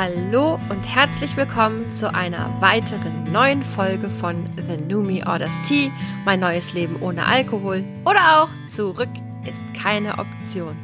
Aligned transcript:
Hallo 0.00 0.60
und 0.68 0.84
herzlich 0.84 1.36
willkommen 1.36 1.90
zu 1.90 2.14
einer 2.14 2.54
weiteren 2.60 3.32
neuen 3.32 3.64
Folge 3.64 4.10
von 4.10 4.44
The 4.56 4.94
Me 4.94 5.26
Orders 5.26 5.52
Tea, 5.66 5.90
mein 6.24 6.38
neues 6.38 6.72
Leben 6.72 7.02
ohne 7.02 7.26
Alkohol 7.26 7.82
oder 8.04 8.40
auch 8.40 8.48
Zurück 8.68 9.08
ist 9.50 9.64
keine 9.74 10.20
Option. 10.20 10.76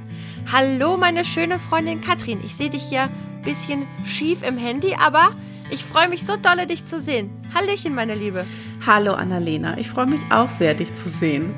Hallo 0.51 0.97
meine 0.97 1.25
schöne 1.25 1.61
Freundin 1.61 2.01
Katrin, 2.01 2.41
ich 2.45 2.57
sehe 2.57 2.71
dich 2.71 2.83
hier 2.83 3.03
ein 3.03 3.43
bisschen 3.45 3.87
schief 4.05 4.43
im 4.43 4.59
Handy, 4.59 4.97
aber 4.99 5.31
ich 5.71 5.85
freue 5.85 6.09
mich 6.09 6.27
so 6.27 6.37
dolle, 6.37 6.67
dich 6.67 6.85
zu 6.85 7.01
sehen. 7.01 7.31
Hallöchen, 7.55 7.95
meine 7.95 8.17
Liebe. 8.17 8.45
Hallo 8.85 9.13
Annalena, 9.13 9.79
ich 9.79 9.91
freue 9.91 10.07
mich 10.07 10.23
auch 10.31 10.51
sehr, 10.51 10.75
dich 10.75 10.93
zu 10.97 11.09
sehen. 11.09 11.55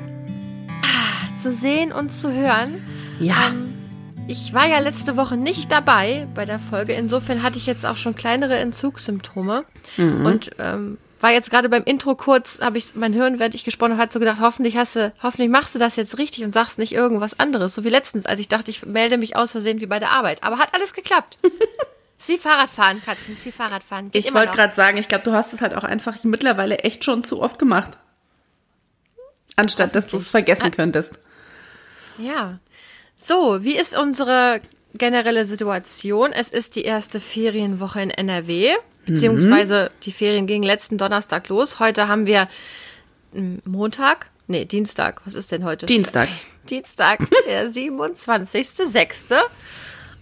Ah, 0.83 1.39
zu 1.41 1.55
sehen 1.55 1.91
und 1.91 2.13
zu 2.13 2.31
hören. 2.31 2.83
Ja. 3.17 3.47
Ähm, 3.49 3.76
ich 4.27 4.53
war 4.53 4.67
ja 4.67 4.79
letzte 4.79 5.17
Woche 5.17 5.37
nicht 5.37 5.71
dabei 5.71 6.27
bei 6.33 6.45
der 6.45 6.59
Folge. 6.59 6.93
Insofern 6.93 7.43
hatte 7.43 7.57
ich 7.57 7.65
jetzt 7.65 7.85
auch 7.85 7.97
schon 7.97 8.15
kleinere 8.15 8.57
Entzugssymptome. 8.57 9.63
Mhm. 9.95 10.25
Und 10.25 10.51
ähm, 10.59 10.97
war 11.19 11.31
jetzt 11.31 11.49
gerade 11.49 11.69
beim 11.69 11.83
Intro 11.83 12.15
kurz, 12.15 12.59
habe 12.61 12.77
ich 12.77 12.95
mein 12.95 13.13
Hirn, 13.13 13.39
während 13.39 13.55
ich 13.55 13.63
gesprochen 13.63 13.93
habe, 13.93 14.03
hat 14.03 14.13
so 14.13 14.19
gedacht, 14.19 14.39
hoffentlich 14.39 14.77
hast 14.77 14.95
du, 14.95 15.11
hoffentlich 15.23 15.49
machst 15.49 15.73
du 15.73 15.79
das 15.79 15.95
jetzt 15.95 16.17
richtig 16.17 16.43
und 16.43 16.53
sagst 16.53 16.77
nicht 16.77 16.93
irgendwas 16.93 17.39
anderes. 17.39 17.73
So 17.73 17.83
wie 17.83 17.89
letztens, 17.89 18.25
als 18.25 18.39
ich 18.39 18.47
dachte, 18.47 18.69
ich 18.69 18.85
melde 18.85 19.17
mich 19.17 19.35
aus 19.35 19.51
Versehen 19.51 19.79
wie 19.79 19.87
bei 19.87 19.99
der 19.99 20.11
Arbeit. 20.11 20.43
Aber 20.43 20.59
hat 20.59 20.73
alles 20.73 20.93
geklappt. 20.93 21.39
ist 22.19 22.29
wie 22.29 22.37
Fahrradfahren, 22.37 23.01
Katrin, 23.03 23.33
ist 23.33 23.45
wie 23.45 23.51
Fahrradfahren. 23.51 24.11
Geht 24.11 24.25
ich 24.25 24.33
wollte 24.33 24.53
gerade 24.53 24.75
sagen, 24.75 24.97
ich 24.97 25.07
glaube, 25.07 25.23
du 25.23 25.31
hast 25.31 25.53
es 25.53 25.61
halt 25.61 25.75
auch 25.75 25.83
einfach 25.83 26.21
mittlerweile 26.23 26.79
echt 26.79 27.03
schon 27.03 27.23
zu 27.23 27.41
oft 27.41 27.57
gemacht. 27.57 27.91
Anstatt 29.55 29.95
dass 29.95 30.07
du 30.07 30.17
es 30.17 30.29
vergessen 30.29 30.67
ah. 30.67 30.69
könntest. 30.69 31.17
Ja. 32.19 32.59
So, 33.17 33.63
wie 33.63 33.75
ist 33.75 33.97
unsere 33.97 34.61
generelle 34.93 35.45
Situation? 35.45 36.31
Es 36.31 36.49
ist 36.49 36.75
die 36.75 36.83
erste 36.83 37.19
Ferienwoche 37.19 38.01
in 38.01 38.11
NRW, 38.11 38.75
beziehungsweise 39.05 39.91
mhm. 39.91 39.99
die 40.03 40.11
Ferien 40.11 40.47
gingen 40.47 40.63
letzten 40.63 40.97
Donnerstag 40.99 41.49
los. 41.49 41.79
Heute 41.79 42.07
haben 42.07 42.27
wir 42.27 42.47
hm, 43.33 43.61
Montag, 43.65 44.27
nee, 44.47 44.65
Dienstag. 44.65 45.21
Was 45.25 45.33
ist 45.33 45.51
denn 45.51 45.65
heute? 45.65 45.87
Dienstag. 45.87 46.29
Dienstag, 46.69 47.19
der 47.47 47.69
27.06. 47.69 49.35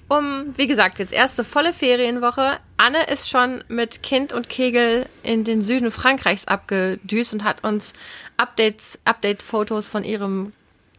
Um, 0.07 0.53
wie 0.55 0.67
gesagt, 0.67 0.99
jetzt 0.99 1.11
erste 1.11 1.43
volle 1.43 1.73
Ferienwoche. 1.73 2.59
Anne 2.77 3.07
ist 3.07 3.27
schon 3.27 3.63
mit 3.67 4.03
Kind 4.03 4.33
und 4.33 4.49
Kegel 4.49 5.07
in 5.23 5.43
den 5.43 5.63
Süden 5.63 5.89
Frankreichs 5.89 6.47
abgedüst 6.47 7.33
und 7.33 7.43
hat 7.43 7.63
uns 7.63 7.93
Updates, 8.37 8.99
Update-Fotos 9.03 9.87
von 9.87 10.03
ihrem 10.03 10.53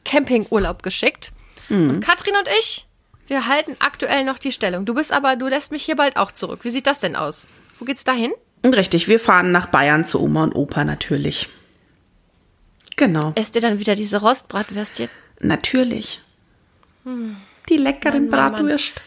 Campingurlaub 0.05 0.83
geschickt. 0.83 1.31
Mhm. 1.69 1.91
Und 1.91 2.01
Katrin 2.01 2.35
und 2.37 2.49
ich, 2.61 2.87
wir 3.27 3.47
halten 3.47 3.77
aktuell 3.79 4.25
noch 4.25 4.39
die 4.39 4.53
Stellung. 4.53 4.85
Du 4.85 4.95
bist 4.95 5.13
aber, 5.13 5.37
du 5.37 5.49
lässt 5.49 5.73
mich 5.73 5.85
hier 5.85 5.97
bald 5.97 6.17
auch 6.17 6.33
zurück. 6.33 6.61
Wie 6.63 6.71
sieht 6.71 6.87
das 6.87 7.01
denn 7.01 7.17
aus? 7.17 7.47
Wo 7.79 7.85
geht's 7.85 8.05
dahin? 8.05 8.33
Richtig, 8.65 9.09
wir 9.09 9.21
fahren 9.21 9.53
nach 9.53 9.67
Bayern 9.67 10.05
zu 10.05 10.21
Oma 10.21 10.45
und 10.45 10.55
Opa 10.55 10.85
natürlich. 10.85 11.49
Genau. 12.97 13.33
Esst 13.35 13.55
ihr 13.55 13.61
dann 13.61 13.79
wieder 13.79 13.95
diese 13.95 14.21
Rostbratwürstchen? 14.21 15.11
Natürlich. 15.41 16.21
Hm. 17.05 17.37
Die 17.69 17.77
leckeren 17.77 18.29
Mann, 18.29 18.53
Bratwürst. 18.53 19.03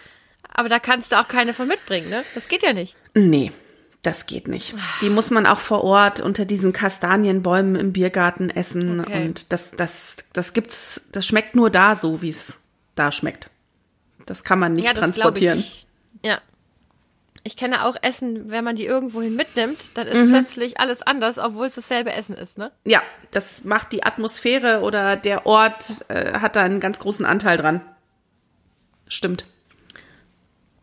Aber 0.53 0.69
da 0.69 0.79
kannst 0.79 1.11
du 1.11 1.19
auch 1.19 1.27
keine 1.27 1.53
von 1.53 1.67
mitbringen, 1.67 2.09
ne? 2.09 2.23
Das 2.35 2.47
geht 2.47 2.63
ja 2.63 2.73
nicht. 2.73 2.95
Nee, 3.15 3.51
das 4.01 4.25
geht 4.25 4.47
nicht. 4.47 4.75
Die 5.01 5.09
muss 5.09 5.29
man 5.29 5.45
auch 5.45 5.59
vor 5.59 5.83
Ort 5.83 6.21
unter 6.21 6.45
diesen 6.45 6.71
Kastanienbäumen 6.71 7.75
im 7.75 7.91
Biergarten 7.91 8.49
essen. 8.49 9.01
Okay. 9.01 9.25
Und 9.25 9.51
das, 9.51 9.71
das, 9.75 10.17
das 10.31 10.53
gibt's, 10.53 11.01
das 11.11 11.25
schmeckt 11.27 11.55
nur 11.55 11.69
da 11.69 11.95
so, 11.95 12.21
wie 12.21 12.29
es 12.29 12.59
da 12.95 13.11
schmeckt. 13.11 13.49
Das 14.25 14.43
kann 14.43 14.59
man 14.59 14.75
nicht 14.75 14.85
ja, 14.85 14.93
transportieren. 14.93 15.59
Ich. 15.59 15.85
Ja. 16.23 16.39
Ich 17.43 17.57
kenne 17.57 17.85
auch 17.85 17.95
Essen, 18.01 18.49
wenn 18.51 18.63
man 18.63 18.75
die 18.75 18.85
irgendwohin 18.85 19.35
mitnimmt, 19.35 19.91
dann 19.95 20.07
ist 20.07 20.25
mhm. 20.25 20.29
plötzlich 20.29 20.79
alles 20.79 21.01
anders, 21.01 21.37
obwohl 21.37 21.67
es 21.67 21.75
dasselbe 21.75 22.11
Essen 22.11 22.35
ist, 22.35 22.57
ne? 22.57 22.71
Ja, 22.83 23.01
das 23.31 23.63
macht 23.63 23.93
die 23.93 24.03
Atmosphäre 24.03 24.81
oder 24.81 25.15
der 25.15 25.45
Ort 25.45 26.05
äh, 26.09 26.33
hat 26.39 26.57
da 26.57 26.63
einen 26.63 26.81
ganz 26.81 26.99
großen 26.99 27.25
Anteil 27.25 27.57
dran. 27.57 27.81
Stimmt. 29.07 29.45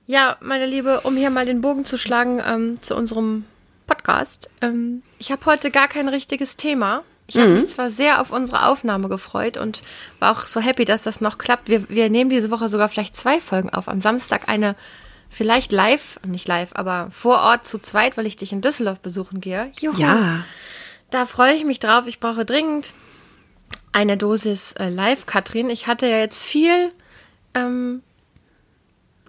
Ja, 0.07 0.37
meine 0.41 0.67
Liebe, 0.67 1.01
um 1.01 1.17
hier 1.17 1.31
mal 1.31 1.47
den 1.47 1.61
Bogen 1.61 1.85
zu 1.85 1.99
schlagen 1.99 2.41
ähm, 2.47 2.81
zu 2.81 2.95
unserem 2.95 3.45
Podcast. 3.87 4.51
Ähm, 4.61 5.03
ich 5.19 5.33
habe 5.33 5.45
heute 5.47 5.71
gar 5.71 5.89
kein 5.89 6.09
richtiges 6.09 6.57
Thema. 6.57 7.03
Ich 7.27 7.35
mhm. 7.35 7.41
habe 7.41 7.51
mich 7.55 7.69
zwar 7.69 7.91
sehr 7.91 8.21
auf 8.21 8.31
unsere 8.31 8.67
Aufnahme 8.67 9.09
gefreut 9.09 9.57
und 9.57 9.83
war 10.21 10.37
auch 10.37 10.43
so 10.43 10.61
happy, 10.61 10.85
dass 10.85 11.03
das 11.03 11.21
noch 11.21 11.39
klappt. 11.39 11.69
Wir, 11.69 11.89
wir 11.89 12.09
nehmen 12.09 12.31
diese 12.31 12.53
Woche 12.53 12.69
sogar 12.69 12.89
vielleicht 12.89 13.17
zwei 13.17 13.41
Folgen 13.41 13.71
auf. 13.71 13.89
Am 13.89 14.01
Samstag 14.01 14.49
eine 14.49 14.77
vielleicht 15.29 15.73
live, 15.73 16.21
nicht 16.25 16.47
live, 16.47 16.71
aber 16.75 17.09
vor 17.11 17.41
Ort 17.41 17.67
zu 17.67 17.79
zweit, 17.79 18.17
weil 18.17 18.27
ich 18.27 18.37
dich 18.37 18.53
in 18.53 18.61
Düsseldorf 18.61 19.01
besuchen 19.01 19.41
gehe. 19.41 19.73
Juhu. 19.81 20.01
Ja. 20.01 20.45
Da 21.11 21.27
freue 21.27 21.55
ich 21.55 21.65
mich 21.65 21.81
drauf. 21.81 22.07
Ich 22.07 22.21
brauche 22.21 22.45
dringend 22.45 22.93
eine 23.91 24.17
Dosis 24.17 24.73
äh, 24.73 24.89
live, 24.89 25.27
Katrin. 25.27 25.69
Ich 25.69 25.89
hatte 25.89 26.07
ja 26.07 26.19
jetzt 26.19 26.43
viel 26.43 26.93
ähm, 27.55 28.03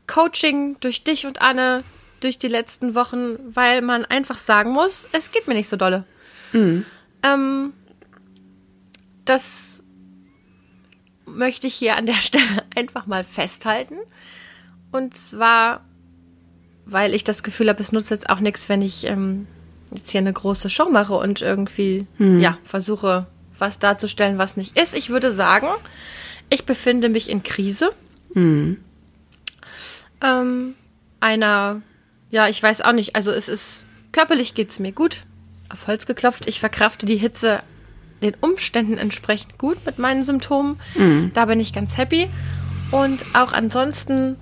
Coaching 0.07 0.77
durch 0.79 1.03
dich 1.03 1.25
und 1.25 1.41
Anne 1.41 1.83
durch 2.19 2.39
die 2.39 2.47
letzten 2.47 2.95
Wochen, 2.95 3.37
weil 3.53 3.81
man 3.81 4.05
einfach 4.05 4.39
sagen 4.39 4.71
muss, 4.71 5.07
es 5.11 5.31
geht 5.31 5.47
mir 5.47 5.53
nicht 5.53 5.69
so 5.69 5.75
dolle. 5.75 6.05
Mhm. 6.53 6.85
Ähm, 7.23 7.73
das 9.25 9.83
möchte 11.25 11.67
ich 11.67 11.75
hier 11.75 11.95
an 11.97 12.05
der 12.05 12.13
Stelle 12.19 12.63
einfach 12.75 13.05
mal 13.05 13.23
festhalten. 13.23 13.97
Und 14.91 15.15
zwar, 15.15 15.85
weil 16.85 17.13
ich 17.13 17.23
das 17.23 17.43
Gefühl 17.43 17.69
habe, 17.69 17.81
es 17.81 17.91
nutzt 17.91 18.09
jetzt 18.09 18.29
auch 18.29 18.39
nichts, 18.39 18.69
wenn 18.69 18.81
ich 18.81 19.05
ähm, 19.05 19.45
jetzt 19.93 20.09
hier 20.09 20.21
eine 20.21 20.33
große 20.33 20.69
Show 20.69 20.89
mache 20.89 21.13
und 21.13 21.41
irgendwie, 21.41 22.07
mhm. 22.17 22.39
ja, 22.39 22.57
versuche, 22.63 23.27
was 23.59 23.79
darzustellen, 23.79 24.37
was 24.37 24.57
nicht 24.57 24.79
ist. 24.79 24.95
Ich 24.95 25.09
würde 25.09 25.31
sagen, 25.31 25.67
ich 26.49 26.65
befinde 26.65 27.09
mich 27.09 27.29
in 27.29 27.43
Krise. 27.43 27.91
Mhm 28.33 28.77
ähm, 30.21 30.75
einer, 31.19 31.81
ja, 32.29 32.47
ich 32.47 32.61
weiß 32.61 32.81
auch 32.81 32.93
nicht, 32.93 33.15
also 33.15 33.31
es 33.31 33.47
ist, 33.47 33.85
körperlich 34.11 34.53
geht 34.53 34.71
es 34.71 34.79
mir 34.79 34.91
gut, 34.91 35.23
auf 35.69 35.87
Holz 35.87 36.05
geklopft, 36.05 36.47
ich 36.47 36.59
verkrafte 36.59 37.05
die 37.05 37.17
Hitze 37.17 37.61
den 38.21 38.35
Umständen 38.41 38.97
entsprechend 38.97 39.57
gut 39.57 39.85
mit 39.85 39.99
meinen 39.99 40.23
Symptomen. 40.23 40.79
Mhm. 40.95 41.31
Da 41.33 41.45
bin 41.45 41.59
ich 41.59 41.73
ganz 41.73 41.97
happy. 41.97 42.27
Und 42.91 43.23
auch 43.33 43.51
ansonsten, 43.51 44.37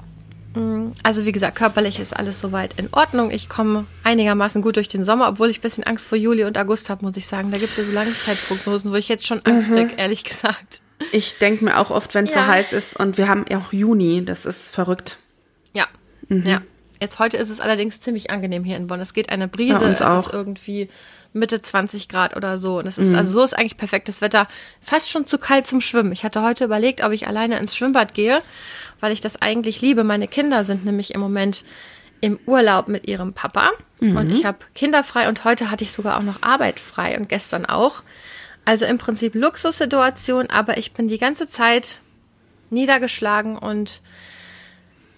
mm, 0.53 0.91
also 1.03 1.25
wie 1.25 1.31
gesagt, 1.31 1.57
körperlich 1.57 1.99
ist 1.99 2.15
alles 2.15 2.39
soweit 2.39 2.79
in 2.79 2.89
Ordnung. 2.91 3.31
Ich 3.31 3.49
komme 3.49 3.85
einigermaßen 4.03 4.61
gut 4.61 4.77
durch 4.77 4.87
den 4.87 5.03
Sommer, 5.03 5.27
obwohl 5.27 5.49
ich 5.49 5.59
ein 5.59 5.61
bisschen 5.61 5.83
Angst 5.83 6.07
vor 6.07 6.17
Juli 6.17 6.45
und 6.45 6.57
August 6.57 6.89
habe, 6.89 7.05
muss 7.05 7.17
ich 7.17 7.27
sagen. 7.27 7.51
Da 7.51 7.57
gibt 7.57 7.71
es 7.71 7.77
ja 7.77 7.83
so 7.83 7.91
Langzeitprognosen, 7.91 8.91
wo 8.91 8.95
ich 8.95 9.09
jetzt 9.09 9.27
schon 9.27 9.41
Angst 9.45 9.69
mhm. 9.69 9.75
kriege, 9.75 9.93
ehrlich 9.97 10.23
gesagt. 10.23 10.81
Ich 11.11 11.37
denke 11.39 11.65
mir 11.65 11.77
auch 11.77 11.91
oft, 11.91 12.13
wenn 12.13 12.25
es 12.25 12.33
ja. 12.33 12.45
so 12.45 12.47
heiß 12.47 12.73
ist 12.73 12.97
und 12.97 13.17
wir 13.17 13.27
haben 13.27 13.45
ja 13.49 13.57
auch 13.57 13.73
Juni, 13.73 14.23
das 14.23 14.45
ist 14.45 14.73
verrückt. 14.73 15.17
Mhm. 16.27 16.45
Ja. 16.45 16.61
Jetzt 16.99 17.19
heute 17.19 17.37
ist 17.37 17.49
es 17.49 17.59
allerdings 17.59 18.01
ziemlich 18.01 18.31
angenehm 18.31 18.63
hier 18.63 18.77
in 18.77 18.87
Bonn. 18.87 18.99
Es 19.01 19.13
geht 19.13 19.29
eine 19.29 19.47
Brise, 19.47 19.83
ja, 19.83 19.89
es 19.89 20.01
auch. 20.01 20.19
ist 20.19 20.33
irgendwie 20.33 20.89
Mitte 21.33 21.61
20 21.61 22.07
Grad 22.07 22.35
oder 22.35 22.57
so. 22.57 22.79
Und 22.79 22.87
es 22.87 22.97
ist, 22.97 23.09
mhm. 23.09 23.17
also 23.17 23.31
so 23.31 23.43
ist 23.43 23.53
eigentlich 23.55 23.77
perfektes 23.77 24.21
Wetter. 24.21 24.47
Fast 24.81 25.09
schon 25.09 25.25
zu 25.25 25.37
kalt 25.37 25.67
zum 25.67 25.81
Schwimmen. 25.81 26.13
Ich 26.13 26.23
hatte 26.23 26.41
heute 26.41 26.63
überlegt, 26.63 27.03
ob 27.03 27.11
ich 27.11 27.27
alleine 27.27 27.59
ins 27.59 27.75
Schwimmbad 27.75 28.13
gehe, 28.13 28.41
weil 29.01 29.11
ich 29.11 29.19
das 29.21 29.41
eigentlich 29.41 29.81
liebe. 29.81 30.03
Meine 30.05 30.27
Kinder 30.27 30.63
sind 30.63 30.85
nämlich 30.85 31.13
im 31.13 31.19
Moment 31.19 31.65
im 32.21 32.39
Urlaub 32.45 32.87
mit 32.87 33.07
ihrem 33.07 33.33
Papa. 33.33 33.71
Mhm. 33.99 34.15
Und 34.15 34.31
ich 34.31 34.45
habe 34.45 34.59
kinderfrei 34.73 35.27
und 35.27 35.43
heute 35.43 35.69
hatte 35.69 35.83
ich 35.83 35.91
sogar 35.91 36.17
auch 36.17 36.23
noch 36.23 36.41
Arbeit 36.41 36.79
frei 36.79 37.17
und 37.17 37.27
gestern 37.27 37.65
auch. 37.65 38.01
Also 38.63 38.85
im 38.85 38.97
Prinzip 38.97 39.35
Luxussituation, 39.35 40.49
aber 40.49 40.77
ich 40.77 40.93
bin 40.93 41.07
die 41.07 41.19
ganze 41.19 41.47
Zeit 41.47 41.99
niedergeschlagen 42.69 43.57
und 43.57 44.01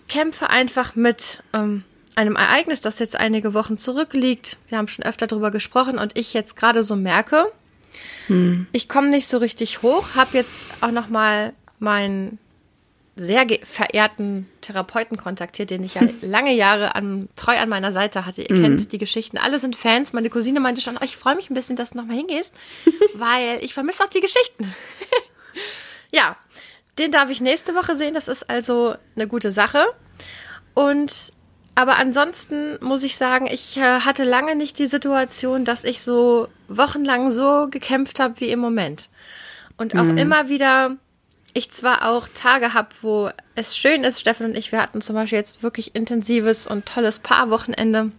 kämpfe 0.08 0.50
einfach 0.50 0.96
mit 0.96 1.44
ähm, 1.54 1.84
einem 2.16 2.36
Ereignis, 2.36 2.82
das 2.82 3.00
jetzt 3.00 3.16
einige 3.16 3.54
Wochen 3.54 3.78
zurückliegt. 3.78 4.58
Wir 4.70 4.78
haben 4.78 4.88
schon 4.88 5.06
öfter 5.06 5.28
darüber 5.28 5.52
gesprochen 5.52 6.00
und 6.00 6.18
ich 6.18 6.34
jetzt 6.34 6.56
gerade 6.56 6.84
so 6.84 6.96
merke, 6.96 7.46
hm. 8.28 8.68
ich 8.72 8.90
komme 8.90 9.10
nicht 9.10 9.28
so 9.28 9.38
richtig 9.38 9.82
hoch, 9.82 10.16
habe 10.16 10.38
jetzt 10.38 10.66
auch 10.82 10.92
noch 10.92 11.10
mal 11.10 11.54
meinen 11.80 12.40
sehr 13.18 13.48
verehrten 13.64 14.48
Therapeuten 14.62 15.18
kontaktiert, 15.18 15.72
den 15.72 15.84
ich 15.84 15.96
ja 15.96 16.02
lange 16.22 16.54
Jahre 16.54 16.96
an, 16.96 17.30
treu 17.36 17.58
an 17.58 17.68
meiner 17.68 17.92
Seite 17.92 18.26
hatte. 18.26 18.44
Ihr 18.44 18.56
mhm. 18.56 18.62
kennt 18.62 18.92
die 18.92 18.98
Geschichten. 19.00 19.38
Alle 19.38 19.60
sind 19.60 19.76
Fans. 19.76 20.14
Meine 20.14 20.30
Cousine 20.30 20.60
meinte 20.60 20.82
schon, 20.82 20.98
oh, 20.98 21.04
ich 21.04 21.18
freue 21.18 21.36
mich 21.36 21.50
ein 21.50 21.56
bisschen, 21.56 21.76
dass 21.76 21.92
du 21.92 21.98
nochmal 21.98 22.18
hingehst, 22.18 22.54
weil 23.16 23.60
ich 23.62 23.74
vermisse 23.74 24.04
auch 24.04 24.10
die 24.10 24.22
Geschichten. 24.22 24.74
ja, 26.12 26.38
den 26.98 27.12
darf 27.12 27.30
ich 27.30 27.42
nächste 27.42 27.76
Woche 27.76 27.96
sehen. 27.96 28.14
Das 28.14 28.28
ist 28.28 28.50
also 28.50 28.96
eine 29.16 29.28
gute 29.28 29.52
Sache. 29.52 29.86
Und 30.74 31.32
aber 31.76 31.98
ansonsten 31.98 32.78
muss 32.82 33.04
ich 33.04 33.18
sagen, 33.18 33.46
ich 33.46 33.78
äh, 33.78 34.00
hatte 34.00 34.24
lange 34.24 34.56
nicht 34.56 34.80
die 34.80 34.88
Situation, 34.88 35.64
dass 35.64 35.84
ich 35.84 36.02
so 36.02 36.48
wochenlang 36.68 37.30
so 37.30 37.68
gekämpft 37.70 38.20
habe 38.20 38.40
wie 38.40 38.50
im 38.50 38.60
Moment. 38.60 39.10
Und 39.78 39.96
auch 39.96 40.04
mhm. 40.04 40.18
immer 40.18 40.50
wieder 40.50 40.98
ich 41.54 41.72
zwar 41.72 42.08
auch 42.08 42.28
Tage 42.28 42.74
habe, 42.74 42.90
wo 43.02 43.30
es 43.56 43.78
schön 43.78 44.04
ist, 44.04 44.20
Stefan 44.20 44.48
und 44.48 44.58
ich, 44.58 44.72
wir 44.72 44.82
hatten 44.82 45.02
zum 45.02 45.16
Beispiel 45.16 45.40
jetzt 45.40 45.64
wirklich 45.64 45.96
intensives 45.96 46.68
und 46.68 46.86
tolles 46.86 47.20
Paarwochenende, 47.20 48.12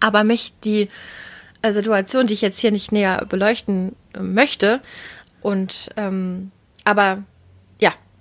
aber 0.00 0.24
mich 0.24 0.52
die 0.60 0.88
äh, 1.62 1.72
Situation, 1.72 2.26
die 2.26 2.34
ich 2.34 2.40
jetzt 2.40 2.58
hier 2.58 2.70
nicht 2.70 2.92
näher 2.92 3.26
beleuchten 3.28 3.96
äh, 4.14 4.20
möchte, 4.20 4.80
und 5.42 5.90
ähm, 5.98 6.52
aber 6.84 7.22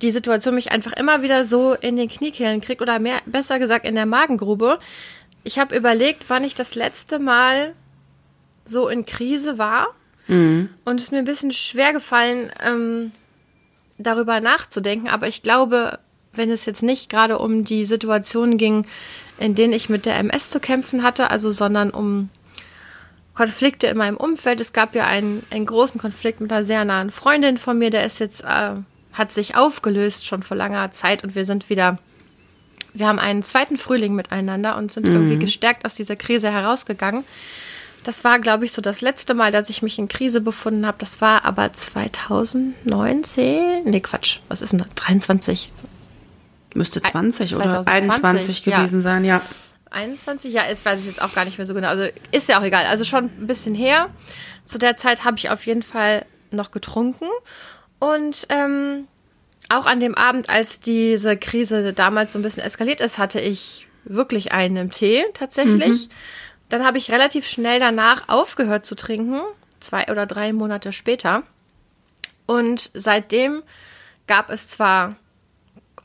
die 0.04 0.12
Situation 0.12 0.54
mich 0.54 0.72
einfach 0.72 0.94
immer 0.94 1.24
wieder 1.24 1.46
so 1.46 1.74
in 1.74 1.96
den 1.96 2.10
Kniekehlen 2.10 2.62
kriegt 2.62 2.82
oder 2.82 3.00
mehr, 3.00 3.18
besser 3.26 3.58
gesagt 3.58 3.86
in 3.86 3.96
der 3.96 4.06
Magengrube. 4.06 4.80
Ich 5.44 5.58
habe 5.58 5.76
überlegt, 5.76 6.26
wann 6.28 6.44
ich 6.44 6.54
das 6.54 6.76
letzte 6.76 7.20
Mal 7.20 7.74
so 8.66 8.88
in 8.88 9.06
Krise 9.06 9.58
war. 9.58 9.88
Mhm. 10.28 10.70
Und 10.86 10.98
es 10.98 11.06
ist 11.06 11.12
mir 11.12 11.20
ein 11.20 11.26
bisschen 11.26 11.52
schwer 11.52 11.94
gefallen, 11.94 12.52
ähm, 12.66 13.12
darüber 13.98 14.42
nachzudenken. 14.42 15.08
Aber 15.08 15.28
ich 15.28 15.42
glaube, 15.42 16.00
wenn 16.34 16.52
es 16.52 16.66
jetzt 16.66 16.84
nicht 16.84 17.10
gerade 17.10 17.40
um 17.40 17.64
die 17.64 17.86
Situation 17.86 18.58
ging, 18.58 18.86
in 19.40 19.56
denen 19.56 19.74
ich 19.74 19.90
mit 19.90 20.06
der 20.06 20.18
MS 20.18 20.50
zu 20.50 20.60
kämpfen 20.60 21.04
hatte, 21.04 21.32
also 21.32 21.50
sondern 21.52 21.90
um 21.90 22.30
Konflikte 23.34 23.88
in 23.88 23.98
meinem 23.98 24.18
Umfeld. 24.18 24.62
Es 24.62 24.74
gab 24.74 24.96
ja 24.96 25.08
einen, 25.08 25.44
einen 25.50 25.66
großen 25.66 26.00
Konflikt 26.00 26.40
mit 26.40 26.52
einer 26.52 26.64
sehr 26.64 26.86
nahen 26.86 27.10
Freundin 27.10 27.58
von 27.58 27.78
mir, 27.78 27.90
der 27.90 28.06
ist 28.06 28.20
jetzt, 28.20 28.44
äh, 28.44 28.76
hat 29.14 29.32
sich 29.32 29.56
aufgelöst 29.56 30.26
schon 30.26 30.44
vor 30.44 30.58
langer 30.58 30.92
Zeit 30.92 31.24
und 31.24 31.36
wir 31.36 31.46
sind 31.46 31.70
wieder, 31.70 32.00
wir 32.94 33.08
haben 33.08 33.20
einen 33.20 33.44
zweiten 33.44 33.78
Frühling 33.78 34.16
miteinander 34.16 34.76
und 34.78 34.92
sind 34.92 35.06
mhm. 35.06 35.14
irgendwie 35.14 35.40
gestärkt 35.40 35.86
aus 35.86 35.96
dieser 35.96 36.16
Krise 36.16 36.52
herausgegangen. 36.52 37.24
Das 38.04 38.24
war, 38.26 38.40
glaube 38.40 38.66
ich, 38.66 38.74
so 38.74 38.82
das 38.82 39.02
letzte 39.02 39.34
Mal, 39.34 39.54
dass 39.54 39.70
ich 39.70 39.82
mich 39.82 39.98
in 39.98 40.10
Krise 40.10 40.42
befunden 40.42 40.86
habe. 40.86 40.98
Das 41.00 41.22
war 41.22 41.46
aber 41.46 41.72
2019. 41.72 43.86
Nee, 43.86 44.02
Quatsch. 44.02 44.40
Was 44.50 44.62
ist 44.62 44.74
denn 44.74 44.80
das? 44.80 44.90
23? 44.96 45.72
Müsste 46.76 47.02
20 47.02 47.54
2020, 47.54 47.56
oder 47.56 47.88
21 47.88 48.64
gewesen 48.64 48.96
ja. 48.96 49.02
sein, 49.02 49.24
ja. 49.24 49.42
21? 49.92 50.54
Ja, 50.54 50.64
ich 50.70 50.84
weiß 50.84 51.00
es 51.00 51.06
jetzt 51.06 51.22
auch 51.22 51.34
gar 51.34 51.46
nicht 51.46 51.58
mehr 51.58 51.66
so 51.66 51.74
genau. 51.74 51.88
Also 51.88 52.10
ist 52.32 52.50
ja 52.50 52.60
auch 52.60 52.64
egal. 52.64 52.88
Also 52.88 53.06
schon 53.06 53.24
ein 53.26 53.48
bisschen 53.48 53.76
her. 53.76 54.10
Zu 54.66 54.80
der 54.80 54.98
Zeit 54.98 55.24
habe 55.24 55.38
ich 55.38 55.50
auf 55.50 55.66
jeden 55.66 55.84
Fall 55.84 56.26
noch 56.52 56.72
getrunken. 56.72 57.28
Und 58.04 58.48
ähm, 58.50 59.08
auch 59.70 59.86
an 59.86 60.02
dem 60.02 60.14
Abend, 60.14 60.50
als 60.50 60.82
diese 60.82 61.38
Krise 61.38 61.94
damals 61.94 62.34
so 62.34 62.40
ein 62.40 62.42
bisschen 62.42 62.62
eskaliert 62.62 63.00
ist, 63.00 63.18
hatte 63.18 63.40
ich 63.40 63.88
wirklich 64.04 64.52
einen 64.52 64.76
im 64.76 64.92
Tee 64.92 65.24
tatsächlich. 65.34 66.10
Mhm. 66.10 66.14
Dann 66.68 66.86
habe 66.86 66.98
ich 66.98 67.12
relativ 67.12 67.48
schnell 67.48 67.80
danach 67.80 68.28
aufgehört 68.28 68.86
zu 68.86 68.96
trinken, 68.96 69.40
zwei 69.80 70.12
oder 70.12 70.26
drei 70.26 70.52
Monate 70.52 70.92
später. 70.92 71.44
Und 72.46 72.92
seitdem 72.94 73.64
gab 74.28 74.50
es 74.50 74.68
zwar 74.68 75.16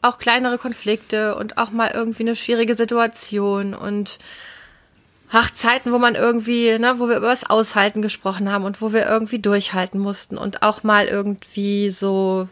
auch 0.00 0.18
kleinere 0.18 0.58
Konflikte 0.58 1.34
und 1.34 1.58
auch 1.58 1.72
mal 1.72 1.90
irgendwie 1.92 2.22
eine 2.22 2.36
schwierige 2.36 2.76
Situation 2.76 3.74
und 3.74 4.20
ach, 5.30 5.52
Zeiten, 5.52 5.92
wo 5.92 5.98
man 5.98 6.14
irgendwie, 6.14 6.78
ne, 6.78 6.98
wo 6.98 7.08
wir 7.08 7.16
über 7.16 7.28
das 7.28 7.48
Aushalten 7.48 8.02
gesprochen 8.02 8.50
haben 8.50 8.64
und 8.64 8.80
wo 8.80 8.92
wir 8.92 9.06
irgendwie 9.06 9.38
durchhalten 9.38 10.00
mussten 10.00 10.38
und 10.38 10.62
auch 10.62 10.82
mal 10.82 11.06
irgendwie 11.06 11.90
so 11.90 12.48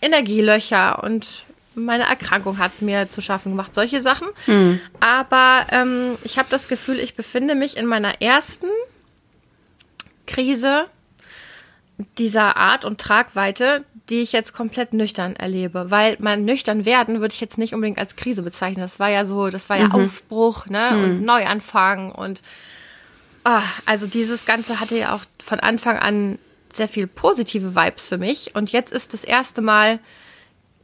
Energielöcher 0.00 1.02
und 1.02 1.44
meine 1.74 2.04
Erkrankung 2.04 2.58
hat 2.58 2.82
mir 2.82 3.08
zu 3.08 3.20
schaffen 3.20 3.52
gemacht, 3.52 3.74
solche 3.74 4.00
Sachen. 4.00 4.28
Mhm. 4.46 4.80
Aber 5.00 5.66
ähm, 5.70 6.16
ich 6.22 6.38
habe 6.38 6.48
das 6.50 6.68
Gefühl, 6.68 6.98
ich 7.00 7.16
befinde 7.16 7.54
mich 7.54 7.76
in 7.76 7.86
meiner 7.86 8.22
ersten 8.22 8.68
Krise 10.26 10.86
dieser 12.18 12.56
Art 12.56 12.84
und 12.84 13.00
Tragweite, 13.00 13.84
die 14.08 14.22
ich 14.22 14.32
jetzt 14.32 14.52
komplett 14.52 14.92
nüchtern 14.92 15.36
erlebe. 15.36 15.90
Weil 15.90 16.16
mein 16.20 16.44
nüchtern 16.44 16.84
werden 16.84 17.20
würde 17.20 17.34
ich 17.34 17.40
jetzt 17.40 17.58
nicht 17.58 17.74
unbedingt 17.74 17.98
als 17.98 18.16
Krise 18.16 18.42
bezeichnen. 18.42 18.82
Das 18.82 18.98
war 18.98 19.10
ja 19.10 19.24
so, 19.24 19.48
das 19.48 19.68
war 19.70 19.78
ja 19.78 19.86
mhm. 19.86 19.92
Aufbruch, 19.92 20.66
ne? 20.66 20.90
Mhm. 20.92 21.04
Und 21.04 21.22
Neuanfang 21.22 22.12
und 22.12 22.42
ah, 23.44 23.62
also 23.86 24.06
dieses 24.06 24.46
Ganze 24.46 24.80
hatte 24.80 24.98
ja 24.98 25.14
auch 25.14 25.24
von 25.42 25.60
Anfang 25.60 25.98
an 25.98 26.38
sehr 26.68 26.88
viel 26.88 27.06
positive 27.06 27.76
Vibes 27.76 28.08
für 28.08 28.18
mich. 28.18 28.54
Und 28.54 28.72
jetzt 28.72 28.92
ist 28.92 29.14
das 29.14 29.24
erste 29.24 29.62
Mal 29.62 30.00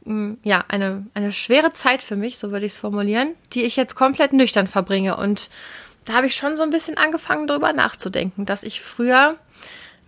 Mm, 0.03 0.33
ja, 0.43 0.63
eine, 0.67 1.05
eine 1.13 1.31
schwere 1.31 1.73
Zeit 1.73 2.01
für 2.01 2.15
mich, 2.15 2.39
so 2.39 2.51
würde 2.51 2.65
ich 2.65 2.73
es 2.73 2.79
formulieren, 2.79 3.35
die 3.53 3.63
ich 3.63 3.75
jetzt 3.75 3.95
komplett 3.95 4.33
nüchtern 4.33 4.67
verbringe. 4.67 5.15
Und 5.15 5.49
da 6.05 6.13
habe 6.13 6.27
ich 6.27 6.35
schon 6.35 6.55
so 6.55 6.63
ein 6.63 6.71
bisschen 6.71 6.97
angefangen, 6.97 7.47
darüber 7.47 7.73
nachzudenken, 7.73 8.45
dass 8.45 8.63
ich 8.63 8.81
früher 8.81 9.35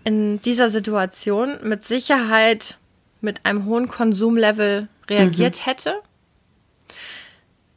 in 0.04 0.42
dieser 0.42 0.70
Situation 0.70 1.58
mit 1.64 1.84
Sicherheit 1.84 2.78
mit 3.22 3.46
einem 3.46 3.66
hohen 3.66 3.88
Konsumlevel 3.88 4.88
reagiert 5.10 5.60
mhm. 5.60 5.64
hätte. 5.64 5.96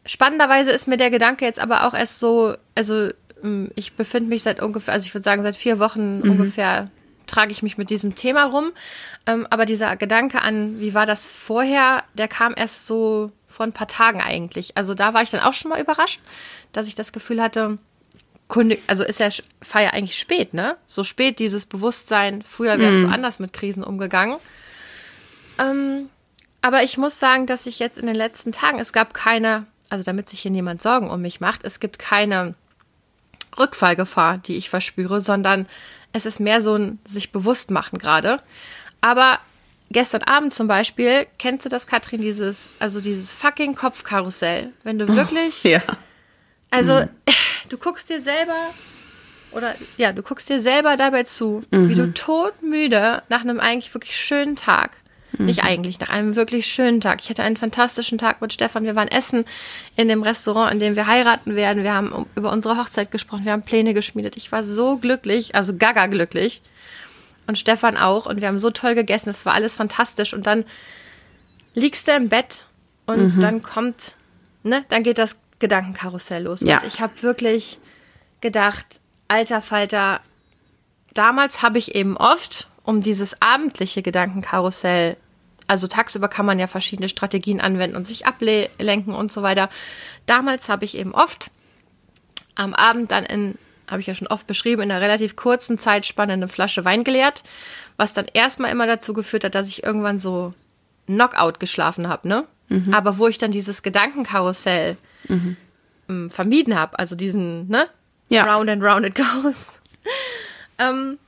Spannenderweise 0.04 0.70
ist 0.70 0.86
mir 0.88 0.96
der 0.96 1.10
Gedanke 1.10 1.44
jetzt 1.44 1.58
aber 1.58 1.86
auch 1.86 1.94
erst 1.94 2.20
so, 2.20 2.56
also 2.74 3.10
mm, 3.42 3.66
ich 3.74 3.94
befinde 3.94 4.28
mich 4.28 4.42
seit 4.42 4.60
ungefähr, 4.60 4.94
also 4.94 5.06
ich 5.06 5.14
würde 5.14 5.24
sagen 5.24 5.42
seit 5.42 5.56
vier 5.56 5.78
Wochen 5.78 6.18
mhm. 6.18 6.30
ungefähr 6.30 6.90
trage 7.26 7.52
ich 7.52 7.62
mich 7.62 7.76
mit 7.76 7.90
diesem 7.90 8.14
Thema 8.14 8.44
rum. 8.44 8.72
Ähm, 9.26 9.46
aber 9.50 9.66
dieser 9.66 9.96
Gedanke 9.96 10.42
an, 10.42 10.80
wie 10.80 10.94
war 10.94 11.06
das 11.06 11.26
vorher, 11.26 12.04
der 12.14 12.28
kam 12.28 12.54
erst 12.56 12.86
so 12.86 13.32
vor 13.46 13.66
ein 13.66 13.72
paar 13.72 13.88
Tagen 13.88 14.20
eigentlich. 14.20 14.76
Also 14.76 14.94
da 14.94 15.14
war 15.14 15.22
ich 15.22 15.30
dann 15.30 15.40
auch 15.40 15.52
schon 15.52 15.70
mal 15.70 15.80
überrascht, 15.80 16.20
dass 16.72 16.88
ich 16.88 16.94
das 16.94 17.12
Gefühl 17.12 17.42
hatte, 17.42 17.78
Kunde, 18.48 18.78
also 18.86 19.02
ist 19.02 19.20
ja 19.20 19.28
Feier 19.60 19.92
eigentlich 19.92 20.18
spät, 20.18 20.54
ne? 20.54 20.76
So 20.86 21.02
spät 21.04 21.38
dieses 21.38 21.66
Bewusstsein, 21.66 22.42
früher 22.42 22.78
wäre 22.78 22.92
es 22.92 22.98
mm. 22.98 23.02
so 23.02 23.08
anders 23.08 23.38
mit 23.38 23.52
Krisen 23.52 23.82
umgegangen. 23.82 24.36
Ähm, 25.58 26.08
aber 26.62 26.82
ich 26.82 26.96
muss 26.96 27.18
sagen, 27.18 27.46
dass 27.46 27.66
ich 27.66 27.78
jetzt 27.78 27.98
in 27.98 28.06
den 28.06 28.16
letzten 28.16 28.52
Tagen, 28.52 28.78
es 28.78 28.92
gab 28.92 29.14
keine, 29.14 29.66
also 29.88 30.04
damit 30.04 30.28
sich 30.28 30.40
hier 30.40 30.50
niemand 30.50 30.82
Sorgen 30.82 31.10
um 31.10 31.22
mich 31.22 31.40
macht, 31.40 31.64
es 31.64 31.80
gibt 31.80 31.98
keine 31.98 32.54
Rückfallgefahr, 33.58 34.38
die 34.38 34.56
ich 34.56 34.70
verspüre, 34.70 35.20
sondern 35.20 35.66
es 36.12 36.26
ist 36.26 36.40
mehr 36.40 36.60
so 36.60 36.76
ein 36.76 36.98
sich 37.06 37.32
bewusst 37.32 37.70
machen 37.70 37.98
gerade. 37.98 38.40
Aber 39.00 39.40
gestern 39.90 40.22
Abend 40.22 40.52
zum 40.52 40.66
Beispiel, 40.66 41.26
kennst 41.38 41.64
du 41.64 41.68
das, 41.68 41.86
Katrin, 41.86 42.20
dieses, 42.20 42.70
also 42.78 43.00
dieses 43.00 43.34
fucking 43.34 43.74
Kopfkarussell? 43.74 44.72
Wenn 44.82 44.98
du 44.98 45.08
wirklich. 45.08 45.62
Oh, 45.64 45.68
ja. 45.68 45.82
Also, 46.70 47.00
mhm. 47.00 47.08
du 47.68 47.78
guckst 47.78 48.08
dir 48.08 48.20
selber 48.20 48.70
oder 49.52 49.74
ja, 49.96 50.12
du 50.12 50.22
guckst 50.22 50.48
dir 50.48 50.60
selber 50.60 50.96
dabei 50.96 51.22
zu, 51.22 51.62
mhm. 51.70 51.88
wie 51.88 51.94
du 51.94 52.12
todmüde 52.12 53.22
nach 53.28 53.42
einem 53.42 53.60
eigentlich 53.60 53.92
wirklich 53.94 54.16
schönen 54.16 54.56
Tag 54.56 54.90
Mhm. 55.38 55.46
Nicht 55.46 55.64
eigentlich, 55.64 56.00
nach 56.00 56.08
einem 56.08 56.36
wirklich 56.36 56.66
schönen 56.66 57.00
Tag. 57.00 57.20
Ich 57.22 57.30
hatte 57.30 57.42
einen 57.42 57.56
fantastischen 57.56 58.18
Tag 58.18 58.40
mit 58.40 58.52
Stefan. 58.52 58.84
Wir 58.84 58.96
waren 58.96 59.08
essen 59.08 59.44
in 59.96 60.08
dem 60.08 60.22
Restaurant, 60.22 60.72
in 60.72 60.80
dem 60.80 60.96
wir 60.96 61.06
heiraten 61.06 61.54
werden. 61.54 61.82
Wir 61.82 61.94
haben 61.94 62.26
über 62.34 62.52
unsere 62.52 62.76
Hochzeit 62.78 63.10
gesprochen. 63.10 63.44
Wir 63.44 63.52
haben 63.52 63.62
Pläne 63.62 63.94
geschmiedet. 63.94 64.36
Ich 64.36 64.52
war 64.52 64.62
so 64.62 64.96
glücklich, 64.96 65.54
also 65.54 65.74
gaga 65.76 66.06
glücklich. 66.06 66.62
Und 67.46 67.58
Stefan 67.58 67.96
auch. 67.96 68.26
Und 68.26 68.40
wir 68.40 68.48
haben 68.48 68.58
so 68.58 68.70
toll 68.70 68.94
gegessen. 68.94 69.30
Es 69.30 69.46
war 69.46 69.54
alles 69.54 69.74
fantastisch. 69.74 70.32
Und 70.32 70.46
dann 70.46 70.64
liegst 71.74 72.08
du 72.08 72.12
im 72.12 72.28
Bett 72.28 72.64
und 73.06 73.36
mhm. 73.36 73.40
dann 73.40 73.62
kommt, 73.62 74.14
ne, 74.62 74.84
dann 74.88 75.02
geht 75.02 75.18
das 75.18 75.36
Gedankenkarussell 75.58 76.44
los. 76.44 76.60
Ja. 76.60 76.78
Und 76.78 76.86
ich 76.86 77.00
habe 77.00 77.22
wirklich 77.22 77.78
gedacht, 78.40 79.00
alter 79.28 79.62
Falter, 79.62 80.20
damals 81.14 81.62
habe 81.62 81.78
ich 81.78 81.94
eben 81.94 82.16
oft, 82.16 82.68
um 82.84 83.00
dieses 83.00 83.40
abendliche 83.40 84.02
Gedankenkarussell 84.02 85.16
also 85.66 85.86
tagsüber 85.86 86.28
kann 86.28 86.46
man 86.46 86.58
ja 86.58 86.66
verschiedene 86.66 87.08
Strategien 87.08 87.60
anwenden 87.60 87.96
und 87.96 88.06
sich 88.06 88.26
ablenken 88.26 89.14
und 89.14 89.32
so 89.32 89.42
weiter. 89.42 89.68
Damals 90.26 90.68
habe 90.68 90.84
ich 90.84 90.96
eben 90.96 91.14
oft 91.14 91.50
am 92.54 92.74
Abend 92.74 93.10
dann 93.10 93.24
in, 93.24 93.56
habe 93.88 94.00
ich 94.00 94.06
ja 94.06 94.14
schon 94.14 94.28
oft 94.28 94.46
beschrieben, 94.46 94.82
in 94.82 94.90
einer 94.90 95.00
relativ 95.00 95.36
kurzen 95.36 95.78
Zeitspanne 95.78 96.34
eine 96.34 96.48
Flasche 96.48 96.84
Wein 96.84 97.04
geleert, 97.04 97.42
was 97.96 98.12
dann 98.12 98.26
erstmal 98.32 98.70
immer 98.70 98.86
dazu 98.86 99.12
geführt 99.12 99.44
hat, 99.44 99.54
dass 99.54 99.68
ich 99.68 99.82
irgendwann 99.82 100.18
so 100.18 100.54
Knockout 101.06 101.60
geschlafen 101.60 102.08
habe, 102.08 102.28
ne? 102.28 102.44
Mhm. 102.68 102.92
Aber 102.92 103.18
wo 103.18 103.28
ich 103.28 103.38
dann 103.38 103.52
dieses 103.52 103.82
Gedankenkarussell 103.82 104.96
mhm. 105.28 106.30
Vermieden 106.30 106.78
habe, 106.78 106.98
also 106.98 107.16
diesen, 107.16 107.68
ne? 107.68 107.88
Ja. 108.28 108.44
Round 108.44 108.70
and 108.70 108.82
round 108.82 109.06
it 109.06 109.14
goes. 109.14 109.72
ähm, 110.78 111.18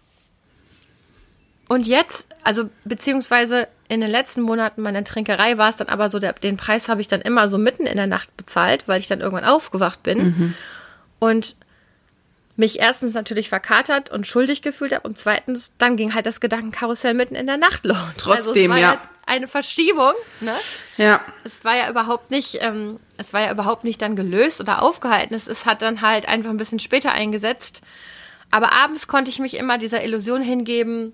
und 1.68 1.86
jetzt, 1.86 2.28
also 2.42 2.70
beziehungsweise 2.84 3.68
in 3.88 4.00
den 4.00 4.10
letzten 4.10 4.42
Monaten 4.42 4.82
meiner 4.82 5.04
Trinkerei 5.04 5.58
war 5.58 5.68
es 5.68 5.76
dann 5.76 5.88
aber 5.88 6.08
so, 6.08 6.18
der, 6.18 6.32
den 6.32 6.56
Preis 6.56 6.88
habe 6.88 7.00
ich 7.00 7.08
dann 7.08 7.20
immer 7.20 7.48
so 7.48 7.58
mitten 7.58 7.86
in 7.86 7.96
der 7.96 8.06
Nacht 8.06 8.36
bezahlt, 8.36 8.88
weil 8.88 9.00
ich 9.00 9.08
dann 9.08 9.20
irgendwann 9.20 9.44
aufgewacht 9.44 10.02
bin 10.02 10.18
mhm. 10.18 10.54
und 11.18 11.56
mich 12.58 12.80
erstens 12.80 13.14
natürlich 13.14 13.48
verkatert 13.48 14.10
und 14.10 14.26
schuldig 14.26 14.62
gefühlt 14.62 14.92
habe 14.92 15.06
und 15.06 15.16
zweitens 15.16 15.70
dann 15.78 15.96
ging 15.96 16.12
halt 16.12 16.26
das 16.26 16.40
Gedankenkarussell 16.40 17.14
mitten 17.14 17.36
in 17.36 17.46
der 17.46 17.56
Nacht 17.56 17.84
los. 17.84 17.96
Trotzdem, 18.18 18.72
also 18.72 18.82
ja. 18.82 19.00
eine 19.26 19.46
Verschiebung, 19.46 20.12
ne? 20.40 20.54
Ja. 20.96 21.20
Es 21.44 21.64
war 21.64 21.76
ja 21.76 21.88
überhaupt 21.88 22.32
nicht, 22.32 22.58
ähm, 22.60 22.96
es 23.16 23.32
war 23.32 23.42
ja 23.42 23.52
überhaupt 23.52 23.84
nicht 23.84 24.02
dann 24.02 24.16
gelöst 24.16 24.60
oder 24.60 24.82
aufgehalten. 24.82 25.34
Es, 25.34 25.46
es 25.46 25.66
hat 25.66 25.82
dann 25.82 26.02
halt 26.02 26.26
einfach 26.26 26.50
ein 26.50 26.56
bisschen 26.56 26.80
später 26.80 27.12
eingesetzt. 27.12 27.80
Aber 28.50 28.72
abends 28.72 29.06
konnte 29.06 29.30
ich 29.30 29.38
mich 29.38 29.56
immer 29.56 29.78
dieser 29.78 30.02
Illusion 30.02 30.42
hingeben, 30.42 31.12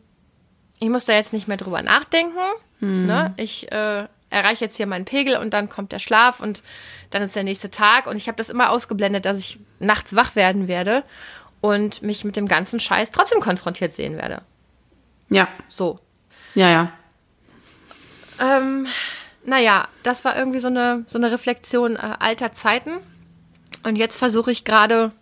ich 0.81 0.89
muss 0.89 1.05
da 1.05 1.13
jetzt 1.13 1.35
nicht 1.35 1.47
mehr 1.47 1.59
drüber 1.59 1.83
nachdenken. 1.83 2.39
Mhm. 2.81 3.07
Ne? 3.07 3.35
Ich 3.37 3.71
äh, 3.71 4.07
erreiche 4.35 4.65
jetzt 4.65 4.77
hier 4.77 4.87
meinen 4.87 5.05
Pegel 5.05 5.37
und 5.37 5.55
dann 5.55 5.69
kommt 5.69 5.93
der 5.93 6.01
Schlaf 6.01 6.41
und 6.41 6.63
dann 7.11 7.23
ist 7.23 7.37
der 7.37 7.45
nächste 7.45 7.71
Tag. 7.71 8.07
Und 8.07 8.17
ich 8.17 8.27
habe 8.27 8.37
das 8.37 8.51
immer 8.51 8.71
ausgeblendet, 8.71 9.25
dass 9.25 9.39
ich 9.39 9.59
nachts 9.79 10.17
wach 10.17 10.35
werden 10.35 10.69
werde 10.69 11.05
und 11.61 12.03
mich 12.03 12.25
mit 12.25 12.37
dem 12.37 12.49
ganzen 12.49 12.81
Scheiß 12.81 13.13
trotzdem 13.13 13.41
konfrontiert 13.41 13.95
sehen 13.95 14.17
werde. 14.17 14.43
Ja. 15.31 15.49
So. 15.69 16.01
Ja, 16.55 16.69
ja. 16.69 16.93
Ähm, 18.41 18.87
naja, 19.45 19.89
das 20.03 20.25
war 20.25 20.37
irgendwie 20.37 20.61
so 20.61 20.69
eine, 20.69 21.05
so 21.07 21.19
eine 21.19 21.31
Reflexion 21.31 21.97
äh, 21.97 22.17
alter 22.19 22.53
Zeiten. 22.53 22.91
Und 23.85 23.97
jetzt 23.97 24.17
versuche 24.17 24.51
ich 24.51 24.65
gerade, 24.65 25.13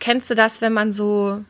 kennst 0.00 0.28
du 0.30 0.34
das, 0.34 0.60
wenn 0.60 0.72
man 0.72 0.92
so, 0.92 1.44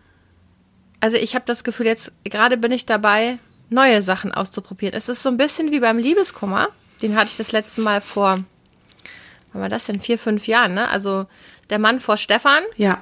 also 1.01 1.17
ich 1.17 1.35
habe 1.35 1.45
das 1.47 1.65
Gefühl, 1.65 1.87
jetzt 1.87 2.13
gerade 2.25 2.57
bin 2.57 2.73
ich 2.73 2.87
dabei, 2.87 3.39
neue 3.73 4.03
Sachen 4.03 4.33
auszuprobieren. 4.33 4.95
Es 4.95 5.09
ist 5.09 5.23
so 5.23 5.29
ein 5.29 5.37
bisschen 5.37 5.73
wie 5.73 5.81
beim 5.81 5.99
Liebeskummer. 5.99 6.69
Den 7.01 7.17
hatte 7.17 7.31
ich 7.31 7.37
das 7.37 7.53
letzte 7.53 7.81
Mal 7.81 8.01
vor, 8.01 8.45
wann 9.53 9.63
war 9.63 9.69
das 9.69 9.87
denn? 9.87 10.01
Vier, 10.01 10.19
fünf 10.19 10.47
Jahren, 10.47 10.75
ne? 10.75 10.89
Also 10.89 11.27
der 11.71 11.79
Mann 11.79 11.99
vor 11.99 12.17
Stefan. 12.17 12.63
Ja. 12.77 12.99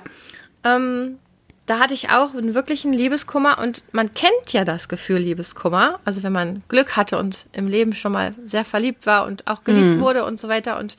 Ähm, 0.64 1.18
da 1.66 1.78
hatte 1.78 1.94
ich 1.94 2.10
auch 2.10 2.34
einen 2.34 2.54
wirklichen 2.54 2.92
Liebeskummer 2.92 3.58
und 3.60 3.84
man 3.92 4.12
kennt 4.12 4.52
ja 4.52 4.64
das 4.64 4.88
Gefühl 4.88 5.18
Liebeskummer. 5.18 6.00
Also 6.04 6.24
wenn 6.24 6.32
man 6.32 6.64
Glück 6.68 6.96
hatte 6.96 7.16
und 7.16 7.46
im 7.52 7.68
Leben 7.68 7.94
schon 7.94 8.10
mal 8.10 8.34
sehr 8.44 8.64
verliebt 8.64 9.06
war 9.06 9.24
und 9.24 9.46
auch 9.46 9.62
geliebt 9.62 9.96
mhm. 9.96 10.00
wurde 10.00 10.24
und 10.24 10.40
so 10.40 10.48
weiter 10.48 10.78
und 10.80 10.96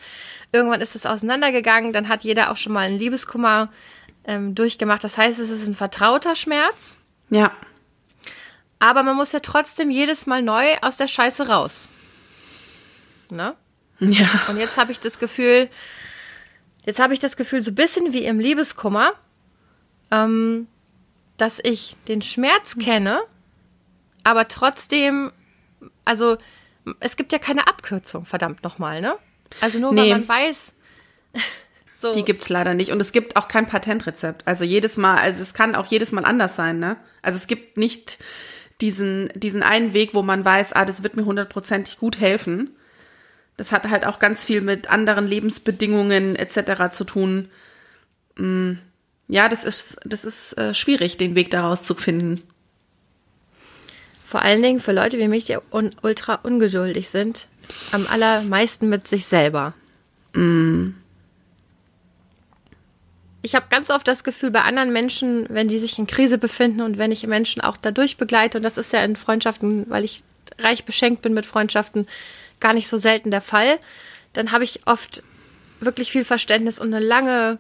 irgendwann 0.53 0.79
ist 0.79 0.95
es 0.95 1.05
auseinandergegangen, 1.05 1.91
dann 1.91 2.07
hat 2.07 2.23
jeder 2.23 2.51
auch 2.51 2.57
schon 2.57 2.71
mal 2.71 2.87
einen 2.87 2.97
Liebeskummer 2.97 3.69
ähm, 4.23 4.55
durchgemacht. 4.55 5.03
Das 5.03 5.17
heißt, 5.17 5.39
es 5.39 5.49
ist 5.49 5.67
ein 5.67 5.75
vertrauter 5.75 6.35
Schmerz. 6.35 6.95
Ja. 7.29 7.51
Aber 8.81 9.03
man 9.03 9.15
muss 9.15 9.31
ja 9.31 9.41
trotzdem 9.41 9.91
jedes 9.91 10.25
Mal 10.25 10.41
neu 10.41 10.65
aus 10.81 10.97
der 10.97 11.07
Scheiße 11.07 11.47
raus. 11.47 11.87
Ne? 13.29 13.55
Ja. 13.99 14.27
Und 14.47 14.57
jetzt 14.57 14.75
habe 14.75 14.91
ich 14.91 14.99
das 14.99 15.19
Gefühl, 15.19 15.69
jetzt 16.83 16.99
habe 16.99 17.13
ich 17.13 17.19
das 17.19 17.37
Gefühl, 17.37 17.61
so 17.61 17.69
ein 17.69 17.75
bisschen 17.75 18.11
wie 18.11 18.25
im 18.25 18.39
Liebeskummer, 18.39 19.13
ähm, 20.09 20.67
dass 21.37 21.59
ich 21.63 21.95
den 22.07 22.23
Schmerz 22.23 22.75
kenne, 22.79 23.21
aber 24.23 24.47
trotzdem, 24.47 25.31
also 26.03 26.39
es 26.99 27.17
gibt 27.17 27.33
ja 27.33 27.37
keine 27.37 27.67
Abkürzung, 27.67 28.25
verdammt 28.25 28.63
nochmal, 28.63 28.99
ne? 28.99 29.15
Also 29.61 29.77
nur 29.77 29.93
nee. 29.93 30.01
weil 30.01 30.09
man 30.09 30.27
weiß. 30.27 30.73
so. 31.95 32.15
Die 32.15 32.25
gibt's 32.25 32.49
leider 32.49 32.73
nicht. 32.73 32.91
Und 32.91 32.99
es 32.99 33.11
gibt 33.11 33.35
auch 33.35 33.47
kein 33.47 33.67
Patentrezept. 33.67 34.47
Also 34.47 34.63
jedes 34.63 34.97
Mal, 34.97 35.19
also 35.19 35.39
es 35.39 35.53
kann 35.53 35.75
auch 35.75 35.85
jedes 35.85 36.11
Mal 36.11 36.25
anders 36.25 36.55
sein, 36.55 36.79
ne? 36.79 36.97
Also 37.21 37.37
es 37.37 37.45
gibt 37.45 37.77
nicht 37.77 38.17
diesen, 38.81 39.29
diesen 39.35 39.63
einen 39.63 39.93
Weg, 39.93 40.13
wo 40.13 40.23
man 40.23 40.43
weiß, 40.43 40.73
ah, 40.73 40.85
das 40.85 41.03
wird 41.03 41.15
mir 41.15 41.25
hundertprozentig 41.25 41.97
gut 41.97 42.19
helfen. 42.19 42.71
Das 43.57 43.71
hat 43.71 43.89
halt 43.89 44.05
auch 44.05 44.19
ganz 44.19 44.43
viel 44.43 44.61
mit 44.61 44.89
anderen 44.89 45.27
Lebensbedingungen 45.27 46.35
etc. 46.35 46.91
zu 46.91 47.03
tun. 47.03 47.49
Mm 48.35 48.73
ja, 49.31 49.47
das 49.47 49.63
ist, 49.63 49.97
das 50.03 50.25
ist 50.25 50.57
äh, 50.57 50.73
schwierig, 50.73 51.15
den 51.15 51.35
Weg 51.35 51.51
daraus 51.51 51.83
zu 51.83 51.95
finden. 51.95 52.43
Vor 54.25 54.41
allen 54.41 54.61
Dingen 54.61 54.81
für 54.81 54.91
Leute 54.91 55.17
wie 55.19 55.29
mich, 55.29 55.45
die 55.45 55.57
un 55.71 55.91
ultra 56.01 56.35
ungeduldig 56.35 57.09
sind, 57.09 57.47
am 57.93 58.07
allermeisten 58.07 58.89
mit 58.89 59.07
sich 59.07 59.25
selber. 59.25 59.73
Mm. 60.33 60.89
Ich 63.41 63.55
habe 63.55 63.65
ganz 63.69 63.89
oft 63.89 64.07
das 64.07 64.23
Gefühl, 64.23 64.51
bei 64.51 64.61
anderen 64.61 64.93
Menschen, 64.93 65.47
wenn 65.49 65.67
die 65.67 65.79
sich 65.79 65.97
in 65.97 66.07
Krise 66.07 66.37
befinden 66.37 66.81
und 66.81 66.97
wenn 66.97 67.11
ich 67.11 67.25
Menschen 67.25 67.61
auch 67.61 67.77
dadurch 67.77 68.17
begleite, 68.17 68.57
und 68.57 68.63
das 68.63 68.77
ist 68.77 68.93
ja 68.93 69.03
in 69.03 69.15
Freundschaften, 69.15 69.89
weil 69.89 70.03
ich 70.03 70.23
reich 70.59 70.85
beschenkt 70.85 71.21
bin 71.21 71.33
mit 71.33 71.45
Freundschaften, 71.45 72.07
gar 72.59 72.73
nicht 72.73 72.87
so 72.87 72.97
selten 72.97 73.31
der 73.31 73.41
Fall, 73.41 73.79
dann 74.33 74.51
habe 74.51 74.63
ich 74.63 74.81
oft 74.85 75.23
wirklich 75.79 76.11
viel 76.11 76.25
Verständnis 76.25 76.79
und 76.79 76.93
eine 76.93 77.03
lange 77.03 77.57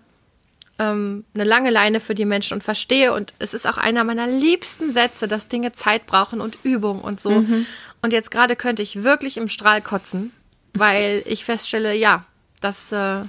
ähm, 0.81 1.25
eine 1.33 1.43
lange 1.43 1.69
Leine 1.69 1.99
für 1.99 2.15
die 2.15 2.25
Menschen 2.25 2.55
und 2.55 2.63
verstehe. 2.63 3.13
Und 3.13 3.33
es 3.39 3.53
ist 3.53 3.67
auch 3.67 3.77
einer 3.77 4.03
meiner 4.03 4.27
liebsten 4.27 4.91
Sätze, 4.91 5.27
dass 5.27 5.47
Dinge 5.47 5.73
Zeit 5.73 6.07
brauchen 6.07 6.41
und 6.41 6.57
Übung 6.63 7.01
und 7.01 7.21
so. 7.21 7.31
Mhm. 7.31 7.65
Und 8.01 8.13
jetzt 8.13 8.31
gerade 8.31 8.55
könnte 8.55 8.81
ich 8.81 9.03
wirklich 9.03 9.37
im 9.37 9.47
Strahl 9.47 9.81
kotzen, 9.81 10.31
weil 10.73 11.21
ich 11.25 11.45
feststelle, 11.45 11.93
ja, 11.93 12.25
das, 12.61 12.91
äh, 12.91 13.21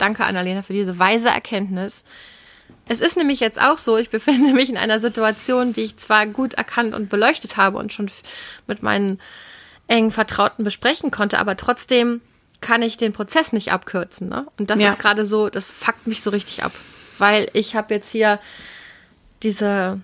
danke 0.00 0.24
Annalena 0.24 0.62
für 0.62 0.72
diese 0.72 0.98
weise 0.98 1.28
Erkenntnis. 1.28 2.04
Es 2.88 3.00
ist 3.00 3.16
nämlich 3.16 3.40
jetzt 3.40 3.60
auch 3.60 3.78
so, 3.78 3.96
ich 3.96 4.10
befinde 4.10 4.52
mich 4.52 4.70
in 4.70 4.76
einer 4.76 5.00
Situation, 5.00 5.72
die 5.72 5.82
ich 5.82 5.96
zwar 5.96 6.26
gut 6.26 6.54
erkannt 6.54 6.94
und 6.94 7.08
beleuchtet 7.08 7.56
habe 7.56 7.78
und 7.78 7.92
schon 7.92 8.10
mit 8.66 8.82
meinen 8.82 9.20
engen 9.86 10.10
Vertrauten 10.10 10.64
besprechen 10.64 11.10
konnte, 11.10 11.38
aber 11.38 11.56
trotzdem 11.56 12.20
kann 12.60 12.82
ich 12.82 12.96
den 12.96 13.12
Prozess 13.12 13.52
nicht 13.52 13.72
abkürzen. 13.72 14.28
Ne? 14.28 14.46
Und 14.58 14.70
das 14.70 14.78
ja. 14.78 14.90
ist 14.90 14.98
gerade 14.98 15.26
so, 15.26 15.48
das 15.48 15.70
fuckt 15.70 16.06
mich 16.06 16.22
so 16.22 16.30
richtig 16.30 16.62
ab 16.62 16.72
weil 17.20 17.48
ich 17.52 17.76
habe 17.76 17.94
jetzt 17.94 18.10
hier 18.10 18.40
diese, 19.42 20.00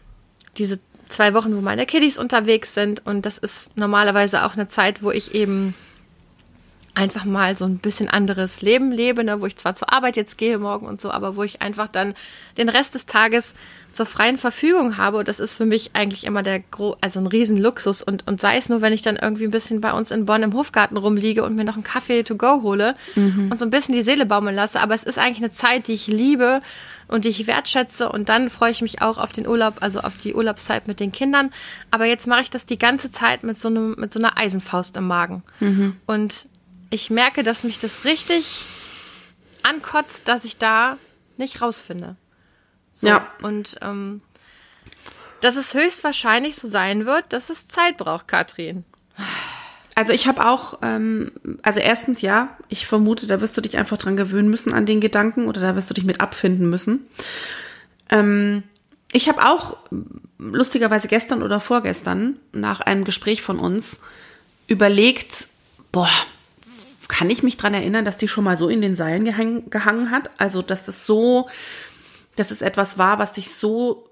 diese 0.58 0.78
zwei 1.08 1.34
Wochen, 1.34 1.56
wo 1.56 1.60
meine 1.60 1.86
Kiddies 1.86 2.18
unterwegs 2.18 2.74
sind 2.74 3.04
und 3.04 3.26
das 3.26 3.38
ist 3.38 3.76
normalerweise 3.76 4.44
auch 4.44 4.54
eine 4.54 4.68
Zeit, 4.68 5.02
wo 5.02 5.10
ich 5.10 5.34
eben 5.34 5.74
einfach 6.96 7.26
mal 7.26 7.56
so 7.56 7.66
ein 7.66 7.76
bisschen 7.76 8.08
anderes 8.08 8.62
Leben 8.62 8.90
lebe, 8.90 9.22
ne, 9.22 9.40
wo 9.40 9.46
ich 9.46 9.56
zwar 9.56 9.74
zur 9.74 9.92
Arbeit 9.92 10.16
jetzt 10.16 10.38
gehe 10.38 10.58
morgen 10.58 10.86
und 10.86 10.98
so, 10.98 11.10
aber 11.10 11.36
wo 11.36 11.42
ich 11.42 11.60
einfach 11.60 11.88
dann 11.88 12.14
den 12.56 12.70
Rest 12.70 12.94
des 12.94 13.04
Tages 13.04 13.54
zur 13.92 14.06
freien 14.06 14.38
Verfügung 14.38 14.96
habe. 14.96 15.18
Und 15.18 15.28
das 15.28 15.38
ist 15.38 15.54
für 15.54 15.66
mich 15.66 15.90
eigentlich 15.92 16.24
immer 16.24 16.42
der 16.42 16.60
gro 16.60 16.96
also 17.02 17.20
ein 17.20 17.26
Riesenluxus. 17.26 18.02
Und, 18.02 18.26
und 18.26 18.40
sei 18.40 18.56
es 18.56 18.70
nur, 18.70 18.80
wenn 18.80 18.94
ich 18.94 19.02
dann 19.02 19.16
irgendwie 19.16 19.44
ein 19.44 19.50
bisschen 19.50 19.82
bei 19.82 19.92
uns 19.92 20.10
in 20.10 20.24
Bonn 20.24 20.42
im 20.42 20.54
Hofgarten 20.54 20.96
rumliege 20.96 21.44
und 21.44 21.54
mir 21.54 21.64
noch 21.64 21.74
einen 21.74 21.82
Kaffee 21.82 22.22
to 22.22 22.36
go 22.36 22.62
hole 22.62 22.96
mhm. 23.14 23.50
und 23.50 23.58
so 23.58 23.66
ein 23.66 23.70
bisschen 23.70 23.94
die 23.94 24.02
Seele 24.02 24.24
baumeln 24.24 24.56
lasse. 24.56 24.80
Aber 24.80 24.94
es 24.94 25.02
ist 25.02 25.18
eigentlich 25.18 25.38
eine 25.38 25.52
Zeit, 25.52 25.88
die 25.88 25.94
ich 25.94 26.06
liebe 26.06 26.62
und 27.08 27.26
die 27.26 27.28
ich 27.28 27.46
wertschätze. 27.46 28.08
Und 28.08 28.30
dann 28.30 28.48
freue 28.48 28.70
ich 28.70 28.80
mich 28.80 29.02
auch 29.02 29.18
auf 29.18 29.32
den 29.32 29.46
Urlaub, 29.46 29.74
also 29.80 30.00
auf 30.00 30.16
die 30.16 30.34
Urlaubszeit 30.34 30.88
mit 30.88 30.98
den 30.98 31.12
Kindern. 31.12 31.50
Aber 31.90 32.06
jetzt 32.06 32.26
mache 32.26 32.40
ich 32.40 32.50
das 32.50 32.64
die 32.64 32.78
ganze 32.78 33.10
Zeit 33.10 33.42
mit 33.42 33.58
so, 33.60 33.68
einem, 33.68 33.96
mit 33.98 34.14
so 34.14 34.18
einer 34.18 34.38
Eisenfaust 34.38 34.96
im 34.96 35.06
Magen. 35.06 35.42
Mhm. 35.60 35.96
Und 36.06 36.48
ich 36.96 37.10
merke, 37.10 37.42
dass 37.42 37.62
mich 37.62 37.78
das 37.78 38.04
richtig 38.04 38.64
ankotzt, 39.62 40.26
dass 40.26 40.44
ich 40.44 40.56
da 40.56 40.96
nicht 41.36 41.60
rausfinde. 41.60 42.16
So, 42.92 43.08
ja. 43.08 43.30
Und 43.42 43.76
ähm, 43.82 44.22
dass 45.42 45.56
es 45.56 45.74
höchstwahrscheinlich 45.74 46.56
so 46.56 46.66
sein 46.68 47.04
wird, 47.04 47.34
dass 47.34 47.50
es 47.50 47.68
Zeit 47.68 47.98
braucht, 47.98 48.28
Katrin. 48.28 48.84
Also 49.94 50.12
ich 50.14 50.26
habe 50.26 50.46
auch, 50.46 50.78
ähm, 50.80 51.32
also 51.62 51.80
erstens 51.80 52.22
ja, 52.22 52.56
ich 52.68 52.86
vermute, 52.86 53.26
da 53.26 53.42
wirst 53.42 53.56
du 53.58 53.60
dich 53.60 53.76
einfach 53.76 53.98
dran 53.98 54.16
gewöhnen 54.16 54.48
müssen 54.48 54.72
an 54.72 54.86
den 54.86 55.02
Gedanken 55.02 55.46
oder 55.46 55.60
da 55.60 55.76
wirst 55.76 55.90
du 55.90 55.94
dich 55.94 56.04
mit 56.04 56.22
abfinden 56.22 56.70
müssen. 56.70 57.06
Ähm, 58.08 58.62
ich 59.12 59.28
habe 59.28 59.46
auch 59.46 59.76
lustigerweise 60.38 61.08
gestern 61.08 61.42
oder 61.42 61.60
vorgestern 61.60 62.36
nach 62.52 62.80
einem 62.80 63.04
Gespräch 63.04 63.42
von 63.42 63.58
uns 63.58 64.00
überlegt, 64.66 65.48
boah, 65.92 66.10
kann 67.08 67.30
ich 67.30 67.42
mich 67.42 67.56
dran 67.56 67.74
erinnern, 67.74 68.04
dass 68.04 68.16
die 68.16 68.28
schon 68.28 68.44
mal 68.44 68.56
so 68.56 68.68
in 68.68 68.80
den 68.80 68.96
Seilen 68.96 69.24
gehang, 69.24 69.70
gehangen 69.70 70.10
hat? 70.10 70.30
Also, 70.38 70.62
dass 70.62 70.84
das 70.84 71.06
so, 71.06 71.48
dass 72.36 72.50
es 72.50 72.62
etwas 72.62 72.98
war, 72.98 73.18
was 73.18 73.32
dich 73.32 73.54
so 73.54 74.08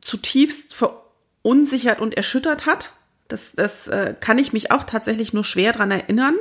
zutiefst 0.00 0.74
verunsichert 0.74 2.00
und 2.00 2.16
erschüttert 2.16 2.66
hat? 2.66 2.92
Das, 3.28 3.52
das 3.52 3.88
äh, 3.88 4.14
kann 4.20 4.38
ich 4.38 4.52
mich 4.52 4.70
auch 4.70 4.84
tatsächlich 4.84 5.32
nur 5.32 5.44
schwer 5.44 5.72
dran 5.72 5.90
erinnern. 5.90 6.34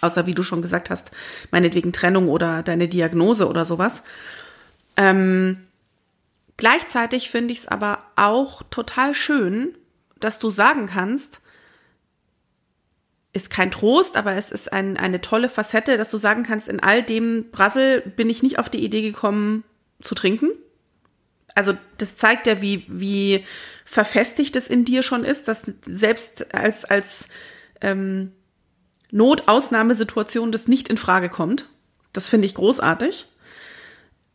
Außer 0.00 0.26
wie 0.26 0.34
du 0.34 0.42
schon 0.42 0.62
gesagt 0.62 0.90
hast, 0.90 1.12
meinetwegen 1.50 1.92
Trennung 1.92 2.28
oder 2.28 2.62
deine 2.62 2.88
Diagnose 2.88 3.46
oder 3.46 3.64
sowas. 3.64 4.02
Ähm, 4.96 5.58
gleichzeitig 6.56 7.30
finde 7.30 7.52
ich 7.52 7.60
es 7.60 7.68
aber 7.68 8.02
auch 8.16 8.62
total 8.70 9.14
schön, 9.14 9.76
dass 10.18 10.38
du 10.38 10.50
sagen 10.50 10.86
kannst, 10.86 11.41
ist 13.32 13.50
kein 13.50 13.70
Trost, 13.70 14.16
aber 14.16 14.34
es 14.34 14.50
ist 14.50 14.72
ein, 14.72 14.96
eine 14.96 15.20
tolle 15.20 15.48
Facette, 15.48 15.96
dass 15.96 16.10
du 16.10 16.18
sagen 16.18 16.42
kannst, 16.42 16.68
in 16.68 16.80
all 16.80 17.02
dem 17.02 17.50
Brassel 17.50 18.02
bin 18.02 18.28
ich 18.28 18.42
nicht 18.42 18.58
auf 18.58 18.68
die 18.68 18.84
Idee 18.84 19.02
gekommen 19.02 19.64
zu 20.02 20.14
trinken. 20.14 20.50
Also 21.54 21.74
das 21.98 22.16
zeigt 22.16 22.46
ja, 22.46 22.60
wie, 22.60 22.84
wie 22.88 23.44
verfestigt 23.84 24.56
es 24.56 24.68
in 24.68 24.84
dir 24.84 25.02
schon 25.02 25.24
ist, 25.24 25.48
dass 25.48 25.62
selbst 25.82 26.54
als, 26.54 26.84
als 26.84 27.28
ähm, 27.80 28.32
Notausnahmesituation 29.10 30.52
das 30.52 30.68
nicht 30.68 30.88
in 30.88 30.96
Frage 30.96 31.28
kommt. 31.28 31.68
Das 32.12 32.28
finde 32.28 32.46
ich 32.46 32.54
großartig. 32.54 33.26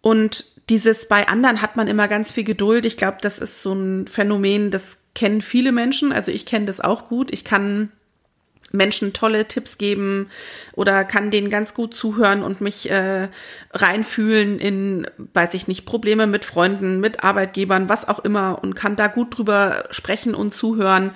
Und 0.01 0.45
dieses 0.69 1.07
bei 1.07 1.27
anderen 1.27 1.61
hat 1.61 1.75
man 1.75 1.87
immer 1.87 2.07
ganz 2.07 2.31
viel 2.31 2.43
Geduld. 2.43 2.85
Ich 2.85 2.97
glaube, 2.97 3.17
das 3.21 3.39
ist 3.39 3.61
so 3.61 3.73
ein 3.73 4.07
Phänomen, 4.07 4.69
das 4.71 5.05
kennen 5.15 5.41
viele 5.41 5.71
Menschen. 5.71 6.11
Also 6.11 6.31
ich 6.31 6.45
kenne 6.45 6.65
das 6.65 6.79
auch 6.79 7.07
gut. 7.07 7.31
Ich 7.31 7.43
kann 7.43 7.91
Menschen 8.71 9.13
tolle 9.13 9.47
Tipps 9.47 9.77
geben 9.77 10.29
oder 10.73 11.05
kann 11.05 11.31
denen 11.31 11.49
ganz 11.49 11.73
gut 11.73 11.95
zuhören 11.95 12.43
und 12.43 12.61
mich 12.61 12.89
äh, 12.89 13.29
reinfühlen 13.71 14.59
in, 14.59 15.07
weiß 15.33 15.53
ich 15.53 15.67
nicht, 15.67 15.85
Probleme 15.85 16.27
mit 16.27 16.45
Freunden, 16.45 16.99
mit 16.99 17.23
Arbeitgebern, 17.23 17.89
was 17.89 18.07
auch 18.07 18.19
immer 18.19 18.59
und 18.61 18.75
kann 18.75 18.95
da 18.95 19.07
gut 19.07 19.37
drüber 19.37 19.85
sprechen 19.91 20.35
und 20.35 20.53
zuhören. 20.53 21.11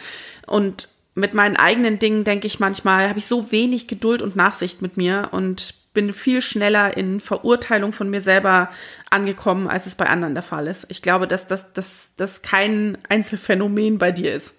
Und 0.48 0.88
mit 1.14 1.34
meinen 1.34 1.58
eigenen 1.58 2.00
Dingen 2.00 2.24
denke 2.24 2.48
ich 2.48 2.60
manchmal, 2.60 3.10
habe 3.10 3.20
ich 3.20 3.26
so 3.26 3.52
wenig 3.52 3.88
Geduld 3.88 4.22
und 4.22 4.36
Nachsicht 4.36 4.82
mit 4.82 4.98
mir 4.98 5.30
und 5.32 5.76
bin 5.94 6.14
viel 6.14 6.42
schneller 6.42 6.96
in 6.96 7.20
Verurteilung 7.20 7.92
von 7.92 8.10
mir 8.10 8.22
selber 8.22 8.70
angekommen, 9.10 9.68
als 9.68 9.88
es 9.88 9.96
bei 9.96 10.08
anderen 10.08 10.36
der 10.36 10.44
Fall 10.44 10.68
ist. 10.68 10.86
Ich 10.88 11.02
glaube, 11.02 11.28
dass 11.28 11.48
das, 11.48 11.74
dass, 11.74 12.12
dass 12.16 12.42
kein 12.42 12.98
Einzelfenomen 13.10 13.98
bei 13.98 14.14
dir 14.14 14.34
ist. 14.34 14.56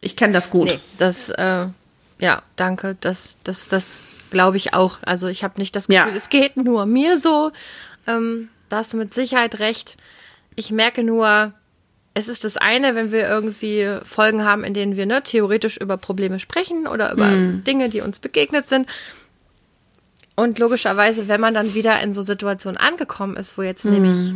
Ich 0.00 0.16
kenne 0.16 0.32
das 0.32 0.50
gut. 0.50 0.68
Nee, 0.70 0.78
das, 0.98 1.28
äh, 1.30 1.66
ja, 2.18 2.42
danke. 2.56 2.96
Das, 3.00 3.38
das, 3.44 3.68
das 3.68 4.10
glaube 4.30 4.56
ich 4.56 4.74
auch. 4.74 4.98
Also 5.02 5.28
ich 5.28 5.44
habe 5.44 5.58
nicht 5.58 5.74
das 5.74 5.86
Gefühl, 5.86 6.10
ja. 6.10 6.16
es 6.16 6.30
geht 6.30 6.56
nur 6.56 6.86
mir 6.86 7.18
so. 7.18 7.52
Ähm, 8.06 8.48
da 8.68 8.78
hast 8.78 8.92
du 8.92 8.96
mit 8.96 9.12
Sicherheit 9.12 9.58
recht. 9.58 9.96
Ich 10.54 10.70
merke 10.70 11.02
nur, 11.02 11.52
es 12.14 12.28
ist 12.28 12.44
das 12.44 12.56
eine, 12.56 12.94
wenn 12.94 13.12
wir 13.12 13.28
irgendwie 13.28 13.98
Folgen 14.04 14.44
haben, 14.44 14.64
in 14.64 14.74
denen 14.74 14.96
wir 14.96 15.06
ne, 15.06 15.22
theoretisch 15.22 15.76
über 15.76 15.96
Probleme 15.96 16.40
sprechen 16.40 16.86
oder 16.86 17.12
über 17.12 17.26
mm. 17.26 17.64
Dinge, 17.64 17.88
die 17.88 18.00
uns 18.00 18.18
begegnet 18.18 18.66
sind. 18.66 18.88
Und 20.34 20.58
logischerweise, 20.58 21.28
wenn 21.28 21.40
man 21.40 21.54
dann 21.54 21.74
wieder 21.74 22.00
in 22.00 22.12
so 22.12 22.22
Situationen 22.22 22.76
angekommen 22.76 23.36
ist, 23.36 23.56
wo 23.56 23.62
jetzt 23.62 23.84
mm. 23.84 23.90
nämlich 23.90 24.34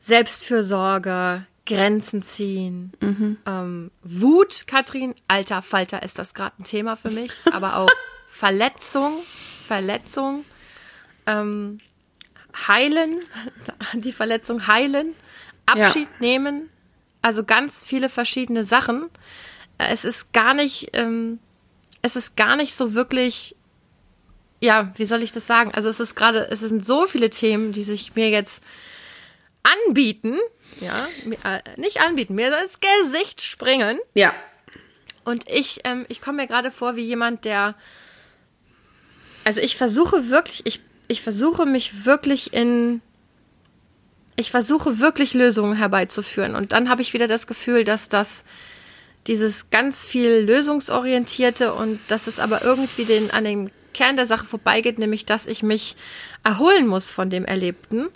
Selbstfürsorge, 0.00 1.46
Grenzen 1.66 2.22
ziehen. 2.22 2.92
Mhm. 3.00 3.38
Ähm, 3.46 3.90
Wut, 4.02 4.66
Katrin, 4.66 5.14
alter 5.28 5.62
Falter 5.62 6.02
ist 6.02 6.18
das 6.18 6.34
gerade 6.34 6.54
ein 6.58 6.64
Thema 6.64 6.96
für 6.96 7.10
mich, 7.10 7.32
aber 7.52 7.76
auch 7.76 7.90
Verletzung, 8.28 9.22
Verletzung, 9.66 10.44
ähm, 11.26 11.78
heilen, 12.68 13.20
die 13.94 14.12
Verletzung 14.12 14.66
heilen, 14.66 15.14
Abschied 15.66 16.08
ja. 16.14 16.20
nehmen, 16.20 16.68
also 17.22 17.44
ganz 17.44 17.84
viele 17.84 18.10
verschiedene 18.10 18.64
Sachen. 18.64 19.08
Es 19.78 20.04
ist 20.04 20.34
gar 20.34 20.52
nicht, 20.52 20.90
ähm, 20.92 21.38
es 22.02 22.16
ist 22.16 22.36
gar 22.36 22.56
nicht 22.56 22.74
so 22.74 22.94
wirklich, 22.94 23.56
ja, 24.60 24.92
wie 24.96 25.06
soll 25.06 25.22
ich 25.22 25.32
das 25.32 25.46
sagen? 25.46 25.72
Also 25.72 25.88
es 25.88 26.00
ist 26.00 26.16
gerade, 26.16 26.50
es 26.50 26.60
sind 26.60 26.84
so 26.84 27.06
viele 27.06 27.30
Themen, 27.30 27.72
die 27.72 27.82
sich 27.82 28.14
mir 28.14 28.28
jetzt 28.28 28.62
anbieten, 29.62 30.38
ja, 30.80 31.08
äh, 31.44 31.60
nicht 31.76 32.00
anbieten, 32.00 32.34
mir 32.34 32.56
ins 32.62 32.78
Gesicht 32.80 33.42
springen. 33.42 33.98
Ja. 34.14 34.34
Und 35.24 35.48
ich, 35.50 35.80
ähm, 35.84 36.04
ich 36.08 36.20
komme 36.20 36.42
mir 36.42 36.46
gerade 36.46 36.70
vor 36.70 36.96
wie 36.96 37.04
jemand, 37.04 37.44
der, 37.44 37.74
also 39.44 39.60
ich 39.60 39.76
versuche 39.76 40.30
wirklich, 40.30 40.62
ich, 40.66 40.80
ich 41.08 41.22
versuche 41.22 41.66
mich 41.66 42.04
wirklich 42.04 42.52
in, 42.52 43.00
ich 44.36 44.50
versuche 44.50 44.98
wirklich 44.98 45.34
Lösungen 45.34 45.76
herbeizuführen. 45.76 46.54
Und 46.54 46.72
dann 46.72 46.88
habe 46.88 47.02
ich 47.02 47.14
wieder 47.14 47.26
das 47.26 47.46
Gefühl, 47.46 47.84
dass 47.84 48.08
das 48.08 48.44
dieses 49.26 49.70
ganz 49.70 50.04
viel 50.04 50.40
lösungsorientierte 50.40 51.72
und 51.72 51.98
dass 52.08 52.26
es 52.26 52.38
aber 52.38 52.62
irgendwie 52.62 53.06
den, 53.06 53.30
an 53.30 53.44
dem 53.44 53.70
Kern 53.94 54.16
der 54.16 54.26
Sache 54.26 54.44
vorbeigeht, 54.44 54.98
nämlich 54.98 55.24
dass 55.24 55.46
ich 55.46 55.62
mich 55.62 55.96
erholen 56.42 56.86
muss 56.86 57.10
von 57.10 57.30
dem 57.30 57.46
Erlebten 57.46 58.08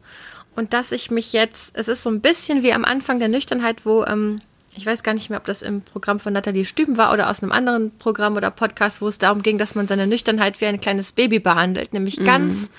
und 0.58 0.72
dass 0.74 0.90
ich 0.90 1.12
mich 1.12 1.32
jetzt, 1.32 1.76
es 1.76 1.86
ist 1.86 2.02
so 2.02 2.10
ein 2.10 2.20
bisschen 2.20 2.64
wie 2.64 2.72
am 2.72 2.84
Anfang 2.84 3.20
der 3.20 3.28
Nüchternheit, 3.28 3.86
wo, 3.86 4.04
ähm, 4.04 4.34
ich 4.74 4.84
weiß 4.84 5.04
gar 5.04 5.14
nicht 5.14 5.30
mehr, 5.30 5.38
ob 5.38 5.44
das 5.44 5.62
im 5.62 5.82
Programm 5.82 6.18
von 6.18 6.32
Nathalie 6.32 6.64
Stüben 6.64 6.96
war 6.96 7.12
oder 7.12 7.30
aus 7.30 7.44
einem 7.44 7.52
anderen 7.52 7.96
Programm 7.98 8.34
oder 8.34 8.50
Podcast, 8.50 9.00
wo 9.00 9.06
es 9.06 9.18
darum 9.18 9.42
ging, 9.42 9.56
dass 9.56 9.76
man 9.76 9.86
seine 9.86 10.08
Nüchternheit 10.08 10.60
wie 10.60 10.66
ein 10.66 10.80
kleines 10.80 11.12
Baby 11.12 11.38
behandelt, 11.38 11.92
nämlich 11.92 12.18
mhm. 12.18 12.24
ganz 12.24 12.70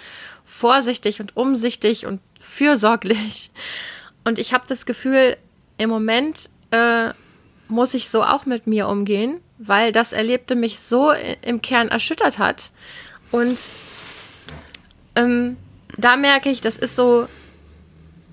vorsichtig 0.43 1.21
und 1.21 1.37
umsichtig 1.37 2.05
und 2.05 2.19
fürsorglich. 2.41 3.49
Und 4.25 4.39
ich 4.39 4.53
habe 4.53 4.65
das 4.67 4.85
Gefühl, 4.85 5.37
im 5.77 5.89
Moment 5.89 6.49
äh, 6.71 7.11
muss 7.69 7.93
ich 7.93 8.09
so 8.09 8.23
auch 8.23 8.45
mit 8.45 8.67
mir 8.67 8.89
umgehen, 8.89 9.39
weil 9.57 9.93
das 9.93 10.11
Erlebte 10.11 10.55
mich 10.55 10.81
so 10.81 11.13
im 11.43 11.61
Kern 11.61 11.87
erschüttert 11.87 12.39
hat. 12.39 12.71
Und 13.31 13.57
ähm, 15.15 15.55
da 15.97 16.17
merke 16.17 16.49
ich, 16.49 16.59
das 16.59 16.75
ist 16.75 16.97
so, 16.97 17.27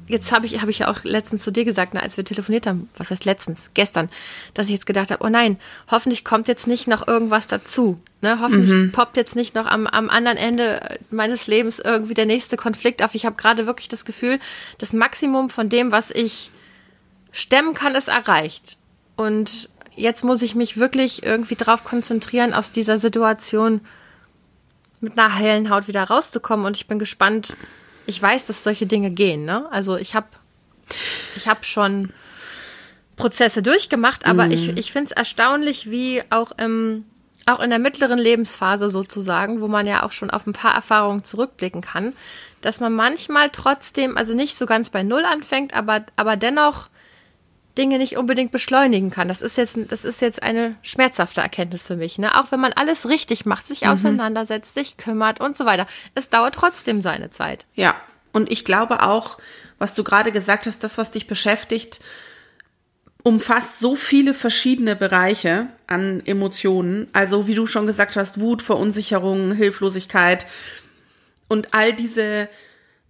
jetzt 0.08 0.32
habe 0.32 0.46
ich, 0.46 0.60
hab 0.60 0.68
ich 0.68 0.80
ja 0.80 0.88
auch 0.88 1.04
letztens 1.04 1.42
zu 1.42 1.50
dir 1.50 1.64
gesagt, 1.64 1.94
na, 1.94 2.00
als 2.00 2.16
wir 2.16 2.24
telefoniert 2.24 2.66
haben, 2.66 2.88
was 2.96 3.10
heißt 3.10 3.24
letztens, 3.24 3.70
gestern, 3.74 4.08
dass 4.54 4.66
ich 4.66 4.72
jetzt 4.72 4.86
gedacht 4.86 5.10
habe, 5.10 5.24
oh 5.24 5.28
nein, 5.28 5.58
hoffentlich 5.90 6.24
kommt 6.24 6.48
jetzt 6.48 6.66
nicht 6.66 6.86
noch 6.86 7.06
irgendwas 7.06 7.46
dazu. 7.46 8.00
Ne? 8.20 8.40
Hoffentlich 8.40 8.72
mhm. 8.72 8.92
poppt 8.92 9.16
jetzt 9.16 9.36
nicht 9.36 9.54
noch 9.54 9.66
am, 9.66 9.86
am 9.86 10.08
anderen 10.08 10.38
Ende 10.38 10.98
meines 11.10 11.46
Lebens 11.46 11.78
irgendwie 11.78 12.14
der 12.14 12.26
nächste 12.26 12.56
Konflikt 12.56 13.02
auf. 13.02 13.14
Ich 13.14 13.26
habe 13.26 13.36
gerade 13.36 13.66
wirklich 13.66 13.88
das 13.88 14.04
Gefühl, 14.04 14.38
das 14.78 14.92
Maximum 14.92 15.50
von 15.50 15.68
dem, 15.68 15.92
was 15.92 16.10
ich 16.10 16.50
stemmen 17.32 17.74
kann, 17.74 17.94
ist 17.94 18.08
erreicht. 18.08 18.78
Und 19.16 19.68
jetzt 19.94 20.24
muss 20.24 20.42
ich 20.42 20.54
mich 20.54 20.78
wirklich 20.78 21.24
irgendwie 21.24 21.56
darauf 21.56 21.84
konzentrieren, 21.84 22.54
aus 22.54 22.72
dieser 22.72 22.98
Situation 22.98 23.80
mit 25.00 25.18
einer 25.18 25.34
hellen 25.34 25.70
Haut 25.70 25.88
wieder 25.88 26.04
rauszukommen. 26.04 26.64
Und 26.66 26.76
ich 26.76 26.86
bin 26.86 26.98
gespannt, 26.98 27.56
ich 28.06 28.20
weiß, 28.20 28.46
dass 28.46 28.62
solche 28.62 28.86
Dinge 28.86 29.10
gehen. 29.10 29.44
Ne? 29.44 29.66
Also 29.70 29.96
ich 29.96 30.14
habe 30.14 30.28
ich 31.36 31.48
hab 31.48 31.64
schon 31.64 32.12
Prozesse 33.16 33.62
durchgemacht, 33.62 34.26
aber 34.26 34.46
mm. 34.46 34.52
ich, 34.52 34.76
ich 34.76 34.92
finde 34.92 35.06
es 35.06 35.12
erstaunlich, 35.12 35.90
wie 35.90 36.22
auch 36.30 36.52
im 36.58 37.04
auch 37.46 37.60
in 37.60 37.70
der 37.70 37.78
mittleren 37.78 38.18
Lebensphase 38.18 38.90
sozusagen, 38.90 39.60
wo 39.60 39.68
man 39.68 39.86
ja 39.86 40.02
auch 40.02 40.10
schon 40.10 40.30
auf 40.30 40.46
ein 40.46 40.52
paar 40.52 40.74
Erfahrungen 40.74 41.22
zurückblicken 41.22 41.80
kann, 41.80 42.12
dass 42.60 42.80
man 42.80 42.92
manchmal 42.92 43.50
trotzdem, 43.50 44.16
also 44.16 44.34
nicht 44.34 44.56
so 44.56 44.66
ganz 44.66 44.90
bei 44.90 45.04
Null 45.04 45.24
anfängt, 45.24 45.72
aber, 45.72 46.04
aber 46.16 46.36
dennoch 46.36 46.88
Dinge 47.76 47.98
nicht 47.98 48.16
unbedingt 48.16 48.52
beschleunigen 48.52 49.10
kann. 49.10 49.28
Das 49.28 49.42
ist 49.42 49.56
jetzt, 49.56 49.78
das 49.88 50.04
ist 50.04 50.20
jetzt 50.20 50.42
eine 50.42 50.76
schmerzhafte 50.82 51.40
Erkenntnis 51.40 51.82
für 51.84 51.96
mich. 51.96 52.18
Ne? 52.18 52.38
Auch 52.38 52.50
wenn 52.50 52.60
man 52.60 52.72
alles 52.72 53.08
richtig 53.08 53.46
macht, 53.46 53.66
sich 53.66 53.82
mhm. 53.82 53.88
auseinandersetzt, 53.88 54.74
sich 54.74 54.96
kümmert 54.96 55.40
und 55.40 55.56
so 55.56 55.64
weiter. 55.66 55.86
Es 56.14 56.28
dauert 56.28 56.54
trotzdem 56.54 57.02
seine 57.02 57.30
Zeit. 57.30 57.66
Ja. 57.74 57.94
Und 58.32 58.50
ich 58.50 58.64
glaube 58.64 59.02
auch, 59.02 59.38
was 59.78 59.94
du 59.94 60.04
gerade 60.04 60.32
gesagt 60.32 60.66
hast, 60.66 60.84
das, 60.84 60.98
was 60.98 61.10
dich 61.10 61.26
beschäftigt, 61.26 62.00
umfasst 63.22 63.80
so 63.80 63.96
viele 63.96 64.34
verschiedene 64.34 64.94
Bereiche 64.94 65.68
an 65.86 66.22
Emotionen. 66.24 67.08
Also, 67.12 67.46
wie 67.46 67.54
du 67.54 67.66
schon 67.66 67.86
gesagt 67.86 68.16
hast, 68.16 68.40
Wut, 68.40 68.62
Verunsicherung, 68.62 69.52
Hilflosigkeit 69.52 70.46
und 71.48 71.74
all 71.74 71.92
diese 71.92 72.48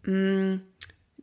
mh, 0.04 0.12
hm, 0.12 0.60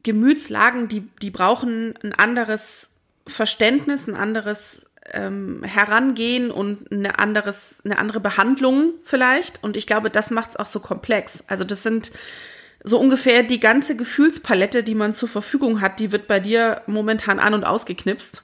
Gemütslagen, 0.04 0.90
die, 0.90 1.08
die 1.22 1.32
brauchen 1.32 1.96
ein 2.04 2.14
anderes 2.14 2.90
Verständnis, 3.28 4.08
ein 4.08 4.16
anderes 4.16 4.92
ähm, 5.12 5.64
Herangehen 5.64 6.52
und 6.52 6.92
eine, 6.92 7.20
anderes, 7.20 7.82
eine 7.86 7.98
andere 7.98 8.20
Behandlung 8.20 8.94
vielleicht. 9.04 9.64
Und 9.64 9.78
ich 9.78 9.88
glaube, 9.88 10.10
das 10.10 10.32
macht 10.32 10.52
es 10.52 10.56
auch 10.58 10.66
so 10.66 10.80
komplex. 10.80 11.44
Also 11.48 11.64
das 11.64 11.84
sind 11.84 12.12
so 12.84 13.00
ungefähr 13.00 13.44
die 13.44 13.60
ganze 13.60 13.96
Gefühlspalette, 13.96 14.84
die 14.84 14.96
man 14.96 15.14
zur 15.14 15.30
Verfügung 15.30 15.82
hat, 15.82 16.00
die 16.00 16.12
wird 16.12 16.28
bei 16.28 16.40
dir 16.40 16.82
momentan 16.86 17.40
an 17.40 17.54
und 17.54 17.64
ausgeknipst. 17.64 18.44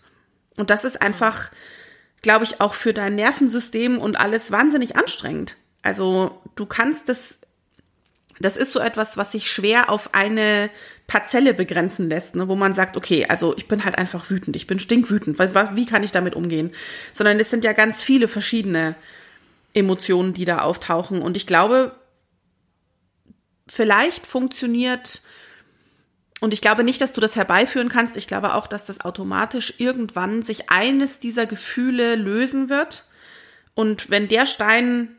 Und 0.56 0.70
das 0.70 0.86
ist 0.86 1.02
einfach, 1.02 1.52
glaube 2.22 2.46
ich, 2.46 2.62
auch 2.62 2.74
für 2.74 2.94
dein 2.94 3.16
Nervensystem 3.16 3.98
und 3.98 4.20
alles 4.20 4.52
wahnsinnig 4.52 4.96
anstrengend. 4.96 5.56
Also 5.82 6.42
du 6.56 6.66
kannst 6.66 7.10
das 7.10 7.42
das 8.40 8.56
ist 8.56 8.72
so 8.72 8.80
etwas, 8.80 9.18
was 9.18 9.34
sich 9.34 9.52
schwer 9.52 9.90
auf 9.90 10.14
eine 10.14 10.70
Parzelle 11.08 11.54
begrenzen 11.54 12.10
lässt, 12.10 12.36
ne, 12.36 12.48
wo 12.48 12.56
man 12.56 12.74
sagt, 12.74 12.96
okay, 12.96 13.26
also 13.28 13.56
ich 13.58 13.68
bin 13.68 13.84
halt 13.84 13.98
einfach 13.98 14.30
wütend, 14.30 14.56
ich 14.56 14.68
bin 14.68 14.80
stinkwütend, 14.80 15.40
wie 15.40 15.86
kann 15.86 16.04
ich 16.04 16.12
damit 16.12 16.36
umgehen? 16.36 16.72
Sondern 17.12 17.40
es 17.40 17.50
sind 17.50 17.66
ja 17.66 17.74
ganz 17.74 18.02
viele 18.02 18.28
verschiedene 18.28 18.96
Emotionen, 19.74 20.34
die 20.34 20.46
da 20.46 20.60
auftauchen. 20.60 21.22
Und 21.22 21.36
ich 21.36 21.48
glaube, 21.48 21.96
vielleicht 23.68 24.26
funktioniert, 24.26 25.22
und 26.40 26.54
ich 26.54 26.62
glaube 26.62 26.84
nicht, 26.84 27.02
dass 27.02 27.14
du 27.14 27.22
das 27.22 27.36
herbeiführen 27.36 27.90
kannst, 27.90 28.16
ich 28.16 28.28
glaube 28.28 28.56
auch, 28.56 28.68
dass 28.68 28.86
das 28.86 29.02
automatisch 29.02 29.74
irgendwann 29.78 30.44
sich 30.44 30.70
eines 30.70 31.20
dieser 31.20 31.46
Gefühle 31.46 32.16
lösen 32.16 32.70
wird. 32.70 33.06
Und 33.74 34.10
wenn 34.10 34.28
der 34.28 34.46
Stein 34.46 35.18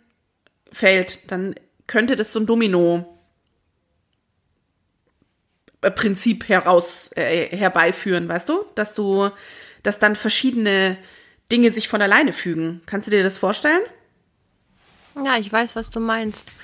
fällt, 0.73 1.31
dann 1.31 1.55
könnte 1.91 2.15
das 2.15 2.33
so 2.33 2.39
ein 2.39 2.47
Domino 2.47 3.19
Prinzip 5.81 6.49
heraus 6.49 7.11
äh, 7.17 7.57
herbeiführen, 7.57 8.29
weißt 8.29 8.49
du, 8.49 8.65
dass 8.77 8.95
du, 8.95 9.31
dass 9.83 9.99
dann 9.99 10.15
verschiedene 10.15 10.97
Dinge 11.51 11.71
sich 11.73 11.89
von 11.89 12.01
alleine 12.01 12.33
fügen. 12.33 12.81
Kannst 12.87 13.09
du 13.09 13.11
dir 13.11 13.25
das 13.25 13.39
vorstellen? 13.39 13.81
Ja, 15.25 15.37
ich 15.39 15.51
weiß, 15.53 15.75
was 15.75 15.91
du 15.91 15.99
meinst. 15.99 16.61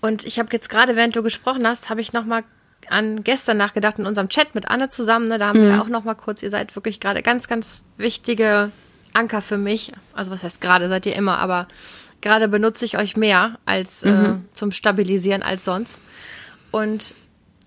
Und 0.00 0.24
ich 0.24 0.40
habe 0.40 0.48
jetzt 0.52 0.70
gerade, 0.70 0.96
während 0.96 1.14
du 1.14 1.22
gesprochen 1.22 1.68
hast, 1.68 1.88
habe 1.88 2.00
ich 2.00 2.12
noch 2.12 2.24
mal 2.24 2.42
an 2.88 3.22
gestern 3.22 3.58
nachgedacht 3.58 3.98
in 3.98 4.06
unserem 4.06 4.28
Chat 4.28 4.56
mit 4.56 4.68
Anne 4.68 4.88
zusammen. 4.88 5.28
Ne, 5.28 5.38
da 5.38 5.48
haben 5.48 5.60
mhm. 5.60 5.72
wir 5.72 5.82
auch 5.82 5.88
noch 5.88 6.04
mal 6.04 6.14
kurz. 6.14 6.42
Ihr 6.42 6.50
seid 6.50 6.74
wirklich 6.74 6.98
gerade 6.98 7.22
ganz, 7.22 7.46
ganz 7.46 7.84
wichtige 7.96 8.72
Anker 9.12 9.42
für 9.42 9.58
mich. 9.58 9.92
Also 10.14 10.32
was 10.32 10.42
heißt 10.42 10.60
gerade, 10.60 10.88
seid 10.88 11.06
ihr 11.06 11.14
immer, 11.14 11.38
aber 11.38 11.68
gerade 12.20 12.48
benutze 12.48 12.84
ich 12.84 12.98
euch 12.98 13.16
mehr 13.16 13.58
als 13.64 14.02
äh, 14.02 14.10
mhm. 14.10 14.24
äh, 14.24 14.38
zum 14.52 14.72
Stabilisieren 14.72 15.42
als 15.42 15.64
sonst. 15.64 16.02
Und 16.70 17.14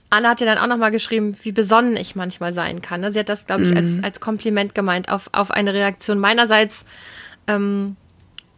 Anna 0.09 0.29
hat 0.29 0.41
ja 0.41 0.45
dann 0.45 0.59
auch 0.59 0.67
nochmal 0.67 0.91
geschrieben, 0.91 1.35
wie 1.41 1.51
besonnen 1.51 1.97
ich 1.97 2.15
manchmal 2.15 2.53
sein 2.53 2.81
kann. 2.81 3.01
Ne? 3.01 3.11
Sie 3.11 3.19
hat 3.19 3.29
das, 3.29 3.47
glaube 3.47 3.63
ich, 3.63 3.71
mhm. 3.71 3.77
als, 3.77 4.03
als 4.03 4.19
Kompliment 4.19 4.75
gemeint 4.75 5.09
auf, 5.09 5.29
auf 5.31 5.51
eine 5.51 5.73
Reaktion 5.73 6.19
meinerseits 6.19 6.85
ähm, 7.47 7.95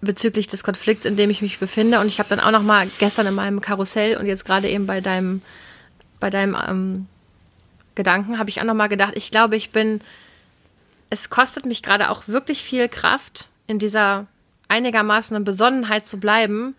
bezüglich 0.02 0.48
des 0.48 0.64
Konflikts, 0.64 1.06
in 1.06 1.16
dem 1.16 1.30
ich 1.30 1.42
mich 1.42 1.60
befinde. 1.60 2.00
Und 2.00 2.08
ich 2.08 2.20
habe 2.20 2.30
dann 2.30 2.40
auch 2.40 2.52
nochmal 2.52 2.88
gestern 3.00 3.28
in 3.28 3.36
meinem 3.36 3.62
Karussell 3.62 4.18
und 4.18 4.26
jetzt 4.26 4.46
gerade 4.46 4.70
eben 4.70 4.86
bei 4.86 5.02
deinem, 5.02 5.42
bei 6.20 6.30
deinem 6.30 6.58
ähm, 6.68 7.08
Gedanken 7.96 8.38
habe 8.38 8.50
ich 8.50 8.60
auch 8.60 8.66
nochmal 8.66 8.90
gedacht, 8.90 9.14
ich 9.16 9.32
glaube, 9.32 9.56
ich 9.56 9.72
bin, 9.72 10.02
es 11.10 11.30
kostet 11.30 11.66
mich 11.66 11.82
gerade 11.82 12.10
auch 12.10 12.28
wirklich 12.28 12.64
viel 12.64 12.90
Kraft, 12.90 13.50
in 13.68 13.80
dieser 13.80 14.28
einigermaßen 14.76 15.42
Besonnenheit 15.46 16.06
zu 16.06 16.20
bleiben 16.20 16.76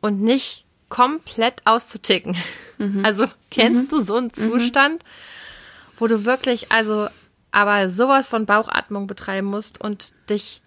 und 0.00 0.22
nicht 0.22 0.64
komplett 0.88 1.60
auszuticken. 1.66 2.36
Mhm. 2.78 3.04
Also 3.04 3.26
kennst 3.50 3.92
mhm. 3.92 3.96
du 3.96 4.02
so 4.02 4.16
einen 4.16 4.26
mhm. 4.28 4.32
Zustand, 4.32 5.04
wo 5.98 6.06
du 6.06 6.24
wirklich, 6.24 6.72
also 6.72 7.08
aber 7.50 7.88
sowas 7.88 8.28
von 8.28 8.46
Bauchatmung 8.46 9.06
betreiben 9.06 9.46
musst 9.46 9.80
und 9.80 10.12
dich, 10.30 10.62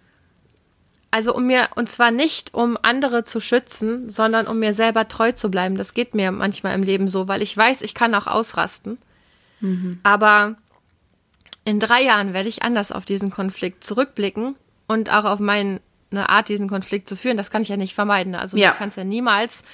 also 1.10 1.34
um 1.34 1.46
mir, 1.46 1.68
und 1.74 1.88
zwar 1.88 2.10
nicht 2.10 2.54
um 2.54 2.78
andere 2.82 3.24
zu 3.24 3.40
schützen, 3.40 4.08
sondern 4.08 4.46
um 4.46 4.58
mir 4.58 4.72
selber 4.72 5.08
treu 5.08 5.32
zu 5.32 5.50
bleiben. 5.50 5.76
Das 5.76 5.94
geht 5.94 6.14
mir 6.14 6.30
manchmal 6.32 6.74
im 6.74 6.82
Leben 6.82 7.08
so, 7.08 7.28
weil 7.28 7.42
ich 7.42 7.56
weiß, 7.56 7.82
ich 7.82 7.94
kann 7.94 8.14
auch 8.14 8.26
ausrasten. 8.26 8.98
Mhm. 9.60 10.00
Aber 10.02 10.56
in 11.64 11.80
drei 11.80 12.02
Jahren 12.02 12.34
werde 12.34 12.48
ich 12.48 12.62
anders 12.62 12.92
auf 12.92 13.04
diesen 13.04 13.30
Konflikt 13.30 13.84
zurückblicken 13.84 14.56
und 14.86 15.10
auch 15.10 15.24
auf 15.24 15.40
meine 16.12 16.28
Art, 16.28 16.48
diesen 16.48 16.68
Konflikt 16.68 17.08
zu 17.08 17.16
führen. 17.16 17.36
Das 17.36 17.50
kann 17.50 17.62
ich 17.62 17.68
ja 17.68 17.76
nicht 17.76 17.94
vermeiden. 17.94 18.34
Also 18.34 18.56
ja. 18.56 18.72
du 18.72 18.78
kannst 18.78 18.96
ja 18.96 19.04
niemals 19.04 19.64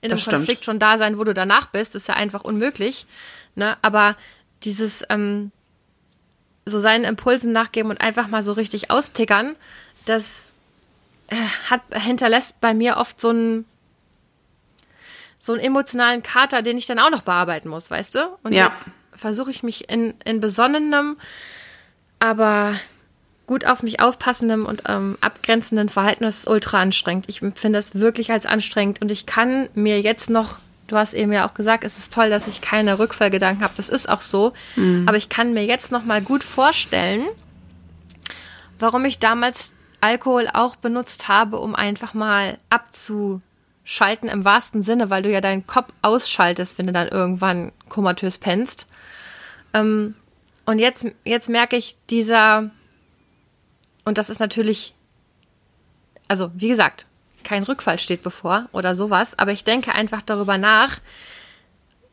in 0.00 0.12
einem 0.12 0.20
Konflikt 0.20 0.64
schon 0.64 0.78
da 0.78 0.98
sein, 0.98 1.18
wo 1.18 1.24
du 1.24 1.34
danach 1.34 1.66
bist. 1.66 1.94
Das 1.94 2.02
ist 2.02 2.08
ja 2.08 2.14
einfach 2.14 2.44
unmöglich. 2.44 3.06
Ne? 3.54 3.76
Aber 3.82 4.16
dieses 4.64 5.04
ähm, 5.08 5.50
so 6.64 6.78
seinen 6.78 7.04
Impulsen 7.04 7.52
nachgeben 7.52 7.90
und 7.90 8.00
einfach 8.00 8.28
mal 8.28 8.42
so 8.42 8.52
richtig 8.52 8.90
austickern, 8.90 9.56
das 10.04 10.50
äh, 11.28 11.36
hat 11.68 11.82
hinterlässt 11.92 12.60
bei 12.60 12.74
mir 12.74 12.96
oft 12.96 13.20
so 13.20 13.30
einen 13.30 13.64
so 15.38 15.52
einen 15.52 15.62
emotionalen 15.62 16.22
Kater, 16.22 16.62
den 16.62 16.78
ich 16.78 16.86
dann 16.86 16.98
auch 16.98 17.10
noch 17.10 17.22
bearbeiten 17.22 17.68
muss, 17.68 17.90
weißt 17.90 18.16
du? 18.16 18.38
Und 18.42 18.52
ja. 18.52 18.68
jetzt 18.68 18.90
versuche 19.12 19.50
ich 19.50 19.62
mich 19.62 19.88
in, 19.88 20.14
in 20.24 20.40
besonnenem, 20.40 21.16
aber 22.18 22.74
gut 23.48 23.66
auf 23.66 23.82
mich 23.82 23.98
aufpassendem 23.98 24.64
und 24.66 24.84
ähm, 24.86 25.18
abgrenzenden 25.20 25.88
Verhalten, 25.88 26.22
das 26.22 26.38
ist 26.38 26.48
ultra 26.48 26.80
anstrengend. 26.80 27.24
Ich 27.28 27.42
empfinde 27.42 27.80
das 27.80 27.96
wirklich 27.96 28.30
als 28.30 28.46
anstrengend 28.46 29.02
und 29.02 29.10
ich 29.10 29.26
kann 29.26 29.68
mir 29.74 30.00
jetzt 30.00 30.30
noch, 30.30 30.58
du 30.86 30.96
hast 30.96 31.14
eben 31.14 31.32
ja 31.32 31.48
auch 31.48 31.54
gesagt, 31.54 31.82
es 31.82 31.98
ist 31.98 32.12
toll, 32.12 32.30
dass 32.30 32.46
ich 32.46 32.60
keine 32.60 33.00
Rückfallgedanken 33.00 33.64
habe. 33.64 33.74
Das 33.76 33.88
ist 33.88 34.08
auch 34.08 34.20
so, 34.20 34.52
mhm. 34.76 35.08
aber 35.08 35.16
ich 35.16 35.28
kann 35.28 35.54
mir 35.54 35.64
jetzt 35.64 35.90
noch 35.90 36.04
mal 36.04 36.22
gut 36.22 36.44
vorstellen, 36.44 37.24
warum 38.78 39.04
ich 39.04 39.18
damals 39.18 39.70
Alkohol 40.00 40.48
auch 40.52 40.76
benutzt 40.76 41.26
habe, 41.26 41.58
um 41.58 41.74
einfach 41.74 42.14
mal 42.14 42.58
abzuschalten 42.70 44.28
im 44.28 44.44
wahrsten 44.44 44.82
Sinne, 44.82 45.10
weil 45.10 45.22
du 45.22 45.32
ja 45.32 45.40
deinen 45.40 45.66
Kopf 45.66 45.88
ausschaltest, 46.02 46.78
wenn 46.78 46.86
du 46.86 46.92
dann 46.92 47.08
irgendwann 47.08 47.72
komatös 47.88 48.38
pennst. 48.38 48.86
Ähm, 49.74 50.14
und 50.66 50.78
jetzt, 50.78 51.06
jetzt 51.24 51.48
merke 51.48 51.76
ich, 51.76 51.96
dieser 52.10 52.70
und 54.08 54.18
das 54.18 54.30
ist 54.30 54.40
natürlich, 54.40 54.94
also 56.26 56.50
wie 56.54 56.68
gesagt, 56.68 57.06
kein 57.44 57.62
Rückfall 57.62 57.98
steht 57.98 58.22
bevor 58.22 58.66
oder 58.72 58.96
sowas, 58.96 59.38
aber 59.38 59.52
ich 59.52 59.64
denke 59.64 59.94
einfach 59.94 60.22
darüber 60.22 60.58
nach, 60.58 60.98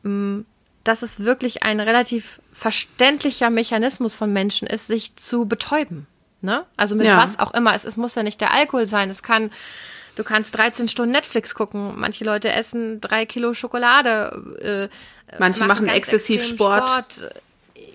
mm, 0.03 0.41
dass 0.83 1.01
es 1.01 1.21
wirklich 1.21 1.63
ein 1.63 1.79
relativ 1.79 2.41
verständlicher 2.53 3.49
Mechanismus 3.49 4.13
von 4.13 4.31
Menschen 4.31 4.67
ist, 4.67 4.87
sich 4.87 5.15
zu 5.15 5.45
betäuben. 5.45 6.05
Ne? 6.41 6.65
Also 6.77 6.95
mit 6.95 7.07
ja. 7.07 7.17
was 7.17 7.39
auch 7.39 7.53
immer. 7.53 7.73
Es, 7.73 7.85
es 7.85 7.97
muss 7.97 8.13
ja 8.13 8.23
nicht 8.23 8.39
der 8.39 8.51
Alkohol 8.51 8.85
sein. 8.85 9.09
Es 9.09 9.23
kann, 9.23 9.49
du 10.15 10.23
kannst 10.23 10.55
13 10.55 10.89
Stunden 10.89 11.13
Netflix 11.13 11.55
gucken. 11.55 11.93
Manche 11.95 12.23
Leute 12.23 12.51
essen 12.51 13.01
drei 13.01 13.25
Kilo 13.25 13.53
Schokolade. 13.55 14.89
Äh, 15.31 15.37
Manche 15.39 15.61
machen, 15.61 15.85
machen 15.85 15.87
exzessiv 15.87 16.45
Sport. 16.45 16.89
Sport 16.89 17.31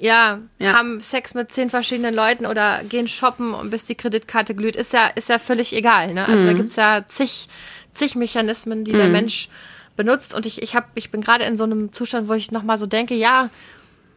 ja, 0.01 0.41
ja, 0.59 0.73
haben 0.73 1.01
Sex 1.01 1.35
mit 1.35 1.53
zehn 1.53 1.71
verschiedenen 1.71 2.15
Leuten 2.15 2.47
oder 2.47 2.83
gehen 2.85 3.09
shoppen, 3.09 3.71
bis 3.71 3.85
die 3.85 3.95
Kreditkarte 3.95 4.55
glüht, 4.55 4.77
ist 4.77 4.93
ja, 4.93 5.09
ist 5.09 5.29
ja 5.29 5.39
völlig 5.39 5.75
egal. 5.75 6.15
Ne? 6.15 6.27
Also 6.27 6.43
mhm. 6.43 6.47
da 6.47 6.53
gibt's 6.55 6.77
ja 6.77 7.05
zig, 7.07 7.49
zig 7.93 8.17
Mechanismen, 8.17 8.85
die 8.85 8.93
mhm. 8.93 8.99
der 8.99 9.09
Mensch 9.09 9.49
benutzt. 9.97 10.35
Und 10.35 10.47
ich, 10.47 10.63
ich, 10.63 10.75
hab, 10.75 10.89
ich 10.95 11.11
bin 11.11 11.21
gerade 11.21 11.45
in 11.45 11.57
so 11.57 11.65
einem 11.65 11.93
Zustand, 11.93 12.29
wo 12.29 12.33
ich 12.33 12.51
nochmal 12.51 12.79
so 12.79 12.87
denke, 12.87 13.15
ja, 13.15 13.51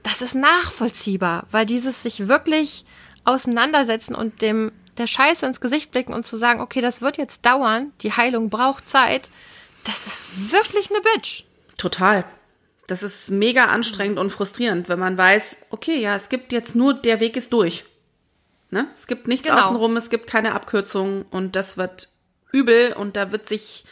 das 0.04 0.22
ist 0.22 0.36
nachvollziehbar, 0.36 1.46
weil 1.52 1.66
dieses 1.66 2.04
sich 2.04 2.28
wirklich 2.28 2.86
auseinandersetzen 3.26 4.16
und 4.16 4.42
dem 4.42 4.72
der 4.98 5.08
Scheiße 5.08 5.46
ins 5.46 5.60
Gesicht 5.60 5.92
blicken 5.92 6.14
und 6.14 6.26
zu 6.26 6.38
sagen, 6.38 6.62
okay, 6.62 6.82
das 6.82 7.02
wird 7.02 7.18
jetzt 7.18 7.46
dauern, 7.46 7.92
die 8.02 8.12
Heilung 8.12 8.50
braucht 8.50 8.88
Zeit, 8.88 9.30
das 9.86 10.06
ist 10.06 10.52
wirklich 10.52 10.92
eine 10.92 11.02
Bitch. 11.02 11.44
Total. 11.78 12.24
Das 12.88 13.02
ist 13.02 13.32
mega 13.32 13.66
anstrengend 13.66 14.20
und 14.20 14.32
frustrierend, 14.32 14.90
wenn 14.90 15.00
man 15.00 15.18
weiß, 15.18 15.58
okay, 15.70 16.00
ja, 16.02 16.16
es 16.16 16.30
gibt 16.30 16.52
jetzt 16.52 16.76
nur, 16.76 16.94
der 16.94 17.20
Weg 17.20 17.38
ist 17.38 17.54
durch. 17.54 17.86
Ne? 18.72 18.88
Es 18.96 19.08
gibt 19.08 19.28
nichts 19.28 19.48
genau. 19.48 19.62
außenrum, 19.62 19.96
es 19.98 20.10
gibt 20.10 20.28
keine 20.28 20.54
Abkürzung 20.54 21.26
und 21.30 21.56
das 21.56 21.78
wird 21.78 22.10
übel 22.52 22.94
und 22.94 23.16
da 23.16 23.32
wird 23.32 23.48
sich 23.48 23.86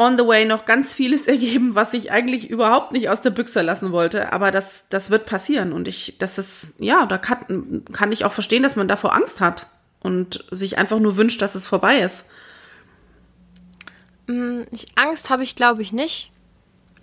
on 0.00 0.16
the 0.16 0.26
way 0.26 0.46
noch 0.46 0.64
ganz 0.64 0.94
vieles 0.94 1.26
ergeben, 1.28 1.74
was 1.74 1.94
ich 1.94 2.10
eigentlich 2.10 2.50
überhaupt 2.50 2.92
nicht 2.92 3.08
aus 3.08 3.20
der 3.20 3.30
Büchse 3.30 3.62
lassen 3.62 3.92
wollte. 3.92 4.32
Aber 4.32 4.50
das, 4.50 4.88
das 4.88 5.10
wird 5.10 5.26
passieren. 5.26 5.72
Und 5.72 5.86
ich, 5.86 6.16
das 6.18 6.38
ist, 6.38 6.74
ja, 6.78 7.06
da 7.06 7.18
kann, 7.18 7.84
kann 7.92 8.10
ich 8.10 8.24
auch 8.24 8.32
verstehen, 8.32 8.62
dass 8.62 8.76
man 8.76 8.88
davor 8.88 9.14
Angst 9.14 9.40
hat 9.40 9.66
und 10.00 10.44
sich 10.50 10.78
einfach 10.78 10.98
nur 10.98 11.16
wünscht, 11.16 11.42
dass 11.42 11.54
es 11.54 11.66
vorbei 11.66 12.00
ist. 12.00 12.26
Mm, 14.26 14.62
Angst 14.96 15.28
habe 15.28 15.42
ich, 15.42 15.54
glaube 15.54 15.82
ich, 15.82 15.92
nicht 15.92 16.32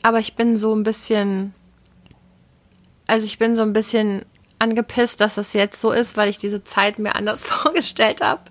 aber 0.04 0.20
ich 0.20 0.36
bin 0.36 0.58
so 0.58 0.74
ein 0.76 0.84
bisschen, 0.84 1.54
also 3.08 3.26
ich 3.26 3.40
bin 3.40 3.56
so 3.56 3.62
ein 3.62 3.74
bisschen 3.74 4.24
angepisst, 4.60 5.22
dass 5.22 5.36
das 5.36 5.54
jetzt 5.54 5.80
so 5.80 5.92
ist, 5.92 6.18
weil 6.18 6.30
ich 6.30 6.38
diese 6.38 6.64
Zeit 6.64 7.00
mir 7.00 7.16
anders 7.16 7.44
vorgestellt 7.46 8.22
habe. 8.22 8.42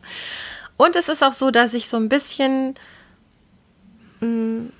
Und 0.77 0.97
es 0.97 1.09
ist 1.09 1.23
auch 1.25 1.33
so, 1.33 1.51
dass 1.51 1.75
ich 1.75 1.89
so 1.89 1.97
ein 1.97 2.09
bisschen, 2.09 2.75
mh, 4.21 4.29
mm, 4.29 4.73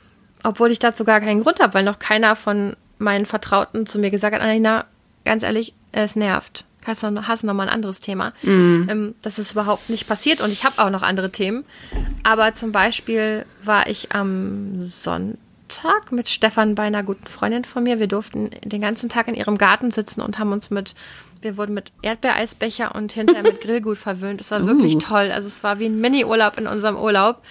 obwohl 0.45 0.71
ich 0.71 0.79
dazu 0.79 1.05
gar 1.05 1.21
keinen 1.21 1.43
Grund 1.43 1.61
habe, 1.61 1.75
weil 1.75 1.85
noch 1.85 1.99
keiner 1.99 2.37
von 2.37 2.77
meinen 2.99 3.27
Vertrauten 3.27 3.87
zu 3.87 3.99
mir 3.99 4.11
gesagt 4.11 4.35
hat, 4.35 4.43
Annalena, 4.43 4.85
ganz 5.25 5.43
ehrlich, 5.43 5.75
es 5.93 6.15
nervt. 6.15 6.65
Hast 6.87 7.03
du 7.03 7.11
noch, 7.11 7.27
hast 7.27 7.43
noch 7.43 7.53
mal 7.53 7.65
ein 7.65 7.75
anderes 7.75 8.01
Thema. 8.01 8.33
Mhm. 8.43 8.87
Ähm, 8.89 9.15
das 9.23 9.41
ist 9.41 9.53
überhaupt 9.53 9.91
nicht 9.91 10.07
passiert 10.07 10.41
und 10.41 10.53
ich 10.53 10.65
habe 10.65 10.81
auch 10.81 10.91
noch 10.91 11.03
andere 11.03 11.33
Themen. 11.33 11.65
Aber 12.23 12.53
zum 12.53 12.71
Beispiel 12.71 13.45
war 13.65 13.89
ich 13.89 14.13
am 14.13 14.79
Sonntag 14.79 15.41
Tag 15.69 16.13
mit 16.13 16.29
Stefan 16.29 16.75
bei 16.75 16.85
einer 16.85 17.03
guten 17.03 17.27
Freundin 17.27 17.65
von 17.65 17.83
mir. 17.83 17.99
Wir 17.99 18.07
durften 18.07 18.51
den 18.65 18.81
ganzen 18.81 19.09
Tag 19.09 19.29
in 19.29 19.35
ihrem 19.35 19.59
Garten 19.59 19.91
sitzen 19.91 20.21
und 20.21 20.39
haben 20.39 20.53
uns 20.53 20.71
mit, 20.71 20.95
wir 21.43 21.57
wurden 21.57 21.75
mit 21.75 21.93
Erdbeereisbecher 22.03 22.95
und 22.95 23.13
hinterher 23.13 23.43
mit 23.43 23.61
Grillgut 23.63 23.99
verwöhnt. 23.99 24.41
Es 24.41 24.51
war 24.51 24.63
uh. 24.63 24.67
wirklich 24.67 24.99
toll. 24.99 25.31
Also 25.33 25.49
es 25.49 25.63
war 25.63 25.79
wie 25.79 25.87
ein 25.87 26.01
Mini-Urlaub 26.01 26.59
in 26.59 26.67
unserem 26.67 26.97
Urlaub. 26.97 27.43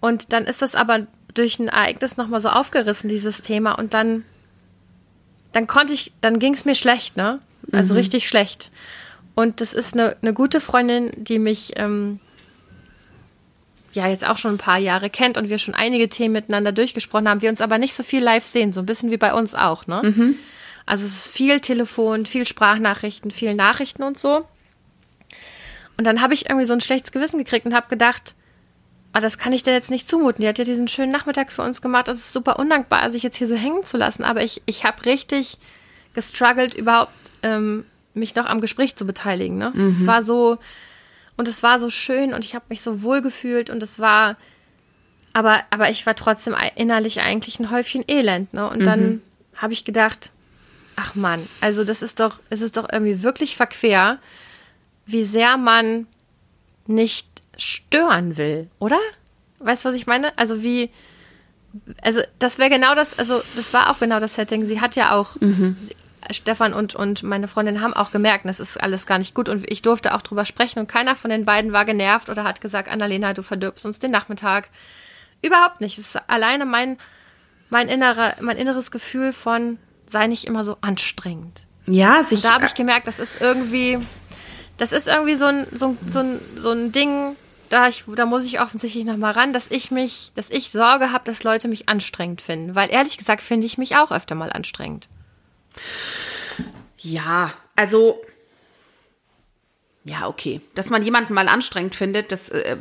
Und 0.00 0.32
dann 0.32 0.44
ist 0.44 0.62
das 0.62 0.74
aber 0.74 1.06
durch 1.34 1.58
ein 1.58 1.68
Ereignis 1.68 2.16
nochmal 2.16 2.40
so 2.40 2.48
aufgerissen, 2.48 3.08
dieses 3.08 3.42
Thema. 3.42 3.72
Und 3.72 3.94
dann, 3.94 4.24
dann 5.52 5.66
konnte 5.66 5.92
ich, 5.92 6.12
dann 6.20 6.38
ging 6.38 6.54
es 6.54 6.64
mir 6.64 6.74
schlecht, 6.74 7.16
ne? 7.16 7.40
Also 7.72 7.94
mhm. 7.94 8.00
richtig 8.00 8.28
schlecht. 8.28 8.70
Und 9.34 9.60
das 9.60 9.74
ist 9.74 9.94
eine, 9.94 10.16
eine 10.22 10.32
gute 10.32 10.60
Freundin, 10.60 11.12
die 11.16 11.38
mich 11.38 11.72
ähm, 11.76 12.20
ja 13.92 14.08
jetzt 14.08 14.26
auch 14.26 14.36
schon 14.36 14.54
ein 14.54 14.58
paar 14.58 14.78
Jahre 14.78 15.10
kennt 15.10 15.36
und 15.36 15.48
wir 15.48 15.58
schon 15.58 15.74
einige 15.74 16.08
Themen 16.08 16.32
miteinander 16.32 16.72
durchgesprochen 16.72 17.28
haben, 17.28 17.42
wir 17.42 17.50
uns 17.50 17.60
aber 17.60 17.78
nicht 17.78 17.94
so 17.94 18.02
viel 18.02 18.22
live 18.22 18.46
sehen, 18.46 18.72
so 18.72 18.80
ein 18.80 18.86
bisschen 18.86 19.10
wie 19.10 19.16
bei 19.16 19.34
uns 19.34 19.54
auch, 19.54 19.86
ne? 19.86 20.02
Mhm. 20.04 20.36
Also 20.86 21.06
es 21.06 21.26
ist 21.26 21.28
viel 21.28 21.60
Telefon, 21.60 22.26
viel 22.26 22.46
Sprachnachrichten, 22.46 23.30
viel 23.30 23.54
Nachrichten 23.54 24.02
und 24.02 24.18
so. 24.18 24.44
Und 25.96 26.04
dann 26.04 26.20
habe 26.20 26.34
ich 26.34 26.48
irgendwie 26.48 26.66
so 26.66 26.72
ein 26.72 26.80
schlechtes 26.80 27.12
Gewissen 27.12 27.38
gekriegt 27.38 27.66
und 27.66 27.74
habe 27.74 27.88
gedacht, 27.88 28.34
oh, 29.14 29.20
das 29.20 29.38
kann 29.38 29.52
ich 29.52 29.62
dir 29.62 29.72
jetzt 29.72 29.90
nicht 29.90 30.08
zumuten. 30.08 30.42
Die 30.42 30.48
hat 30.48 30.58
ja 30.58 30.64
diesen 30.64 30.88
schönen 30.88 31.12
Nachmittag 31.12 31.52
für 31.52 31.62
uns 31.62 31.82
gemacht. 31.82 32.08
Das 32.08 32.16
ist 32.16 32.32
super 32.32 32.58
undankbar, 32.58 33.08
sich 33.10 33.22
jetzt 33.22 33.36
hier 33.36 33.46
so 33.46 33.54
hängen 33.54 33.84
zu 33.84 33.96
lassen. 33.96 34.24
Aber 34.24 34.42
ich, 34.42 34.62
ich 34.66 34.84
habe 34.84 35.04
richtig 35.04 35.58
gestruggelt, 36.14 36.74
überhaupt 36.74 37.12
ähm, 37.42 37.84
mich 38.14 38.34
noch 38.34 38.46
am 38.46 38.60
Gespräch 38.60 38.96
zu 38.96 39.06
beteiligen. 39.06 39.58
Ne? 39.58 39.72
Mhm. 39.74 39.90
Es 39.90 40.06
war 40.06 40.22
so, 40.22 40.58
und 41.40 41.48
es 41.48 41.62
war 41.62 41.78
so 41.78 41.88
schön 41.88 42.34
und 42.34 42.44
ich 42.44 42.54
habe 42.54 42.66
mich 42.68 42.82
so 42.82 43.02
wohl 43.02 43.22
gefühlt 43.22 43.70
und 43.70 43.82
es 43.82 43.98
war, 43.98 44.36
aber, 45.32 45.62
aber 45.70 45.88
ich 45.88 46.04
war 46.04 46.14
trotzdem 46.14 46.54
innerlich 46.76 47.22
eigentlich 47.22 47.58
ein 47.58 47.70
Häufchen 47.70 48.04
Elend, 48.06 48.52
ne? 48.52 48.68
Und 48.68 48.82
mhm. 48.82 48.84
dann 48.84 49.22
habe 49.56 49.72
ich 49.72 49.86
gedacht, 49.86 50.32
ach 50.96 51.14
Mann, 51.14 51.48
also 51.62 51.82
das 51.82 52.02
ist 52.02 52.20
doch, 52.20 52.40
es 52.50 52.60
ist 52.60 52.76
doch 52.76 52.90
irgendwie 52.92 53.22
wirklich 53.22 53.56
verquer, 53.56 54.18
wie 55.06 55.24
sehr 55.24 55.56
man 55.56 56.06
nicht 56.86 57.26
stören 57.56 58.36
will, 58.36 58.68
oder? 58.78 58.98
Weißt 59.60 59.84
du, 59.86 59.88
was 59.88 59.96
ich 59.96 60.06
meine? 60.06 60.36
Also 60.36 60.62
wie, 60.62 60.90
also 62.02 62.20
das 62.38 62.58
wäre 62.58 62.68
genau 62.68 62.94
das, 62.94 63.18
also 63.18 63.40
das 63.56 63.72
war 63.72 63.88
auch 63.88 63.98
genau 63.98 64.20
das 64.20 64.34
Setting. 64.34 64.66
Sie 64.66 64.82
hat 64.82 64.94
ja 64.94 65.12
auch, 65.12 65.40
mhm. 65.40 65.74
sie, 65.78 65.96
Stefan 66.32 66.72
und, 66.72 66.94
und 66.94 67.22
meine 67.22 67.48
Freundin 67.48 67.80
haben 67.80 67.94
auch 67.94 68.10
gemerkt, 68.12 68.44
das 68.46 68.60
ist 68.60 68.80
alles 68.80 69.06
gar 69.06 69.18
nicht 69.18 69.34
gut 69.34 69.48
und 69.48 69.70
ich 69.70 69.82
durfte 69.82 70.14
auch 70.14 70.22
drüber 70.22 70.44
sprechen 70.44 70.78
und 70.78 70.88
keiner 70.88 71.16
von 71.16 71.30
den 71.30 71.44
beiden 71.44 71.72
war 71.72 71.84
genervt 71.84 72.28
oder 72.28 72.44
hat 72.44 72.60
gesagt, 72.60 72.90
Annalena, 72.90 73.32
du 73.32 73.42
verdirbst 73.42 73.84
uns 73.86 73.98
den 73.98 74.10
Nachmittag. 74.10 74.68
Überhaupt 75.42 75.80
nicht. 75.80 75.98
Es 75.98 76.14
ist 76.14 76.30
alleine 76.30 76.66
mein, 76.66 76.98
mein, 77.70 77.88
innerer, 77.88 78.34
mein 78.40 78.56
inneres 78.56 78.90
Gefühl 78.90 79.32
von, 79.32 79.78
sei 80.06 80.26
nicht 80.26 80.46
immer 80.46 80.64
so 80.64 80.76
anstrengend. 80.80 81.64
Ja, 81.86 82.22
sich. 82.22 82.38
Und 82.38 82.44
da 82.44 82.54
habe 82.54 82.66
ich 82.66 82.74
gemerkt, 82.74 83.06
das 83.08 83.18
ist 83.18 83.40
irgendwie, 83.40 83.98
das 84.76 84.92
ist 84.92 85.08
irgendwie 85.08 85.36
so 85.36 85.46
ein, 85.46 85.66
so, 85.72 85.96
so 86.08 86.20
ein, 86.20 86.40
so 86.56 86.70
ein 86.70 86.92
Ding, 86.92 87.36
da, 87.70 87.88
ich, 87.88 88.04
da 88.06 88.26
muss 88.26 88.44
ich 88.44 88.60
offensichtlich 88.60 89.04
nochmal 89.04 89.32
ran, 89.32 89.52
dass 89.52 89.70
ich 89.70 89.90
mich, 89.90 90.32
dass 90.34 90.50
ich 90.50 90.70
Sorge 90.70 91.12
habe, 91.12 91.24
dass 91.24 91.44
Leute 91.44 91.68
mich 91.68 91.88
anstrengend 91.88 92.42
finden. 92.42 92.74
Weil 92.74 92.90
ehrlich 92.90 93.16
gesagt 93.16 93.42
finde 93.42 93.66
ich 93.66 93.78
mich 93.78 93.96
auch 93.96 94.10
öfter 94.10 94.34
mal 94.34 94.52
anstrengend. 94.52 95.08
Ja, 96.98 97.54
also 97.76 98.20
ja, 100.04 100.26
okay. 100.26 100.60
Dass 100.74 100.90
man 100.90 101.02
jemanden 101.02 101.34
mal 101.34 101.48
anstrengend 101.48 101.94
findet, 101.94 102.32
das, 102.32 102.48
äh, 102.48 102.76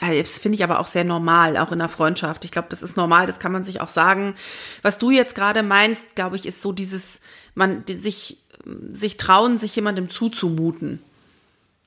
das 0.00 0.38
finde 0.38 0.56
ich 0.56 0.64
aber 0.64 0.80
auch 0.80 0.86
sehr 0.86 1.04
normal, 1.04 1.56
auch 1.56 1.72
in 1.72 1.78
der 1.78 1.88
Freundschaft. 1.88 2.44
Ich 2.44 2.50
glaube, 2.50 2.68
das 2.70 2.82
ist 2.82 2.96
normal, 2.96 3.26
das 3.26 3.38
kann 3.38 3.52
man 3.52 3.64
sich 3.64 3.80
auch 3.80 3.88
sagen. 3.88 4.34
Was 4.82 4.98
du 4.98 5.10
jetzt 5.10 5.34
gerade 5.34 5.62
meinst, 5.62 6.14
glaube 6.14 6.36
ich, 6.36 6.46
ist 6.46 6.62
so 6.62 6.72
dieses, 6.72 7.20
man 7.54 7.84
sich, 7.86 8.38
sich 8.92 9.16
trauen, 9.18 9.58
sich 9.58 9.76
jemandem 9.76 10.08
zuzumuten. 10.08 11.02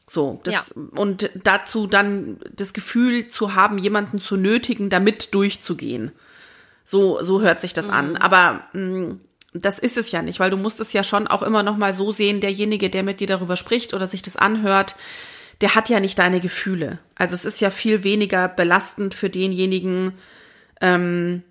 So, 0.10 0.40
das, 0.44 0.74
ja. 0.76 0.84
und 0.96 1.30
dazu 1.44 1.86
dann 1.86 2.40
das 2.56 2.74
Gefühl 2.74 3.28
zu 3.28 3.56
haben, 3.56 3.78
jemanden 3.78 4.20
zu 4.20 4.38
nötigen, 4.38 4.90
damit 4.90 5.34
durchzugehen. 5.34 6.12
So, 6.86 7.22
so 7.24 7.42
hört 7.42 7.60
sich 7.60 7.74
das 7.74 7.88
mhm. 7.88 7.94
an. 7.94 8.18
Aber 8.18 8.64
mh, 8.72 8.82
mm, 8.82 9.20
das 9.62 9.80
ist 9.80 9.98
es 9.98 10.12
ja 10.12 10.22
nicht, 10.22 10.40
weil 10.40 10.50
du 10.50 10.58
musst 10.58 10.80
es 10.80 10.94
ja 10.94 11.04
schon 11.04 11.28
auch 11.28 11.42
immer 11.42 11.64
noch 11.64 11.78
mal 11.78 11.94
so 11.94 12.12
sehen, 12.12 12.42
derjenige, 12.42 12.90
der 12.90 13.04
mit 13.04 13.20
dir 13.20 13.28
darüber 13.28 13.56
spricht 13.56 13.94
oder 13.94 14.08
sich 14.08 14.22
das 14.22 14.38
anhört, 14.38 14.96
der 15.62 15.76
hat 15.76 15.90
ja 15.90 16.00
nicht 16.00 16.20
deine 16.20 16.40
Gefühle. 16.40 17.00
Also 17.16 17.34
es 17.34 17.46
ist 17.46 17.60
ja 17.60 17.72
viel 17.72 18.04
weniger 18.04 18.48
belastend 18.48 19.14
für 19.14 19.30
denjenigen, 19.30 20.14
ähm, 20.82 21.44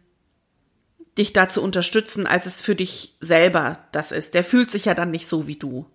dich 1.18 1.32
da 1.32 1.48
zu 1.48 1.62
unterstützen, 1.62 2.26
als 2.26 2.46
es 2.46 2.60
für 2.60 2.74
dich 2.74 3.16
selber 3.20 3.78
das 3.92 4.12
ist. 4.12 4.34
Der 4.34 4.44
fühlt 4.44 4.70
sich 4.70 4.84
ja 4.84 4.94
dann 4.94 5.10
nicht 5.10 5.26
so 5.26 5.46
wie 5.46 5.56
du. 5.56 5.86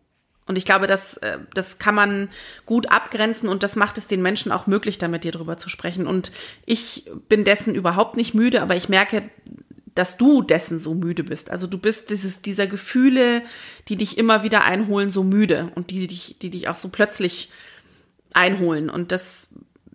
Und 0.48 0.58
ich 0.58 0.66
glaube, 0.66 0.88
das, 0.88 1.18
äh, 1.18 1.38
das 1.54 1.78
kann 1.78 1.96
man 1.96 2.30
gut 2.66 2.92
abgrenzen 2.92 3.48
und 3.48 3.64
das 3.64 3.76
macht 3.76 3.98
es 3.98 4.08
den 4.08 4.22
Menschen 4.22 4.52
auch 4.52 4.68
möglich, 4.68 4.98
da 4.98 5.08
mit 5.08 5.24
dir 5.24 5.32
drüber 5.32 5.58
zu 5.58 5.70
sprechen. 5.70 6.08
Und 6.08 6.32
ich 6.66 7.10
bin 7.30 7.44
dessen 7.44 7.76
überhaupt 7.76 8.18
nicht 8.18 8.34
müde, 8.34 8.62
aber 8.62 8.76
ich 8.76 8.90
merke, 8.90 9.24
dass 9.96 10.18
du 10.18 10.42
dessen 10.42 10.80
so 10.80 10.94
müde 10.94 11.24
bist. 11.24 11.50
Also 11.50 11.68
du 11.68 11.78
bist 11.78 12.10
dieses, 12.10 12.42
dieser 12.42 12.68
Gefühle, 12.68 13.42
die 13.88 13.98
dich 13.98 14.18
immer 14.18 14.44
wieder 14.44 14.64
einholen, 14.64 15.12
so 15.12 15.24
müde 15.24 15.72
und 15.76 15.90
die 15.92 16.08
dich, 16.08 16.38
die 16.40 16.50
dich 16.50 16.70
auch 16.70 16.76
so 16.76 16.90
plötzlich 16.90 17.50
einholen. 18.34 18.90
Und 18.90 19.12
das, 19.12 19.48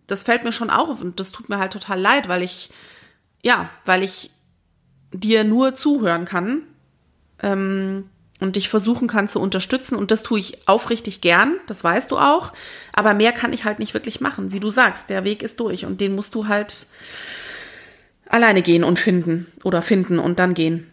das 0.07 0.23
fällt 0.23 0.45
mir 0.45 0.53
schon 0.53 0.71
auf 0.71 1.01
und 1.01 1.19
das 1.21 1.33
tut 1.33 1.49
mir 1.49 1.59
halt 1.59 1.73
total 1.73 1.99
leid, 1.99 2.29
weil 2.29 2.43
ich, 2.43 2.71
ja, 3.43 3.71
weil 3.85 4.03
ich 4.03 4.31
dir 5.13 5.45
nur 5.45 5.75
zuhören 5.75 6.27
kann 6.27 6.63
ähm, 7.43 8.11
und 8.39 8.57
dich 8.57 8.69
versuchen 8.69 9.09
kann 9.09 9.31
zu 9.31 9.41
unterstützen. 9.41 9.97
Und 9.97 10.11
das 10.11 10.23
tue 10.23 10.39
ich 10.39 10.69
aufrichtig 10.69 11.23
gern, 11.23 11.55
das 11.67 11.83
weißt 11.83 12.11
du 12.11 12.19
auch. 12.19 12.53
Aber 12.93 13.15
mehr 13.15 13.33
kann 13.33 13.55
ich 13.55 13.65
halt 13.65 13.79
nicht 13.79 13.95
wirklich 13.95 14.21
machen. 14.21 14.53
Wie 14.53 14.61
du 14.61 14.71
sagst, 14.71 15.09
der 15.09 15.25
Weg 15.25 15.43
ist 15.43 15.59
durch 15.59 15.87
und 15.87 16.03
den 16.03 16.15
musst 16.15 16.35
du 16.35 16.49
halt 16.49 16.87
alleine 18.29 18.63
gehen 18.63 18.85
und 18.85 18.99
finden 18.99 19.47
oder 19.65 19.83
finden 19.83 20.19
und 20.19 20.39
dann 20.39 20.55
gehen. 20.55 20.91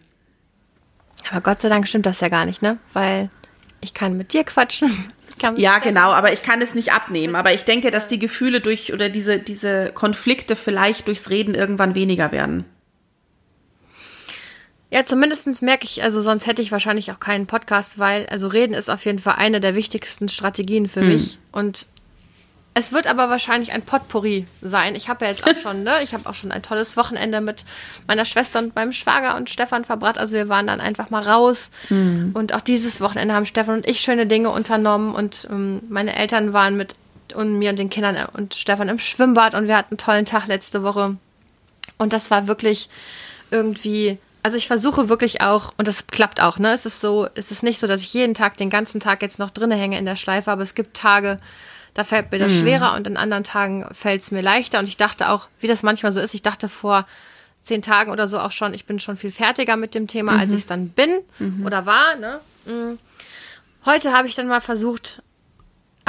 Aber 1.29 1.41
Gott 1.41 1.61
sei 1.61 1.69
Dank 1.69 1.87
stimmt 1.87 2.05
das 2.05 2.19
ja 2.19 2.29
gar 2.29 2.45
nicht, 2.45 2.61
ne? 2.61 2.77
Weil 2.93 3.29
ich 3.81 3.93
kann 3.93 4.17
mit 4.17 4.33
dir 4.33 4.43
quatschen. 4.43 4.91
ja, 5.55 5.79
genau, 5.79 6.11
aber 6.11 6.33
ich 6.33 6.43
kann 6.43 6.61
es 6.61 6.73
nicht 6.73 6.91
abnehmen. 6.91 7.35
Aber 7.35 7.53
ich 7.53 7.65
denke, 7.65 7.91
dass 7.91 8.07
die 8.07 8.19
Gefühle 8.19 8.61
durch 8.61 8.93
oder 8.93 9.09
diese, 9.09 9.39
diese 9.39 9.91
Konflikte 9.93 10.55
vielleicht 10.55 11.07
durchs 11.07 11.29
Reden 11.29 11.55
irgendwann 11.55 11.95
weniger 11.95 12.31
werden. 12.31 12.65
Ja, 14.91 15.03
zumindest 15.03 15.63
merke 15.63 15.85
ich, 15.85 16.03
also 16.03 16.21
sonst 16.21 16.45
hätte 16.45 16.61
ich 16.61 16.71
wahrscheinlich 16.71 17.11
auch 17.11 17.19
keinen 17.19 17.47
Podcast, 17.47 17.97
weil, 17.97 18.27
also 18.27 18.47
reden 18.47 18.75
ist 18.75 18.89
auf 18.91 19.03
jeden 19.05 19.17
Fall 19.17 19.35
eine 19.37 19.59
der 19.59 19.73
wichtigsten 19.73 20.29
Strategien 20.29 20.87
für 20.87 21.01
hm. 21.01 21.13
mich. 21.13 21.39
Und 21.51 21.87
es 22.75 22.91
wird 22.91 23.05
aber 23.05 23.29
wahrscheinlich 23.29 23.71
ein 23.71 23.83
Potpourri 23.83 24.47
sein. 24.62 24.95
Ich 24.95 25.07
habe 25.07 25.25
ja 25.25 25.31
jetzt 25.31 25.47
auch 25.47 25.55
schon, 25.57 25.83
ne? 25.83 26.01
Ich 26.01 26.13
habe 26.13 26.27
auch 26.27 26.33
schon 26.33 26.51
ein 26.51 26.63
tolles 26.63 26.97
Wochenende 26.97 27.39
mit 27.39 27.65
meiner 28.07 28.25
Schwester 28.25 28.59
und 28.59 28.75
meinem 28.75 28.93
Schwager 28.93 29.36
und 29.36 29.49
Stefan 29.49 29.86
verbracht. 29.86 30.17
Also 30.17 30.36
wir 30.36 30.49
waren 30.49 30.65
dann 30.65 30.81
einfach 30.81 31.12
mal 31.12 31.21
raus. 31.21 31.69
Mhm. 31.89 32.31
Und 32.33 32.53
auch 32.53 32.62
dieses 32.62 32.99
Wochenende 32.99 33.36
haben 33.36 33.45
Stefan 33.45 33.75
und 33.75 33.89
ich 33.89 33.99
schöne 34.01 34.25
Dinge 34.25 34.49
unternommen. 34.49 35.13
Und 35.13 35.47
ähm, 35.51 35.81
meine 35.89 36.15
Eltern 36.15 36.53
waren 36.53 36.75
mit 36.75 36.95
und 37.36 37.59
mir 37.59 37.69
und 37.69 37.79
den 37.79 37.89
Kindern 37.89 38.17
und 38.33 38.53
Stefan 38.55 38.89
im 38.89 38.99
Schwimmbad 38.99 39.55
und 39.55 39.67
wir 39.67 39.77
hatten 39.77 39.93
einen 39.93 39.97
tollen 39.97 40.25
Tag 40.25 40.47
letzte 40.47 40.83
Woche. 40.83 41.15
Und 41.97 42.13
das 42.13 42.31
war 42.31 42.47
wirklich 42.47 42.89
irgendwie 43.51 44.17
also 44.45 44.57
ich 44.57 44.67
versuche 44.67 45.07
wirklich 45.07 45.39
auch, 45.39 45.73
und 45.77 45.88
das 45.88 46.07
klappt 46.07 46.41
auch, 46.41 46.59
ne? 46.59 46.73
Es 46.73 46.86
ist 46.86 46.99
so, 46.99 47.29
es 47.33 47.49
ist 47.49 47.63
nicht 47.63 47.79
so, 47.79 47.88
dass 47.88 48.01
ich 48.01 48.13
jeden 48.13 48.33
Tag, 48.33 48.57
den 48.57 48.69
ganzen 48.69 48.99
Tag 48.99 49.21
jetzt 49.21 49.39
noch 49.39 49.49
drinne 49.49 49.75
hänge 49.75 49.97
in 49.97 50.03
der 50.03 50.17
Schleife, 50.17 50.51
aber 50.51 50.63
es 50.63 50.75
gibt 50.75 50.97
Tage, 50.97 51.39
da 51.93 52.03
fällt 52.03 52.32
mir 52.32 52.39
das 52.39 52.53
mhm. 52.53 52.60
schwerer 52.60 52.95
und 52.95 53.06
in 53.08 53.17
anderen 53.17 53.43
Tagen 53.43 53.88
fällt 53.93 54.21
es 54.21 54.32
mir 54.32 54.41
leichter. 54.41 54.79
Und 54.79 54.88
ich 54.88 54.97
dachte 54.97 55.29
auch, 55.29 55.47
wie 55.60 55.67
das 55.67 55.84
manchmal 55.84 56.12
so 56.12 56.19
ist, 56.19 56.34
ich 56.34 56.41
dachte 56.41 56.69
vor 56.69 57.06
zehn 57.62 57.82
Tagen 57.82 58.12
oder 58.12 58.27
so 58.27 58.39
auch 58.39 58.51
schon, 58.51 58.73
ich 58.73 58.86
bin 58.86 58.99
schon 58.99 59.15
viel 59.15 59.32
fertiger 59.32 59.77
mit 59.77 59.95
dem 59.95 60.08
Thema, 60.08 60.34
mhm. 60.34 60.39
als 60.39 60.49
ich 60.51 60.60
es 60.60 60.65
dann 60.65 60.89
bin 60.89 61.19
mhm. 61.39 61.65
oder 61.65 61.86
war. 61.86 62.15
Ne? 62.15 62.39
Mhm. 62.65 62.99
Heute 63.86 64.12
habe 64.12 64.27
ich 64.27 64.36
dann 64.36 64.47
mal 64.47 64.62
versucht, 64.62 65.21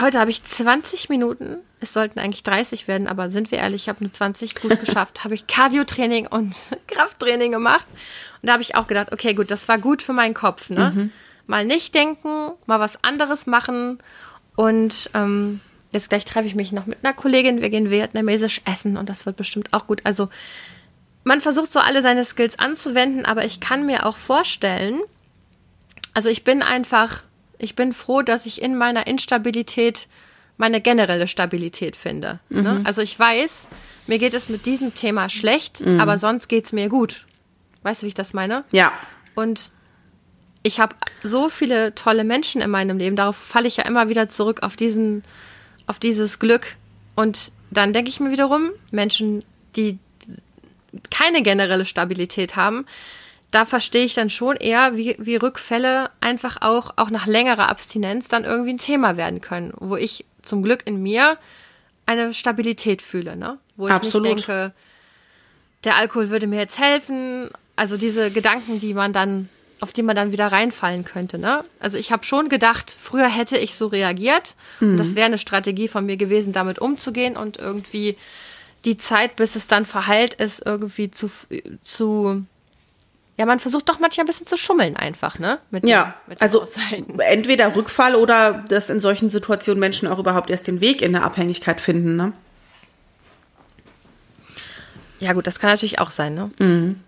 heute 0.01 0.19
habe 0.19 0.31
ich 0.31 0.43
20 0.43 1.09
Minuten, 1.09 1.59
es 1.81 1.93
sollten 1.93 2.19
eigentlich 2.19 2.43
30 2.43 2.89
werden, 2.89 3.07
aber 3.07 3.31
sind 3.31 3.51
wir 3.51 3.59
ehrlich, 3.59 3.83
ich 3.83 3.89
habe 3.89 4.03
nur 4.03 4.13
20 4.13 4.57
gut 4.57 4.81
geschafft, 4.85 5.23
habe 5.23 5.35
ich 5.35 5.47
Cardio-Training 5.47 6.27
und 6.27 6.57
Krafttraining 6.89 7.53
gemacht. 7.53 7.87
Und 8.43 8.49
da 8.49 8.55
habe 8.55 8.63
ich 8.63 8.75
auch 8.75 8.87
gedacht, 8.87 9.13
okay, 9.13 9.35
gut, 9.35 9.51
das 9.51 9.69
war 9.69 9.79
gut 9.79 10.03
für 10.03 10.13
meinen 10.13 10.35
Kopf. 10.35 10.71
Ne? 10.71 10.93
Mhm. 10.95 11.13
Mal 11.47 11.67
nicht 11.67 11.95
denken, 11.95 12.53
mal 12.67 12.81
was 12.81 13.05
anderes 13.05 13.47
machen 13.47 13.99
und 14.57 15.11
ähm, 15.15 15.61
Jetzt 15.95 16.11
gleich 16.11 16.25
treffe 16.25 16.47
ich 16.47 16.55
mich 16.55 16.73
noch 16.73 16.87
mit 16.87 16.99
einer 17.03 17.15
Kollegin. 17.15 17.61
Wir 17.61 17.71
gehen 17.71 17.89
vietnamesisch 17.89 18.61
essen 18.71 18.97
und 18.97 19.09
das 19.09 19.27
wird 19.27 19.37
bestimmt 19.37 19.73
auch 19.73 19.87
gut. 19.87 20.01
Also 20.05 20.29
man 21.23 21.41
versucht 21.41 21.73
so 21.73 21.79
alle 21.79 22.03
seine 22.03 22.25
Skills 22.25 22.59
anzuwenden, 22.59 23.25
aber 23.25 23.45
ich 23.45 23.61
kann 23.61 23.87
mir 23.87 24.05
auch 24.05 24.17
vorstellen, 24.17 25.01
also 26.13 26.29
ich 26.29 26.45
bin 26.45 26.63
einfach, 26.63 27.23
ich 27.59 27.77
bin 27.77 27.93
froh, 27.93 28.23
dass 28.23 28.45
ich 28.45 28.61
in 28.61 28.77
meiner 28.77 29.07
Instabilität 29.07 30.09
meine 30.57 30.81
generelle 30.81 31.27
Stabilität 31.27 31.97
finde. 31.97 32.41
Ne? 32.49 32.59
Mhm. 32.59 32.63
Ne? 32.63 32.81
Also 32.85 33.01
ich 33.01 33.19
weiß, 33.19 33.67
mir 34.07 34.19
geht 34.19 34.35
es 34.35 34.49
mit 34.49 34.67
diesem 34.67 34.95
Thema 34.95 35.29
schlecht, 35.29 35.81
mhm. 35.81 36.01
aber 36.01 36.19
sonst 36.19 36.49
geht 36.49 36.67
es 36.67 36.73
mir 36.73 36.89
gut. 36.89 37.25
Weißt 37.83 38.03
du, 38.03 38.05
wie 38.05 38.09
ich 38.09 38.15
das 38.15 38.33
meine? 38.33 38.65
Ja. 38.71 38.93
Und 39.35 39.73
ich 40.63 40.81
habe 40.81 40.97
so 41.23 41.49
viele 41.49 41.95
tolle 41.95 42.25
Menschen 42.25 42.61
in 42.61 42.71
meinem 42.71 42.99
Leben, 42.99 43.17
darauf 43.17 43.37
falle 43.37 43.69
ich 43.69 43.77
ja 43.77 43.85
immer 43.85 44.09
wieder 44.09 44.29
zurück 44.29 44.63
auf 44.63 44.77
diesen 44.77 45.23
auf 45.87 45.99
dieses 45.99 46.39
Glück. 46.39 46.77
Und 47.15 47.53
dann 47.71 47.93
denke 47.93 48.11
ich 48.11 48.21
mir 48.21 48.31
wiederum, 48.31 48.71
Menschen, 48.91 49.45
die 49.77 49.99
keine 51.11 51.43
generelle 51.43 51.85
Stabilität 51.85 52.57
haben, 52.57 52.87
da 53.51 53.65
verstehe 53.65 54.05
ich 54.05 54.15
dann 54.15 54.31
schon 54.31 54.57
eher, 54.57 54.97
wie, 54.97 55.17
wie 55.19 55.37
Rückfälle 55.37 56.11
einfach 56.21 56.61
auch, 56.61 56.95
auch 56.97 57.11
nach 57.11 57.27
längerer 57.27 57.69
Abstinenz 57.69 58.27
dann 58.29 58.45
irgendwie 58.45 58.73
ein 58.73 58.79
Thema 58.79 59.17
werden 59.17 59.41
können, 59.41 59.73
wo 59.77 59.97
ich 59.97 60.25
zum 60.43 60.63
Glück 60.63 60.83
in 60.87 61.03
mir 61.03 61.39
eine 62.07 62.35
Stabilität 62.35 63.01
fühle, 63.01 63.37
ne? 63.37 63.59
Wo 63.77 63.87
ich 63.87 63.93
Absolut. 63.93 64.29
nicht 64.29 64.49
denke, 64.49 64.73
der 65.85 65.97
Alkohol 65.97 66.31
würde 66.31 66.47
mir 66.47 66.59
jetzt 66.59 66.79
helfen. 66.79 67.49
Also 67.77 67.97
diese 67.97 68.31
Gedanken, 68.31 68.81
die 68.81 68.95
man 68.95 69.13
dann 69.13 69.49
auf 69.81 69.93
die 69.93 70.03
man 70.03 70.17
dann 70.17 70.33
wieder 70.33 70.49
reinfallen 70.49 71.05
könnte. 71.05 71.39
Ne? 71.39 71.65
Also 71.81 71.99
ich 71.99 72.13
habe 72.13 72.25
schon 72.25 72.49
gedacht, 72.49 72.97
früher 73.01 73.29
hätte 73.29 73.59
ich 73.59 73.75
so 73.75 73.87
reagiert 73.87 74.55
mhm. 74.81 74.93
und 74.93 74.97
das 74.97 75.15
wäre 75.15 75.27
eine 75.27 75.39
Strategie 75.39 75.89
von 75.89 76.07
mir 76.07 76.17
gewesen, 76.17 76.53
damit 76.53 76.79
umzugehen 76.79 77.37
und 77.37 77.59
irgendwie 77.59 78.17
die 78.85 78.97
Zeit, 78.97 79.37
bis 79.37 79.57
es 79.57 79.67
dann 79.67 79.87
verheilt 79.87 80.35
ist, 80.35 80.65
irgendwie 80.65 81.11
zu, 81.11 81.31
zu 81.83 82.45
ja, 83.37 83.47
man 83.47 83.59
versucht 83.59 83.89
doch 83.89 83.99
manchmal 83.99 84.25
ein 84.25 84.27
bisschen 84.29 84.47
zu 84.47 84.57
schummeln 84.57 84.97
einfach, 84.97 85.39
ne? 85.41 85.59
Mit 85.71 85.89
ja, 85.89 86.05
den, 86.05 86.31
mit 86.31 86.43
also 86.43 86.63
Aushalten. 86.63 87.19
entweder 87.19 87.75
Rückfall 87.75 88.15
oder 88.15 88.65
dass 88.69 88.91
in 88.91 89.01
solchen 89.01 89.29
Situationen 89.29 89.81
Menschen 89.81 90.07
auch 90.07 90.21
überhaupt 90.21 90.51
erst 90.51 90.69
den 90.69 90.81
Weg 90.81 91.03
in 91.03 91.13
der 91.13 91.25
Abhängigkeit 91.25 91.81
finden, 91.81 92.15
ne? 92.15 92.33
Ja 95.19 95.33
gut, 95.33 95.47
das 95.47 95.59
kann 95.59 95.71
natürlich 95.71 95.99
auch 95.99 96.11
sein, 96.11 96.35
ne? 96.35 96.51
Mhm. 96.59 97.01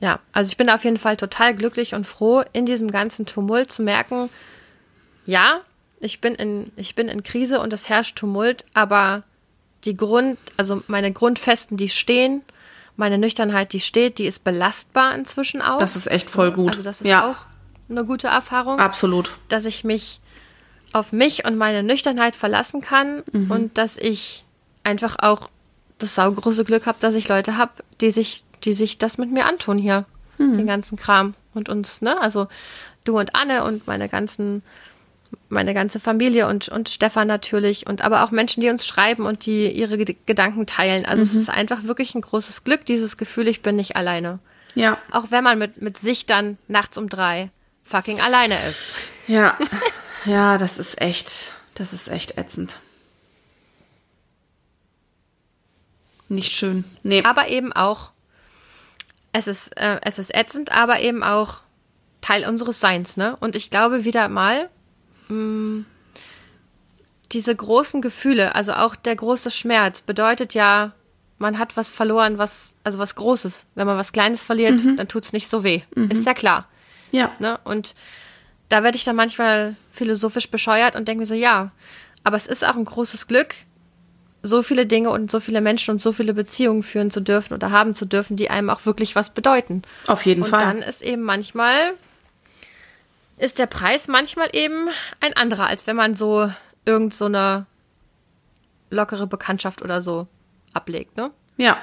Ja, 0.00 0.20
also 0.32 0.48
ich 0.48 0.56
bin 0.56 0.68
auf 0.68 0.84
jeden 0.84 0.98
Fall 0.98 1.16
total 1.16 1.54
glücklich 1.54 1.94
und 1.94 2.06
froh, 2.06 2.42
in 2.52 2.66
diesem 2.66 2.90
ganzen 2.90 3.24
Tumult 3.26 3.72
zu 3.72 3.82
merken, 3.82 4.28
ja, 5.24 5.60
ich 6.00 6.20
bin 6.20 6.34
in, 6.34 6.70
ich 6.76 6.94
bin 6.94 7.08
in 7.08 7.22
Krise 7.22 7.60
und 7.60 7.72
es 7.72 7.88
herrscht 7.88 8.16
Tumult, 8.16 8.66
aber 8.74 9.22
die 9.84 9.96
Grund, 9.96 10.38
also 10.56 10.82
meine 10.86 11.12
Grundfesten, 11.12 11.76
die 11.76 11.88
stehen, 11.88 12.42
meine 12.96 13.18
Nüchternheit, 13.18 13.72
die 13.72 13.80
steht, 13.80 14.18
die 14.18 14.26
ist 14.26 14.44
belastbar 14.44 15.14
inzwischen 15.14 15.62
auch. 15.62 15.78
Das 15.78 15.96
ist 15.96 16.06
echt 16.06 16.28
voll 16.28 16.52
gut. 16.52 16.70
Also 16.70 16.82
das 16.82 17.00
ist 17.00 17.06
ja. 17.06 17.30
auch 17.30 17.36
eine 17.88 18.04
gute 18.04 18.28
Erfahrung. 18.28 18.78
Absolut. 18.78 19.32
Dass 19.48 19.64
ich 19.64 19.84
mich 19.84 20.20
auf 20.92 21.12
mich 21.12 21.44
und 21.44 21.56
meine 21.56 21.82
Nüchternheit 21.82 22.36
verlassen 22.36 22.80
kann 22.80 23.22
mhm. 23.32 23.50
und 23.50 23.78
dass 23.78 23.96
ich 23.96 24.44
einfach 24.82 25.16
auch 25.18 25.50
das 25.98 26.14
saugroße 26.14 26.64
Glück 26.64 26.86
habe, 26.86 26.98
dass 27.00 27.14
ich 27.14 27.28
Leute 27.28 27.56
habe, 27.56 27.72
die 28.00 28.10
sich, 28.10 28.44
die 28.64 28.72
sich 28.72 28.98
das 28.98 29.18
mit 29.18 29.30
mir 29.30 29.46
antun 29.46 29.78
hier, 29.78 30.04
mhm. 30.38 30.56
den 30.56 30.66
ganzen 30.66 30.96
Kram 30.96 31.34
und 31.54 31.68
uns, 31.68 32.02
ne? 32.02 32.20
Also 32.20 32.48
du 33.04 33.18
und 33.18 33.34
Anne 33.34 33.64
und 33.64 33.86
meine 33.86 34.08
ganzen, 34.08 34.62
meine 35.48 35.74
ganze 35.74 36.00
Familie 36.00 36.48
und, 36.48 36.68
und 36.68 36.88
Stefan 36.88 37.28
natürlich 37.28 37.86
und 37.86 38.02
aber 38.02 38.24
auch 38.24 38.30
Menschen, 38.30 38.60
die 38.60 38.70
uns 38.70 38.86
schreiben 38.86 39.26
und 39.26 39.46
die 39.46 39.70
ihre 39.70 39.98
Gedanken 39.98 40.66
teilen. 40.66 41.06
Also 41.06 41.22
mhm. 41.22 41.28
es 41.28 41.34
ist 41.34 41.50
einfach 41.50 41.84
wirklich 41.84 42.14
ein 42.14 42.20
großes 42.20 42.64
Glück, 42.64 42.84
dieses 42.84 43.16
Gefühl, 43.16 43.48
ich 43.48 43.62
bin 43.62 43.76
nicht 43.76 43.96
alleine. 43.96 44.38
Ja. 44.74 44.98
Auch 45.10 45.30
wenn 45.30 45.42
man 45.42 45.58
mit, 45.58 45.80
mit 45.80 45.98
sich 45.98 46.26
dann 46.26 46.58
nachts 46.68 46.98
um 46.98 47.08
drei 47.08 47.50
fucking 47.84 48.20
alleine 48.20 48.54
ist. 48.54 48.80
Ja. 49.26 49.56
Ja, 50.26 50.58
das 50.58 50.78
ist 50.78 51.00
echt, 51.00 51.52
das 51.74 51.92
ist 51.92 52.08
echt 52.08 52.36
ätzend. 52.36 52.78
Nicht 56.28 56.52
schön. 56.52 56.84
Nee. 57.04 57.22
Aber 57.22 57.48
eben 57.48 57.72
auch, 57.72 58.10
es 59.36 59.46
ist, 59.46 59.76
äh, 59.76 60.00
es 60.02 60.18
ist 60.18 60.34
ätzend, 60.34 60.72
aber 60.72 61.00
eben 61.00 61.22
auch 61.22 61.58
Teil 62.20 62.48
unseres 62.48 62.80
Seins, 62.80 63.16
ne? 63.16 63.36
Und 63.40 63.54
ich 63.54 63.70
glaube 63.70 64.04
wieder 64.04 64.28
mal, 64.28 64.68
mh, 65.28 65.36
mm, 65.36 65.86
diese 67.32 67.54
großen 67.54 68.00
Gefühle, 68.00 68.54
also 68.54 68.72
auch 68.72 68.96
der 68.96 69.16
große 69.16 69.50
Schmerz, 69.50 70.00
bedeutet 70.00 70.54
ja, 70.54 70.92
man 71.38 71.58
hat 71.58 71.76
was 71.76 71.90
verloren, 71.90 72.38
was, 72.38 72.76
also 72.82 72.98
was 72.98 73.14
Großes. 73.14 73.66
Wenn 73.74 73.86
man 73.86 73.98
was 73.98 74.12
Kleines 74.12 74.44
verliert, 74.44 74.82
mhm. 74.82 74.96
dann 74.96 75.08
es 75.14 75.32
nicht 75.32 75.48
so 75.48 75.64
weh. 75.64 75.82
Mhm. 75.94 76.10
Ist 76.10 76.24
ja 76.24 76.32
klar. 76.32 76.66
Ja. 77.10 77.32
Ne? 77.38 77.58
Und 77.64 77.94
da 78.68 78.82
werde 78.82 78.96
ich 78.96 79.04
dann 79.04 79.16
manchmal 79.16 79.76
philosophisch 79.92 80.50
bescheuert 80.50 80.96
und 80.96 81.08
denke 81.08 81.20
mir 81.20 81.26
so, 81.26 81.34
ja, 81.34 81.72
aber 82.24 82.36
es 82.36 82.46
ist 82.46 82.66
auch 82.66 82.76
ein 82.76 82.84
großes 82.84 83.26
Glück, 83.26 83.54
so 84.46 84.62
viele 84.62 84.86
Dinge 84.86 85.10
und 85.10 85.30
so 85.30 85.40
viele 85.40 85.60
Menschen 85.60 85.92
und 85.92 85.98
so 85.98 86.12
viele 86.12 86.34
Beziehungen 86.34 86.82
führen 86.82 87.10
zu 87.10 87.20
dürfen 87.20 87.54
oder 87.54 87.70
haben 87.70 87.94
zu 87.94 88.06
dürfen, 88.06 88.36
die 88.36 88.50
einem 88.50 88.70
auch 88.70 88.86
wirklich 88.86 89.16
was 89.16 89.30
bedeuten. 89.30 89.82
Auf 90.06 90.24
jeden 90.24 90.42
und 90.42 90.48
Fall. 90.48 90.62
Und 90.62 90.80
dann 90.80 90.88
ist 90.88 91.02
eben 91.02 91.22
manchmal, 91.22 91.92
ist 93.38 93.58
der 93.58 93.66
Preis 93.66 94.08
manchmal 94.08 94.48
eben 94.52 94.88
ein 95.20 95.36
anderer, 95.36 95.66
als 95.66 95.86
wenn 95.86 95.96
man 95.96 96.14
so 96.14 96.50
irgend 96.84 97.14
so 97.14 97.26
eine 97.26 97.66
lockere 98.90 99.26
Bekanntschaft 99.26 99.82
oder 99.82 100.00
so 100.00 100.26
ablegt, 100.72 101.16
ne? 101.16 101.30
Ja, 101.56 101.78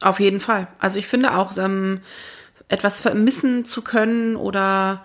auf 0.00 0.20
jeden 0.20 0.40
Fall. 0.40 0.66
Also 0.78 0.98
ich 0.98 1.06
finde 1.06 1.34
auch, 1.36 1.56
ähm, 1.56 2.00
etwas 2.68 3.00
vermissen 3.00 3.64
zu 3.64 3.82
können 3.82 4.34
oder 4.34 5.04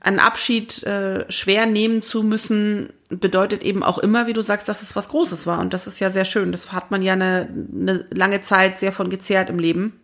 einen 0.00 0.20
Abschied 0.20 0.82
äh, 0.84 1.30
schwer 1.32 1.66
nehmen 1.66 2.02
zu 2.02 2.22
müssen, 2.22 2.92
bedeutet 3.08 3.62
eben 3.62 3.82
auch 3.82 3.98
immer, 3.98 4.26
wie 4.26 4.32
du 4.32 4.42
sagst, 4.42 4.68
dass 4.68 4.82
es 4.82 4.96
was 4.96 5.08
Großes 5.08 5.46
war. 5.46 5.60
Und 5.60 5.72
das 5.72 5.86
ist 5.86 6.00
ja 6.00 6.10
sehr 6.10 6.24
schön. 6.24 6.52
Das 6.52 6.72
hat 6.72 6.90
man 6.90 7.02
ja 7.02 7.12
eine, 7.12 7.48
eine 7.72 8.04
lange 8.10 8.42
Zeit 8.42 8.78
sehr 8.78 8.92
von 8.92 9.10
gezehrt 9.10 9.50
im 9.50 9.58
Leben. 9.58 10.00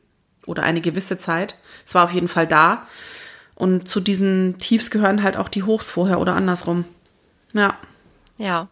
Oder 0.47 0.65
eine 0.65 0.81
gewisse 0.81 1.19
Zeit. 1.19 1.57
Es 1.85 1.95
war 1.95 2.05
auf 2.05 2.13
jeden 2.13 2.29
Fall 2.29 2.47
da. 2.47 2.87
Und 3.55 3.89
zu 3.89 4.01
diesen 4.01 4.59
Tiefs 4.59 4.91
gehören 4.91 5.23
halt 5.23 5.37
auch 5.37 5.49
die 5.49 5.63
Hochs 5.63 5.91
vorher 5.91 6.19
oder 6.21 6.35
andersrum. 6.35 6.85
Ja. 7.53 7.77
Ja. 8.39 8.69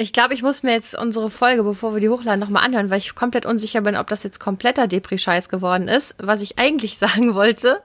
Ich 0.00 0.12
glaube, 0.12 0.32
ich 0.32 0.42
muss 0.42 0.62
mir 0.62 0.72
jetzt 0.72 0.96
unsere 0.96 1.28
Folge, 1.28 1.64
bevor 1.64 1.92
wir 1.92 2.00
die 2.00 2.08
hochladen, 2.08 2.38
nochmal 2.38 2.64
anhören, 2.64 2.88
weil 2.88 2.98
ich 2.98 3.16
komplett 3.16 3.44
unsicher 3.44 3.80
bin, 3.80 3.96
ob 3.96 4.06
das 4.06 4.22
jetzt 4.22 4.38
kompletter 4.38 4.86
Depri-Scheiß 4.86 5.48
geworden 5.48 5.88
ist. 5.88 6.14
Was 6.18 6.40
ich 6.40 6.58
eigentlich 6.58 6.98
sagen 6.98 7.34
wollte, 7.34 7.82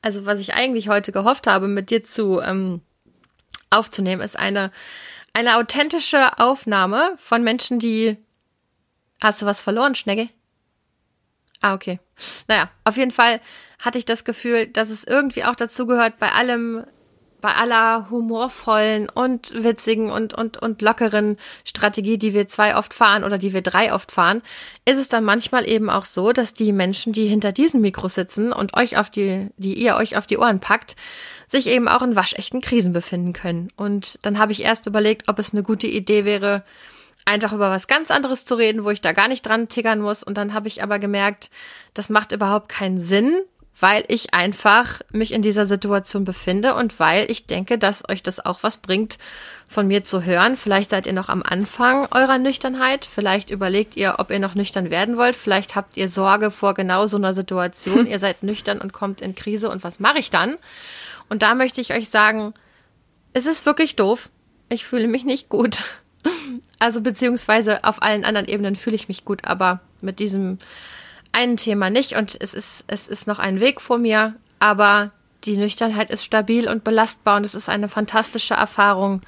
also 0.00 0.24
was 0.24 0.40
ich 0.40 0.54
eigentlich 0.54 0.88
heute 0.88 1.12
gehofft 1.12 1.46
habe, 1.46 1.66
mit 1.66 1.90
dir 1.90 2.04
zu 2.04 2.40
ähm, 2.40 2.80
aufzunehmen, 3.70 4.22
ist 4.22 4.38
eine, 4.38 4.72
eine 5.32 5.56
authentische 5.56 6.38
Aufnahme 6.38 7.14
von 7.18 7.42
Menschen, 7.42 7.78
die. 7.78 8.16
Hast 9.20 9.42
du 9.42 9.46
was 9.46 9.60
verloren, 9.60 9.96
Schnecke? 9.96 10.28
Ah, 11.60 11.74
okay. 11.74 11.98
Naja, 12.46 12.70
auf 12.84 12.96
jeden 12.96 13.10
Fall 13.10 13.40
hatte 13.80 13.98
ich 13.98 14.04
das 14.04 14.24
Gefühl, 14.24 14.68
dass 14.68 14.90
es 14.90 15.02
irgendwie 15.02 15.44
auch 15.44 15.56
dazu 15.56 15.86
gehört, 15.86 16.18
bei 16.18 16.30
allem 16.30 16.84
bei 17.48 17.54
aller 17.54 18.10
humorvollen 18.10 19.08
und 19.08 19.54
witzigen 19.54 20.10
und, 20.10 20.34
und, 20.34 20.58
und 20.58 20.82
lockeren 20.82 21.38
Strategie, 21.64 22.18
die 22.18 22.34
wir 22.34 22.46
zwei 22.46 22.76
oft 22.76 22.92
fahren 22.92 23.24
oder 23.24 23.38
die 23.38 23.54
wir 23.54 23.62
drei 23.62 23.94
oft 23.94 24.12
fahren, 24.12 24.42
ist 24.84 24.98
es 24.98 25.08
dann 25.08 25.24
manchmal 25.24 25.66
eben 25.66 25.88
auch 25.88 26.04
so, 26.04 26.34
dass 26.34 26.52
die 26.52 26.72
Menschen, 26.72 27.14
die 27.14 27.26
hinter 27.26 27.52
diesem 27.52 27.80
Mikro 27.80 28.08
sitzen 28.08 28.52
und 28.52 28.76
euch 28.76 28.98
auf 28.98 29.08
die, 29.08 29.46
die 29.56 29.72
ihr 29.82 29.96
euch 29.96 30.18
auf 30.18 30.26
die 30.26 30.36
Ohren 30.36 30.60
packt, 30.60 30.94
sich 31.46 31.68
eben 31.68 31.88
auch 31.88 32.02
in 32.02 32.16
waschechten 32.16 32.60
Krisen 32.60 32.92
befinden 32.92 33.32
können. 33.32 33.70
Und 33.76 34.18
dann 34.20 34.38
habe 34.38 34.52
ich 34.52 34.62
erst 34.62 34.84
überlegt, 34.84 35.30
ob 35.30 35.38
es 35.38 35.54
eine 35.54 35.62
gute 35.62 35.86
Idee 35.86 36.26
wäre, 36.26 36.64
einfach 37.24 37.54
über 37.54 37.70
was 37.70 37.86
ganz 37.86 38.10
anderes 38.10 38.44
zu 38.44 38.56
reden, 38.56 38.84
wo 38.84 38.90
ich 38.90 39.00
da 39.00 39.12
gar 39.12 39.28
nicht 39.28 39.46
dran 39.46 39.68
tickern 39.68 40.02
muss. 40.02 40.22
Und 40.22 40.36
dann 40.36 40.52
habe 40.52 40.68
ich 40.68 40.82
aber 40.82 40.98
gemerkt, 40.98 41.48
das 41.94 42.10
macht 42.10 42.32
überhaupt 42.32 42.68
keinen 42.68 43.00
Sinn, 43.00 43.40
weil 43.80 44.04
ich 44.08 44.34
einfach 44.34 45.00
mich 45.12 45.32
in 45.32 45.42
dieser 45.42 45.66
Situation 45.66 46.24
befinde 46.24 46.74
und 46.74 46.98
weil 46.98 47.30
ich 47.30 47.46
denke, 47.46 47.78
dass 47.78 48.08
euch 48.08 48.22
das 48.22 48.44
auch 48.44 48.62
was 48.62 48.78
bringt, 48.78 49.18
von 49.68 49.86
mir 49.86 50.02
zu 50.02 50.24
hören. 50.24 50.56
Vielleicht 50.56 50.90
seid 50.90 51.06
ihr 51.06 51.12
noch 51.12 51.28
am 51.28 51.42
Anfang 51.42 52.08
eurer 52.10 52.38
Nüchternheit. 52.38 53.04
Vielleicht 53.04 53.50
überlegt 53.50 53.96
ihr, 53.96 54.16
ob 54.18 54.30
ihr 54.30 54.38
noch 54.38 54.54
nüchtern 54.54 54.90
werden 54.90 55.16
wollt. 55.16 55.36
Vielleicht 55.36 55.76
habt 55.76 55.96
ihr 55.96 56.08
Sorge 56.08 56.50
vor 56.50 56.74
genau 56.74 57.06
so 57.06 57.18
einer 57.18 57.34
Situation. 57.34 58.06
ihr 58.08 58.18
seid 58.18 58.42
nüchtern 58.42 58.80
und 58.80 58.92
kommt 58.92 59.20
in 59.20 59.34
Krise 59.34 59.68
und 59.68 59.84
was 59.84 60.00
mache 60.00 60.18
ich 60.18 60.30
dann? 60.30 60.56
Und 61.28 61.42
da 61.42 61.54
möchte 61.54 61.80
ich 61.80 61.92
euch 61.92 62.08
sagen, 62.08 62.54
es 63.34 63.46
ist 63.46 63.66
wirklich 63.66 63.94
doof. 63.94 64.30
Ich 64.70 64.84
fühle 64.86 65.08
mich 65.08 65.24
nicht 65.24 65.48
gut. 65.48 65.84
Also 66.80 67.00
beziehungsweise 67.00 67.82
auf 67.82 68.02
allen 68.02 68.24
anderen 68.24 68.46
Ebenen 68.46 68.76
fühle 68.76 68.94
ich 68.94 69.08
mich 69.08 69.24
gut, 69.24 69.44
aber 69.44 69.80
mit 70.00 70.20
diesem 70.20 70.58
ein 71.32 71.56
Thema 71.56 71.90
nicht 71.90 72.14
und 72.14 72.36
es 72.40 72.54
ist, 72.54 72.84
es 72.86 73.08
ist 73.08 73.26
noch 73.26 73.38
ein 73.38 73.60
Weg 73.60 73.80
vor 73.80 73.98
mir, 73.98 74.34
aber 74.58 75.12
die 75.44 75.56
Nüchternheit 75.56 76.10
ist 76.10 76.24
stabil 76.24 76.68
und 76.68 76.84
belastbar 76.84 77.36
und 77.36 77.44
es 77.44 77.54
ist 77.54 77.68
eine 77.68 77.88
fantastische 77.88 78.54
Erfahrung, 78.54 79.22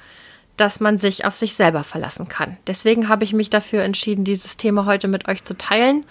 dass 0.57 0.79
man 0.79 0.97
sich 0.97 1.25
auf 1.25 1.35
sich 1.35 1.55
selber 1.55 1.83
verlassen 1.83 2.27
kann. 2.27 2.57
Deswegen 2.67 3.07
habe 3.07 3.23
ich 3.23 3.33
mich 3.33 3.49
dafür 3.49 3.83
entschieden, 3.83 4.25
dieses 4.25 4.57
Thema 4.57 4.85
heute 4.85 5.07
mit 5.07 5.27
euch 5.27 5.43
zu 5.43 5.57
teilen. 5.57 6.05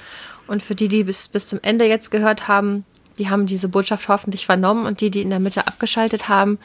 Und 0.46 0.62
für 0.62 0.74
die, 0.74 0.88
die 0.88 1.04
bis, 1.04 1.28
bis 1.28 1.48
zum 1.48 1.60
Ende 1.62 1.84
jetzt 1.84 2.10
gehört 2.10 2.48
haben, 2.48 2.84
die 3.18 3.28
haben 3.28 3.46
diese 3.46 3.68
Botschaft 3.68 4.08
hoffentlich 4.08 4.46
vernommen 4.46 4.86
und 4.86 5.00
die, 5.00 5.10
die 5.10 5.20
in 5.20 5.30
der 5.30 5.38
Mitte 5.38 5.66
abgeschaltet 5.66 6.28
haben, 6.28 6.58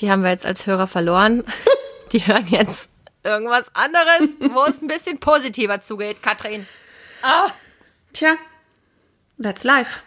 die 0.00 0.10
haben 0.10 0.24
wir 0.24 0.30
jetzt 0.30 0.46
als 0.46 0.66
Hörer 0.66 0.86
verloren. 0.86 1.44
Die 2.12 2.26
hören 2.26 2.46
jetzt 2.48 2.88
irgendwas 3.22 3.70
anderes, 3.74 4.30
wo 4.54 4.64
es 4.64 4.80
ein 4.80 4.86
bisschen 4.86 5.20
positiver 5.20 5.82
zugeht, 5.82 6.22
Katrin. 6.22 6.66
Ah. 7.20 7.48
Tja, 8.14 8.30
That's 9.40 9.64
life. 9.64 10.00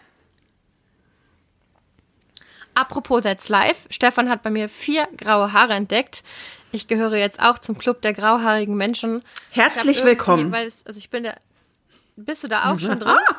Apropos 2.74 3.22
That's 3.22 3.48
life. 3.48 3.86
Stefan 3.90 4.28
hat 4.28 4.42
bei 4.42 4.50
mir 4.50 4.68
vier 4.68 5.06
graue 5.16 5.52
Haare 5.52 5.74
entdeckt. 5.74 6.22
Ich 6.70 6.88
gehöre 6.88 7.16
jetzt 7.16 7.38
auch 7.40 7.58
zum 7.58 7.76
Club 7.76 8.00
der 8.00 8.14
grauhaarigen 8.14 8.76
Menschen. 8.76 9.22
Herzlich 9.50 10.04
willkommen. 10.04 10.52
Es, 10.54 10.86
also 10.86 10.98
ich 10.98 11.10
bin 11.10 11.24
da. 11.24 11.34
Bist 12.16 12.44
du 12.44 12.48
da 12.48 12.70
auch 12.70 12.78
schon 12.78 12.98
drin? 12.98 13.16
Ah. 13.28 13.36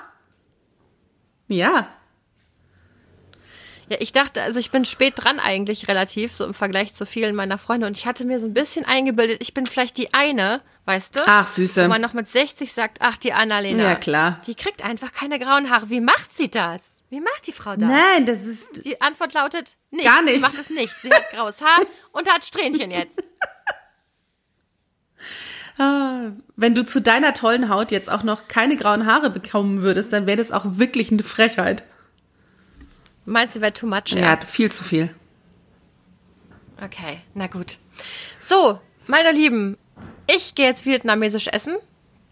Ja. 1.48 1.88
Ja, 3.90 3.98
ich 4.00 4.12
dachte, 4.12 4.42
also 4.42 4.60
ich 4.60 4.72
bin 4.72 4.86
spät 4.86 5.14
dran 5.18 5.40
eigentlich 5.40 5.88
relativ, 5.88 6.34
so 6.34 6.46
im 6.46 6.54
Vergleich 6.54 6.94
zu 6.94 7.06
vielen 7.06 7.36
meiner 7.36 7.58
Freunde. 7.58 7.88
Und 7.88 7.98
ich 7.98 8.06
hatte 8.06 8.24
mir 8.24 8.40
so 8.40 8.46
ein 8.46 8.54
bisschen 8.54 8.86
eingebildet, 8.86 9.42
ich 9.42 9.54
bin 9.54 9.66
vielleicht 9.66 9.98
die 9.98 10.14
eine, 10.14 10.62
weißt 10.86 11.16
du? 11.16 11.22
Ach, 11.26 11.48
Süße. 11.48 11.86
Wo 11.86 11.88
man 11.90 12.02
noch 12.02 12.14
mit 12.14 12.28
60 12.28 12.74
sagt, 12.74 12.98
ach, 13.02 13.18
die 13.18 13.34
Annalena. 13.34 13.84
Ja, 13.84 13.96
klar. 13.96 14.42
Die 14.48 14.56
kriegt 14.56 14.84
einfach 14.84 15.12
keine 15.12 15.40
grauen 15.40 15.70
Haare. 15.70 15.90
Wie 15.90 16.02
macht 16.02 16.38
sie 16.38 16.50
das? 16.50 16.94
Wie 17.10 17.22
macht 17.22 17.46
die 17.46 17.52
Frau 17.52 17.76
das? 17.76 17.90
Nein, 17.90 18.26
das 18.26 18.44
ist. 18.44 18.86
Die 18.86 19.00
Antwort 19.00 19.34
lautet 19.34 19.76
nicht. 19.92 20.06
Gar 20.06 20.24
nicht. 20.24 20.36
Sie 20.36 20.42
macht 20.42 20.60
es 20.60 20.70
nicht. 20.70 20.94
Sie 21.02 21.14
hat 21.14 21.30
graues 21.32 21.62
Haar 21.62 21.82
und 22.12 22.28
hat 22.28 22.44
Strähnchen 22.44 22.90
jetzt. 22.90 23.22
Ah, 25.78 26.32
wenn 26.56 26.76
du 26.76 26.86
zu 26.86 27.02
deiner 27.02 27.34
tollen 27.34 27.70
Haut 27.70 27.92
jetzt 27.92 28.10
auch 28.10 28.24
noch 28.24 28.48
keine 28.48 28.78
grauen 28.78 29.06
Haare 29.06 29.30
bekommen 29.30 29.82
würdest, 29.82 30.14
dann 30.14 30.28
wäre 30.28 30.38
das 30.38 30.52
auch 30.52 30.66
wirklich 30.66 31.12
eine 31.12 31.24
Frechheit. 31.24 31.84
Meinst 33.26 33.56
du, 33.56 33.62
wäre 33.62 33.74
too 33.74 33.88
much? 33.88 34.08
Ja, 34.08 34.20
ja, 34.20 34.38
viel 34.38 34.72
zu 34.72 34.84
viel. 34.84 35.14
Okay, 36.84 37.22
na 37.34 37.48
gut. 37.48 37.78
So, 38.40 38.80
meine 39.08 39.32
Lieben, 39.32 39.78
ich 40.28 40.56
gehe 40.56 40.66
jetzt 40.66 40.86
vietnamesisch 40.86 41.48
essen. 41.48 41.76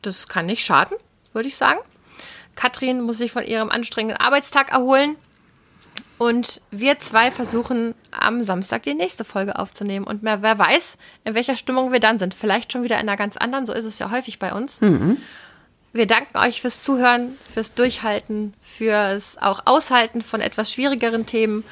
Das 0.01 0.27
kann 0.27 0.45
nicht 0.45 0.63
schaden, 0.63 0.97
würde 1.33 1.47
ich 1.47 1.57
sagen. 1.57 1.79
Katrin 2.55 3.01
muss 3.01 3.17
sich 3.17 3.31
von 3.31 3.45
ihrem 3.45 3.69
anstrengenden 3.69 4.19
Arbeitstag 4.19 4.71
erholen. 4.71 5.15
Und 6.17 6.61
wir 6.69 6.99
zwei 6.99 7.31
versuchen 7.31 7.95
am 8.11 8.43
Samstag 8.43 8.83
die 8.83 8.93
nächste 8.93 9.25
Folge 9.25 9.57
aufzunehmen. 9.57 10.05
Und 10.05 10.21
mehr, 10.21 10.43
wer 10.43 10.59
weiß, 10.59 10.97
in 11.23 11.33
welcher 11.33 11.55
Stimmung 11.55 11.91
wir 11.91 11.99
dann 11.99 12.19
sind. 12.19 12.35
Vielleicht 12.35 12.71
schon 12.71 12.83
wieder 12.83 12.99
in 12.99 13.09
einer 13.09 13.17
ganz 13.17 13.37
anderen. 13.37 13.65
So 13.65 13.73
ist 13.73 13.85
es 13.85 13.97
ja 13.97 14.11
häufig 14.11 14.37
bei 14.37 14.53
uns. 14.53 14.81
Mhm. 14.81 15.17
Wir 15.93 16.05
danken 16.05 16.37
euch 16.37 16.61
fürs 16.61 16.83
Zuhören, 16.83 17.37
fürs 17.51 17.73
Durchhalten, 17.73 18.53
fürs 18.61 19.37
auch 19.39 19.63
Aushalten 19.65 20.21
von 20.21 20.41
etwas 20.41 20.71
schwierigeren 20.71 21.25
Themen 21.25 21.63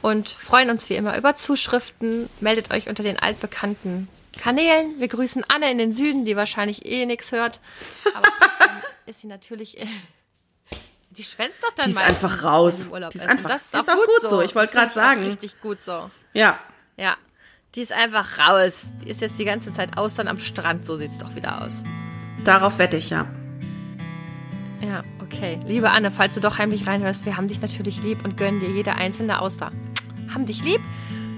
und 0.00 0.28
freuen 0.28 0.70
uns 0.70 0.88
wie 0.90 0.94
immer 0.94 1.16
über 1.16 1.34
Zuschriften. 1.34 2.28
Meldet 2.40 2.72
euch 2.72 2.88
unter 2.88 3.02
den 3.02 3.18
altbekannten 3.18 4.08
Kanälen. 4.38 4.98
Wir 4.98 5.08
grüßen 5.08 5.44
Anne 5.48 5.70
in 5.70 5.78
den 5.78 5.92
Süden, 5.92 6.24
die 6.24 6.36
wahrscheinlich 6.36 6.86
eh 6.86 7.06
nichts 7.06 7.32
hört. 7.32 7.60
Aber 8.14 8.28
ist 9.06 9.20
sie 9.20 9.26
natürlich. 9.26 9.78
Die 11.10 11.22
schwänzt 11.22 11.62
doch 11.62 11.70
dann 11.76 11.84
die 11.84 11.90
ist 11.90 11.96
mal 11.96 12.04
einfach 12.04 12.42
raus. 12.42 12.90
Die 13.12 13.18
ist 13.18 13.26
einfach, 13.26 13.50
das 13.50 13.62
ist, 13.62 13.74
ist 13.74 13.88
auch, 13.88 13.94
gut, 13.94 14.06
gut 14.20 14.30
so. 14.30 14.42
Ich 14.42 14.54
wollte 14.54 14.72
gerade 14.72 14.92
sagen. 14.92 15.24
Richtig 15.24 15.60
gut 15.60 15.80
so. 15.80 16.10
Ja. 16.32 16.58
Ja. 16.96 17.16
Die 17.74 17.82
ist 17.82 17.92
einfach 17.92 18.38
raus. 18.38 18.92
Die 19.02 19.10
ist 19.10 19.20
jetzt 19.20 19.38
die 19.38 19.44
ganze 19.44 19.72
Zeit 19.72 19.96
austern 19.96 20.28
am 20.28 20.38
Strand. 20.38 20.84
So 20.84 20.96
sieht 20.96 21.12
es 21.12 21.18
doch 21.18 21.34
wieder 21.36 21.62
aus. 21.62 21.84
Darauf 22.44 22.78
wette 22.78 22.96
ich 22.96 23.10
ja. 23.10 23.26
Ja, 24.80 25.02
okay. 25.22 25.58
Liebe 25.66 25.90
Anne, 25.90 26.10
falls 26.10 26.34
du 26.34 26.40
doch 26.40 26.58
heimlich 26.58 26.86
reinhörst, 26.86 27.24
wir 27.24 27.36
haben 27.36 27.48
dich 27.48 27.60
natürlich 27.60 28.02
lieb 28.02 28.24
und 28.24 28.36
gönnen 28.36 28.60
dir 28.60 28.70
jede 28.70 28.94
einzelne 28.94 29.40
Auster. 29.40 29.72
Haben 30.32 30.46
dich 30.46 30.62
lieb. 30.62 30.80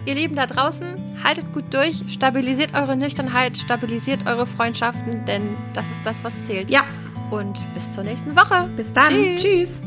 Ihr 0.06 0.14
Lieben 0.14 0.36
da 0.36 0.46
draußen, 0.46 0.86
haltet 1.22 1.52
gut 1.52 1.64
durch, 1.74 2.00
stabilisiert 2.08 2.74
eure 2.74 2.96
Nüchternheit, 2.96 3.58
stabilisiert 3.58 4.24
eure 4.26 4.46
Freundschaften, 4.46 5.24
denn 5.24 5.56
das 5.74 5.90
ist 5.90 6.00
das, 6.04 6.22
was 6.22 6.40
zählt. 6.44 6.70
Ja. 6.70 6.84
Und 7.32 7.58
bis 7.74 7.92
zur 7.92 8.04
nächsten 8.04 8.36
Woche. 8.36 8.70
Bis 8.76 8.92
dann. 8.92 9.10
Tschüss. 9.10 9.42
Tschüss. 9.42 9.82